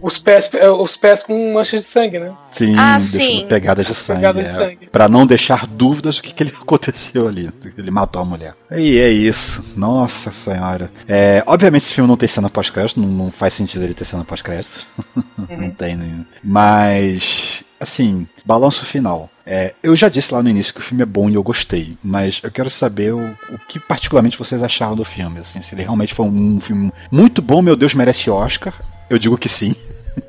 [0.00, 2.32] os pés, os pés com manchas de sangue, né?
[2.50, 3.46] Sim, ah, sim.
[3.48, 4.20] pegadas de sangue.
[4.20, 4.86] Pegadas é, de sangue.
[4.86, 7.50] Pra não deixar dúvidas do que, que ele aconteceu ali.
[7.76, 8.54] Ele matou a mulher.
[8.70, 9.64] E é isso.
[9.76, 10.90] Nossa senhora.
[11.08, 14.24] É, obviamente esse filme não tem cena pós-crédito, não, não, faz sentido ele ter cena
[14.24, 14.86] pós-crédito.
[15.36, 15.60] Uhum.
[15.60, 16.24] não tem nenhum.
[16.42, 19.30] Mas, assim, balanço final.
[19.44, 21.96] É, eu já disse lá no início que o filme é bom e eu gostei,
[22.02, 23.20] mas eu quero saber o,
[23.50, 25.38] o que particularmente vocês acharam do filme.
[25.40, 28.74] Assim, se ele realmente foi um, um filme muito bom, meu Deus, merece Oscar.
[29.08, 29.74] Eu digo que sim.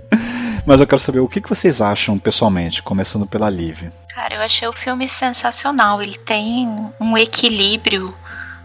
[0.66, 3.90] Mas eu quero saber o que vocês acham pessoalmente, começando pela Liv.
[4.14, 6.02] Cara, eu achei o filme sensacional.
[6.02, 8.14] Ele tem um equilíbrio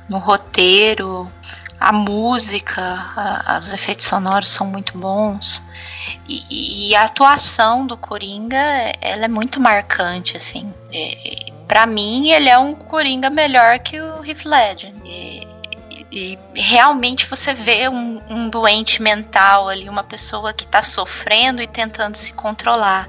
[0.09, 1.31] no roteiro,
[1.79, 2.81] a música,
[3.17, 5.63] a, os efeitos sonoros são muito bons.
[6.29, 8.57] E, e, a atuação do Coringa,
[9.01, 10.73] ela é muito marcante, assim.
[10.93, 14.93] É, para mim, ele é um Coringa melhor que o Heath Ledger.
[15.05, 15.47] E,
[16.13, 21.67] e realmente você vê um, um, doente mental ali, uma pessoa que está sofrendo e
[21.67, 23.09] tentando se controlar.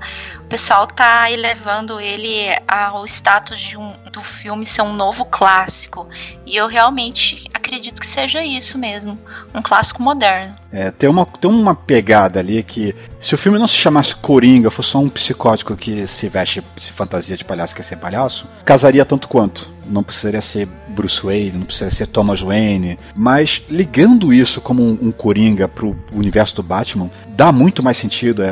[0.54, 6.08] Pessoal tá elevando ele ao status de um, do filme ser um novo clássico.
[6.46, 9.18] E eu realmente acredito que seja isso mesmo,
[9.52, 10.54] um clássico moderno.
[10.72, 14.70] É, tem uma, tem uma pegada ali que se o filme não se chamasse Coringa,
[14.70, 19.06] fosse só um psicótico que se veste, se fantasia de palhaço, quer ser palhaço, casaria
[19.06, 19.72] tanto quanto.
[19.86, 24.98] Não precisaria ser Bruce Wayne, não precisaria ser Thomas Wayne, mas ligando isso como um,
[25.02, 28.50] um Coringa pro universo do Batman, dá muito mais sentido a,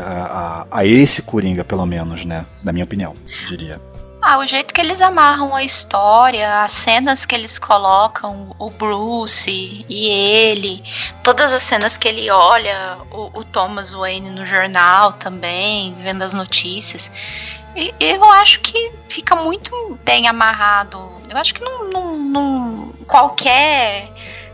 [0.71, 1.90] a, a esse Coringa, pelo menos,
[2.25, 2.45] né?
[2.63, 3.15] Na minha opinião,
[3.47, 3.79] diria.
[4.23, 9.83] Ah, o jeito que eles amarram a história, as cenas que eles colocam, o Bruce
[9.89, 10.83] e ele,
[11.23, 16.35] todas as cenas que ele olha o, o Thomas Wayne no jornal também, vendo as
[16.35, 17.11] notícias.
[17.75, 20.99] E, eu acho que fica muito bem amarrado.
[21.27, 24.07] Eu acho que não, não qualquer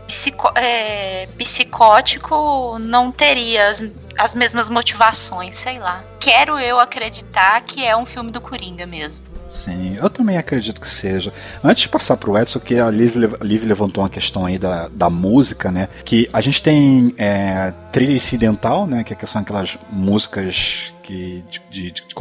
[0.08, 3.84] psico, é, psicótico não teria as,
[4.18, 6.02] as mesmas motivações, sei lá.
[6.18, 9.28] Quero eu acreditar que é um filme do Coringa mesmo.
[9.48, 11.32] Sim, eu também acredito que seja.
[11.64, 15.08] Antes de passar pro Edson, que a Liv, Liv levantou uma questão aí da, da
[15.08, 15.88] música, né?
[16.04, 19.02] Que a gente tem é, trilha incidental, né?
[19.04, 22.14] Que são aquelas músicas que de, de, de,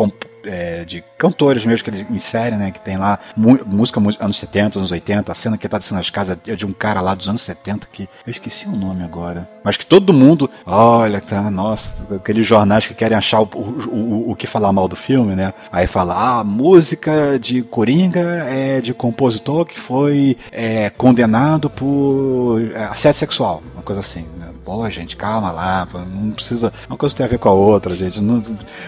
[0.48, 2.72] é, de cantores mesmo que eles inserem, né?
[2.72, 6.38] Que tem lá música anos 70, anos 80, a cena que tá descendo as casas
[6.48, 9.48] é de um cara lá dos anos 70 que eu esqueci o nome agora.
[9.64, 13.60] Mas que todo mundo, olha, tá, nossa, aqueles jornais que querem achar o, o,
[13.90, 15.54] o, o que falar mal do filme, né?
[15.72, 22.86] Aí fala, ah, música de Coringa é de compositor que foi é, condenado por é,
[22.86, 24.26] assédio sexual, uma coisa assim.
[24.38, 24.48] Né?
[24.68, 26.74] Pô, gente, calma lá, não precisa.
[26.90, 28.20] Uma coisa tem a ver com a outra, gente.
[28.20, 28.44] Não,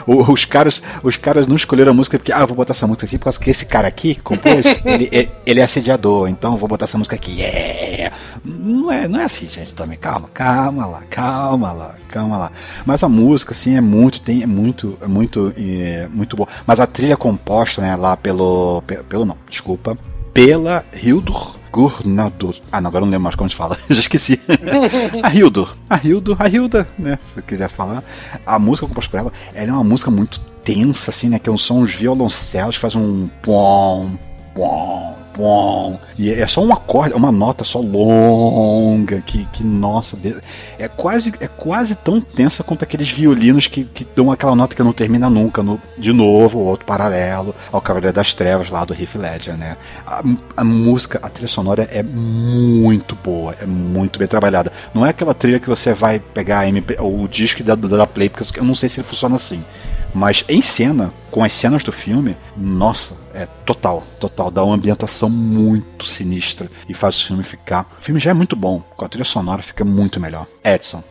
[0.05, 3.05] os caras, os caras não escolheram a música porque, ah, eu vou botar essa música
[3.05, 6.67] aqui por causa que esse cara aqui compôs, ele, ele é assediador, então eu vou
[6.67, 7.39] botar essa música aqui.
[7.39, 8.13] Yeah!
[8.43, 9.97] Não é, não é assim, gente, também.
[9.97, 12.51] Calma, calma lá, calma lá, calma lá.
[12.85, 16.49] Mas a música, assim, é muito, tem, é muito, é muito, é, muito boa.
[16.67, 19.97] Mas a trilha composta, né, lá pelo, pelo não, desculpa,
[20.33, 22.55] pela Hildur Gurnador.
[22.71, 23.77] Ah, não, agora não lembro mais como a gente fala.
[23.89, 24.39] Já esqueci.
[25.23, 25.75] a Hildur.
[25.89, 27.19] A Hildur, a Hilda, né?
[27.27, 28.03] Se você quiser falar.
[28.45, 31.39] A música composta por ela, ela é uma música muito tensa, assim, né?
[31.39, 34.11] Que são os violoncelos que fazem um pom,
[34.53, 35.15] pom,
[36.17, 40.17] e é só um acorde, uma nota só longa, que, que nossa,
[40.77, 44.83] é quase, é quase tão tensa quanto aqueles violinos que, que dão aquela nota que
[44.83, 49.15] não termina nunca, no, de novo, outro paralelo ao Cavaleiro das Trevas lá do Heath
[49.15, 49.77] Ledger, né?
[50.05, 50.23] A,
[50.57, 54.71] a música, a trilha sonora é muito boa, é muito bem trabalhada.
[54.93, 58.59] Não é aquela trilha que você vai pegar MP, o disco da, da Play, porque
[58.59, 59.63] eu não sei se ele funciona assim.
[60.13, 64.49] Mas em cena, com as cenas do filme, nossa, é total, total.
[64.49, 67.85] Dá uma ambientação muito sinistra e faz o filme ficar.
[67.99, 70.47] O filme já é muito bom, com a trilha sonora fica muito melhor.
[70.63, 71.03] Edson.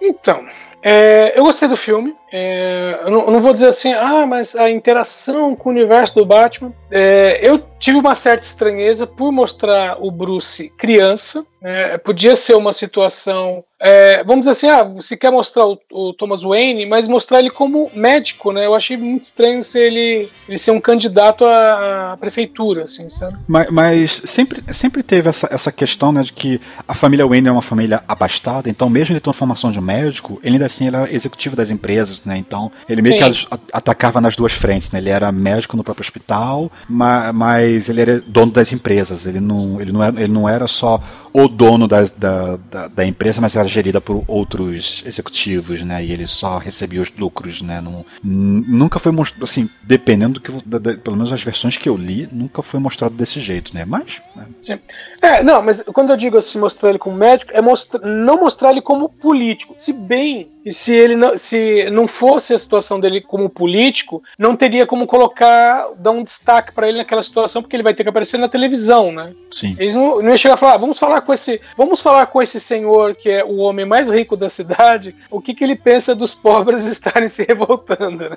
[0.00, 0.44] Então,
[0.82, 2.14] é, eu gostei do filme.
[2.32, 6.24] É, eu, não, não, vou dizer assim, ah, mas a interação com o universo do
[6.24, 6.72] Batman.
[6.90, 11.44] É, eu tive uma certa estranheza por mostrar o Bruce criança.
[11.60, 11.98] Né?
[11.98, 16.42] Podia ser uma situação é, vamos dizer assim, ah, você quer mostrar o, o, Thomas
[16.42, 18.64] Wayne, mas mostrar ele como médico, né?
[18.64, 23.36] Eu achei muito estranho se ele, ele ser um candidato à, à prefeitura, assim, sabe?
[23.48, 27.52] Mas, mas, sempre, sempre teve essa, essa questão, né, de que a família Wayne é
[27.52, 31.56] uma família abastada, então mesmo ele tendo formação de médico, ele ainda assim era executivo
[31.56, 32.36] das empresas, né?
[32.38, 33.46] Então ele meio Sim.
[33.46, 34.98] que atacava nas duas frentes, né?
[34.98, 39.80] Ele era médico no próprio hospital, mas, mas ele era dono das empresas, ele não,
[39.80, 41.00] ele não, era, ele não era só
[41.32, 46.04] o dono da, da, da, da, empresa, mas era gerida por outros executivos, né?
[46.04, 47.80] E ele só recebia os lucros, né?
[47.80, 51.88] Não, nunca foi mostrado, assim, dependendo do que, da, da, pelo menos as versões que
[51.88, 53.84] eu li, nunca foi mostrado desse jeito, né?
[53.84, 54.20] Mas.
[54.36, 54.46] Né?
[54.62, 54.78] Sim.
[55.22, 58.70] É, não, mas quando eu digo assim, mostrar ele como médico, é mostrar, não mostrar
[58.70, 59.74] ele como político.
[59.78, 64.54] Se bem e se ele não, se não fosse a situação dele como político, não
[64.54, 68.08] teria como colocar, dar um destaque para ele naquela situação, porque ele vai ter que
[68.08, 69.32] aparecer na televisão, né?
[69.50, 69.76] Sim.
[69.78, 72.42] Eles não, não iam chegar a falar, ah, vamos falar com esse, vamos falar com
[72.42, 76.14] esse senhor que é o homem mais rico da cidade, o que, que ele pensa
[76.14, 78.36] dos pobres estarem se revoltando, né?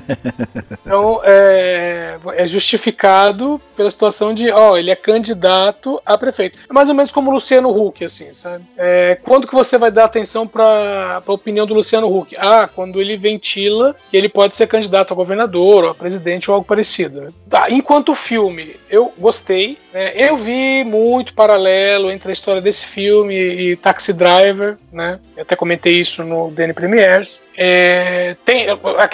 [0.84, 6.58] então é, é, justificado pela situação de, ó, ele é candidato a prefeito.
[6.68, 8.64] É mais ou menos como o Luciano Huck, assim, sabe?
[8.76, 12.36] É, quando que você vai dar atenção para opinião do Luciano Huck?
[12.38, 16.54] Ah, quando ele ventila que ele pode ser candidato a governador ou a presidente ou
[16.54, 17.20] algo parecido.
[17.20, 17.32] Né?
[17.48, 19.78] Tá, enquanto filme, eu gostei.
[19.92, 20.12] Né?
[20.16, 25.18] Eu vi muito paralelo entre a história desse filme e Taxi Driver, né?
[25.36, 27.42] Eu até comentei isso no DN Premiers.
[27.56, 28.66] É, tem,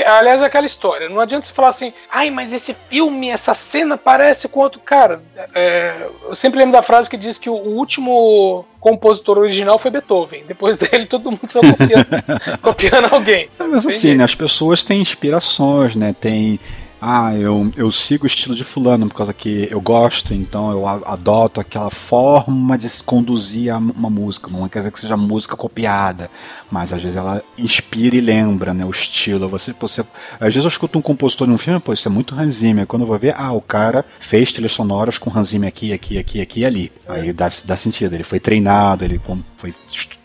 [0.07, 1.09] aliás, aquela história.
[1.09, 4.81] Não adianta você falar assim, ai, mas esse filme, essa cena parece com outro.
[4.81, 5.23] Cara,
[5.55, 9.91] é, eu sempre lembro da frase que diz que o, o último compositor original foi
[9.91, 10.45] Beethoven.
[10.47, 12.07] Depois dele, todo mundo só copiando,
[12.63, 13.49] copiando alguém.
[13.51, 13.71] Sabe?
[13.71, 16.15] Mas assim, né, as pessoas têm inspirações, né?
[16.19, 16.59] Tem
[17.01, 20.87] ah, eu, eu sigo o estilo de fulano por causa que eu gosto, então eu
[20.87, 24.51] adoto aquela forma de se conduzir uma música.
[24.51, 26.31] Não quer dizer que seja música copiada,
[26.71, 29.49] mas às vezes ela inspira e lembra, né, o estilo.
[29.49, 30.05] Você, você,
[30.35, 32.87] às vezes eu escuto um compositor de um filme, pô, isso é muito Hans Zimmer.
[32.87, 36.19] Quando eu vou ver, ah, o cara fez trilhas sonoras com Hans Zimmer aqui, aqui,
[36.19, 36.93] aqui, aqui e ali.
[37.09, 39.21] Aí dá, dá sentido, ele foi treinado, ele
[39.57, 39.75] foi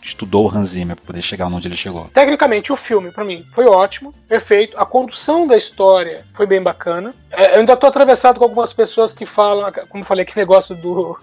[0.06, 2.08] estudou o Hans Zimmer para poder chegar onde ele chegou.
[2.14, 4.78] Tecnicamente, o filme, para mim, foi ótimo, perfeito.
[4.78, 7.14] A condução da história foi bem bacana.
[7.30, 10.74] É, eu ainda tô atravessado com algumas pessoas que falam, como eu falei, que negócio
[10.74, 11.18] do.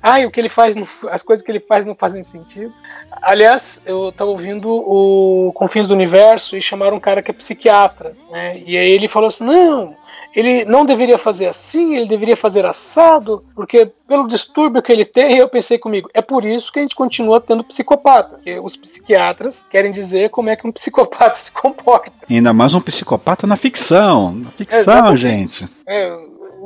[0.00, 0.76] Ai, o que ele faz,
[1.10, 2.72] as coisas que ele faz não fazem sentido.
[3.20, 8.14] Aliás, eu estava ouvindo o Confins do Universo e chamaram um cara que é psiquiatra,
[8.30, 8.58] né?
[8.64, 9.96] E aí ele falou assim: não,
[10.38, 15.36] ele não deveria fazer assim, ele deveria fazer assado, porque pelo distúrbio que ele tem,
[15.36, 18.44] eu pensei comigo, é por isso que a gente continua tendo psicopatas.
[18.62, 22.12] Os psiquiatras querem dizer como é que um psicopata se comporta.
[22.30, 24.30] ainda mais um psicopata na ficção.
[24.32, 25.68] Na ficção, gente.
[25.84, 26.16] É,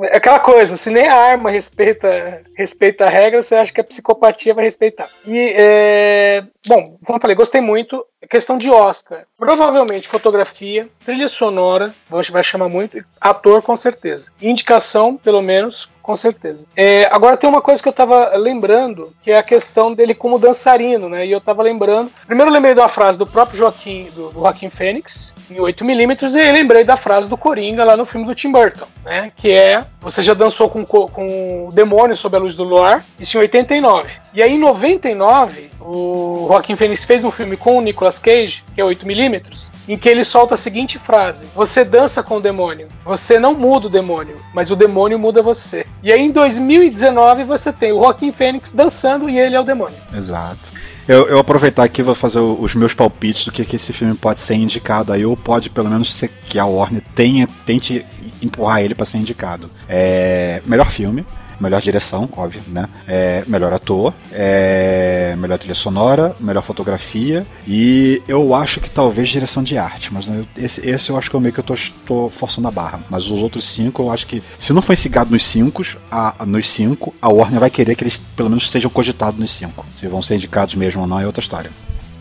[0.02, 3.84] é aquela coisa, se nem a arma respeita, respeita a regra, você acha que a
[3.84, 5.08] psicopatia vai respeitar.
[5.26, 9.24] E, é, bom, como eu falei, gostei muito questão de Oscar.
[9.38, 14.30] Provavelmente fotografia, trilha sonora, vai chamar muito, ator com certeza.
[14.40, 16.66] Indicação, pelo menos, com certeza.
[16.76, 20.38] É, agora tem uma coisa que eu tava lembrando, que é a questão dele como
[20.38, 21.26] dançarino, né?
[21.26, 22.10] E eu tava lembrando.
[22.26, 26.52] Primeiro eu lembrei uma frase do próprio Joaquim, do, do Joaquim Fênix, em 8mm, e
[26.52, 29.32] lembrei da frase do Coringa lá no filme do Tim Burton, né?
[29.36, 33.04] Que é: Você já dançou com, com o demônio sob a luz do luar?
[33.18, 34.10] Isso em 89.
[34.34, 38.80] E aí em 99, o Joaquim Fênix fez um filme com o Nicolas Cage, que
[38.80, 43.38] é 8mm, em que ele solta a seguinte frase: Você dança com o demônio, você
[43.38, 45.86] não muda o demônio, mas o demônio muda você.
[46.02, 49.96] E aí em 2019 você tem o Joaquim Fênix dançando e ele é o demônio.
[50.14, 50.82] Exato.
[51.08, 54.40] Eu, eu aproveitar aqui vou fazer os meus palpites do que, que esse filme pode
[54.40, 58.06] ser indicado aí, ou pode pelo menos ser que a Warner tenha, tente
[58.40, 59.68] empurrar ele para ser indicado.
[59.88, 61.26] É, melhor filme,
[61.62, 62.88] melhor direção, óbvio, né?
[63.06, 69.62] É, melhor ator, é, melhor trilha sonora, melhor fotografia e eu acho que talvez direção
[69.62, 70.26] de arte, mas
[70.56, 71.74] esse, esse eu acho que é o meio que eu tô,
[72.04, 73.00] tô, forçando a barra.
[73.08, 76.68] Mas os outros cinco, eu acho que se não for ensigado nos cinco, a, nos
[76.68, 79.86] cinco, a Warner vai querer que eles pelo menos sejam cogitados nos cinco.
[79.96, 81.70] Se vão ser indicados mesmo ou não é outra história.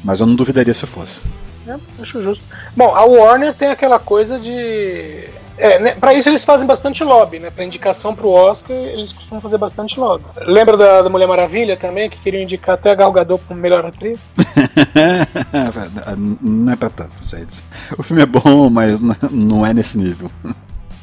[0.03, 1.19] Mas eu não duvidaria se fosse.
[1.67, 2.43] É, acho justo.
[2.75, 5.29] Bom, a Warner tem aquela coisa de
[5.61, 7.51] é, né, para isso eles fazem bastante lobby, né?
[7.51, 10.25] Para indicação para o Oscar, eles costumam fazer bastante lobby.
[10.41, 13.85] Lembra da, da, Mulher Maravilha também, que queriam indicar até a Gal Gadot como melhor
[13.85, 14.27] atriz?
[16.41, 17.61] não é para tanto, gente.
[17.97, 20.31] O filme é bom, mas não é nesse nível.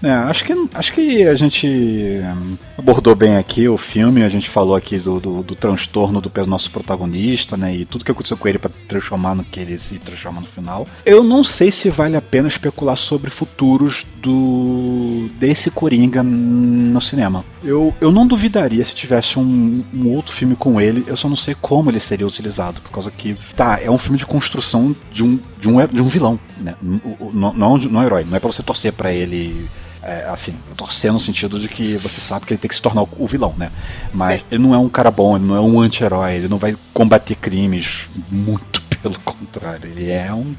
[0.02, 2.20] É, acho que, acho que a gente
[2.76, 6.70] abordou bem aqui o filme, a gente falou aqui do, do, do transtorno do nosso
[6.70, 7.74] protagonista, né?
[7.74, 10.86] E tudo que aconteceu com ele para transformar no que ele se transforma no final.
[11.04, 17.44] Eu não sei se vale a pena especular sobre futuros do desse Coringa no cinema.
[17.62, 21.36] Eu, eu não duvidaria se tivesse um, um outro filme com ele, eu só não
[21.36, 25.24] sei como ele seria utilizado, por causa que, tá, é um filme de construção de
[25.24, 26.76] um, de um, de um vilão, né?
[26.80, 29.68] Não, não, não é um herói, não é pra você torcer para ele
[30.08, 33.02] é, assim, torcer no sentido de que você sabe que ele tem que se tornar
[33.02, 33.70] o, vilão, né?
[34.12, 34.46] Mas Sim.
[34.50, 37.34] ele não é um cara bom, ele não é um anti-herói, ele não vai combater
[37.34, 40.56] crimes, muito pelo contrário, ele é um,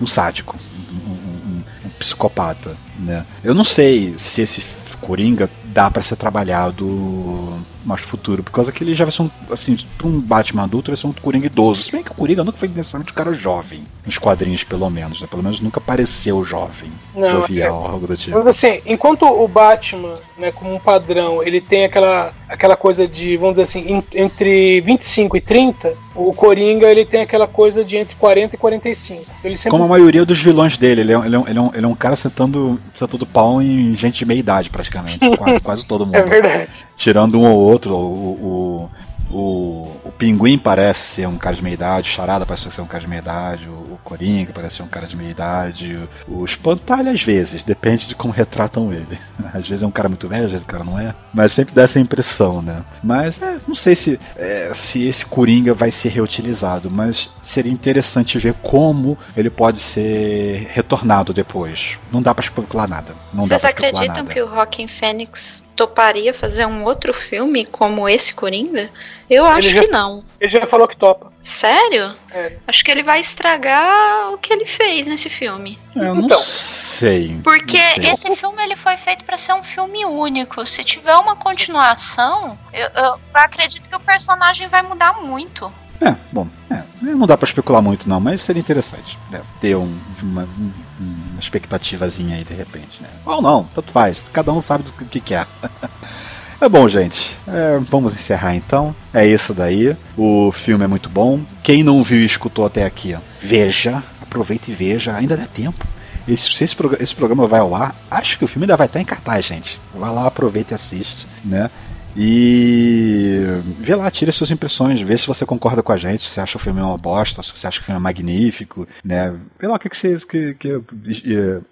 [0.00, 0.56] um sádico,
[0.92, 3.24] um, um, um psicopata, né?
[3.42, 4.62] Eu não sei se esse
[5.00, 8.42] Coringa dá para ser trabalhado mais futuro.
[8.42, 11.06] Por causa que ele já vai ser um, assim, pra um Batman adulto, vai ser
[11.06, 11.82] um Coringa idoso.
[11.82, 15.20] Se bem que o Coringa nunca foi necessariamente um cara jovem, nos quadrinhos pelo menos,
[15.20, 15.26] né?
[15.28, 18.36] Pelo menos nunca pareceu jovem, Não, jovial, algo do tipo.
[18.38, 23.36] Mas assim, enquanto o Batman, né, como um padrão, ele tem aquela, aquela coisa de,
[23.36, 27.96] vamos dizer assim, en- entre 25 e 30, o Coringa ele tem aquela coisa de
[27.96, 29.24] entre 40 e 45.
[29.42, 31.58] Ele sempre Como a maioria dos vilões dele, ele é, um- ele é, um, ele
[31.58, 35.18] é, um, ele é um cara sentando, sentando pau em gente de meia idade, praticamente.
[35.36, 36.16] quase, quase todo mundo.
[36.16, 36.86] é verdade.
[36.96, 38.90] Tirando um ou outro, o,
[39.30, 42.80] o, o, o Pinguim parece ser um cara de meia idade, o Charada parece ser
[42.80, 45.98] um cara de meia idade, o, o Coringa parece ser um cara de meia idade,
[46.28, 49.18] o, o Espantalho às vezes, depende de como retratam ele.
[49.52, 51.74] Às vezes é um cara muito velho, às vezes o cara não é, mas sempre
[51.74, 52.82] dá essa impressão, né?
[53.02, 58.38] Mas é, não sei se, é, se esse Coringa vai ser reutilizado, mas seria interessante
[58.38, 61.98] ver como ele pode ser retornado depois.
[62.10, 63.14] Não dá pra especular nada.
[63.34, 64.24] Não Vocês acreditam nada.
[64.24, 68.88] que o Rockin' Fênix toparia fazer um outro filme como esse Coringa?
[69.30, 70.24] Eu acho já- que não.
[70.40, 71.32] Ele já falou que topa.
[71.40, 72.14] Sério?
[72.30, 72.56] É.
[72.66, 75.78] Acho que ele vai estragar o que ele fez nesse filme.
[75.94, 76.40] Eu não Então.
[76.40, 77.40] sei.
[77.42, 78.10] Porque não sei.
[78.12, 80.64] esse filme ele foi feito pra ser um filme único.
[80.66, 85.72] Se tiver uma continuação, eu, eu acredito que o personagem vai mudar muito.
[86.00, 90.00] É, bom, é, não dá pra especular muito não, mas seria interessante né, ter um-
[90.20, 93.08] uma, um- uma expectativazinha aí de repente, né?
[93.24, 95.46] Ou não, tanto faz, cada um sabe do que quer.
[95.62, 95.68] É
[96.68, 97.36] bom, gente.
[97.46, 98.94] É, vamos encerrar então.
[99.12, 99.96] É isso daí.
[100.16, 101.40] O filme é muito bom.
[101.62, 105.14] Quem não viu e escutou até aqui, ó, veja, aproveita e veja.
[105.14, 105.86] Ainda dá tempo.
[106.26, 109.00] Esse, se esse, esse programa vai ao ar, acho que o filme ainda vai estar
[109.00, 109.80] em cartaz, gente.
[109.94, 111.68] Vai lá, aproveita e assiste, né?
[112.16, 113.40] E
[113.78, 116.58] vê lá, tira suas impressões, vê se você concorda com a gente, se você acha
[116.58, 119.34] o filme uma bosta, se você acha que o filme é magnífico, né?
[119.58, 120.16] Vê lá o que, que você.
[120.26, 120.82] Que, que,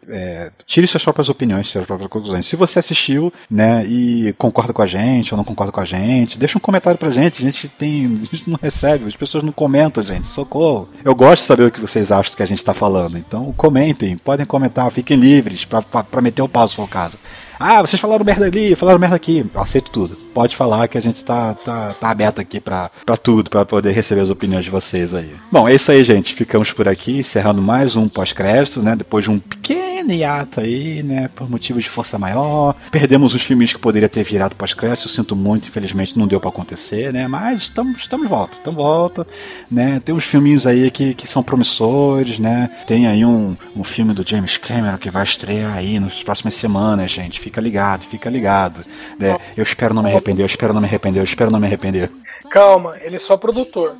[0.08, 2.46] é, tire suas próprias opiniões, suas próprias conclusões.
[2.46, 6.38] Se você assistiu, né, e concorda com a gente ou não concorda com a gente,
[6.38, 7.42] deixa um comentário pra gente.
[7.42, 8.20] A gente tem.
[8.30, 10.26] A gente não recebe, as pessoas não comentam, gente.
[10.26, 10.88] Socorro.
[11.04, 13.18] Eu gosto de saber o que vocês acham que a gente tá falando.
[13.18, 17.18] Então comentem, podem comentar, fiquem livres pra meter o pau se for o caso.
[17.62, 19.44] Ah, vocês falaram merda ali, falaram merda aqui.
[19.54, 20.16] Eu aceito tudo.
[20.32, 23.90] Pode falar que a gente tá, tá, tá aberto aqui pra, pra tudo, pra poder
[23.92, 25.34] receber as opiniões de vocês aí.
[25.52, 26.34] Bom, é isso aí, gente.
[26.34, 28.96] Ficamos por aqui, encerrando mais um pós-crédito, né?
[28.96, 31.28] Depois de um pequeno hiato aí, né?
[31.34, 32.74] Por motivos de força maior.
[32.90, 35.06] Perdemos os filmes que poderia ter virado pós-crédito.
[35.06, 37.26] Eu sinto muito, infelizmente não deu pra acontecer, né?
[37.28, 39.26] Mas estamos, estamos de volta, estamos de volta,
[39.70, 40.00] né?
[40.04, 42.70] Tem uns filminhos aí que, que são promissores, né?
[42.86, 47.10] Tem aí um, um filme do James Cameron que vai estrear aí nas próximas semanas,
[47.10, 47.40] gente.
[47.40, 48.84] Fica ligado, fica ligado.
[49.18, 49.36] Né?
[49.56, 52.10] Eu espero não me arrepender, eu espero não me arrepender, eu espero não me arrepender.
[52.50, 53.96] Calma, ele é só produtor.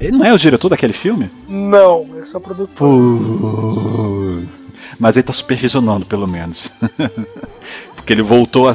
[0.00, 1.30] Ele não é o diretor daquele filme?
[1.46, 2.74] Não, ele é só produtor.
[2.76, 4.59] Pô.
[4.98, 6.70] Mas ele tá supervisionando, pelo menos.
[7.94, 8.74] Porque ele voltou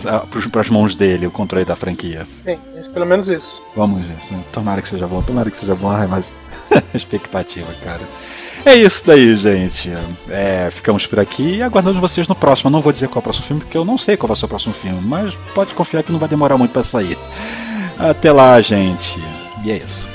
[0.52, 2.28] para as mãos dele o controle da franquia.
[2.46, 2.60] Sim,
[2.94, 3.62] pelo menos isso.
[3.76, 4.46] Vamos, gente.
[4.52, 5.90] Tomara que seja bom, tomara que seja bom.
[5.90, 6.36] Ai, mas
[6.94, 8.02] expectativa, cara.
[8.66, 9.92] É isso daí, gente.
[10.30, 12.70] É, ficamos por aqui e aguardamos vocês no próximo.
[12.70, 14.38] Eu não vou dizer qual é o próximo filme, porque eu não sei qual vai
[14.38, 17.18] ser o próximo filme, mas pode confiar que não vai demorar muito para sair.
[18.00, 19.20] Até lá, gente.
[19.64, 20.15] E é isso.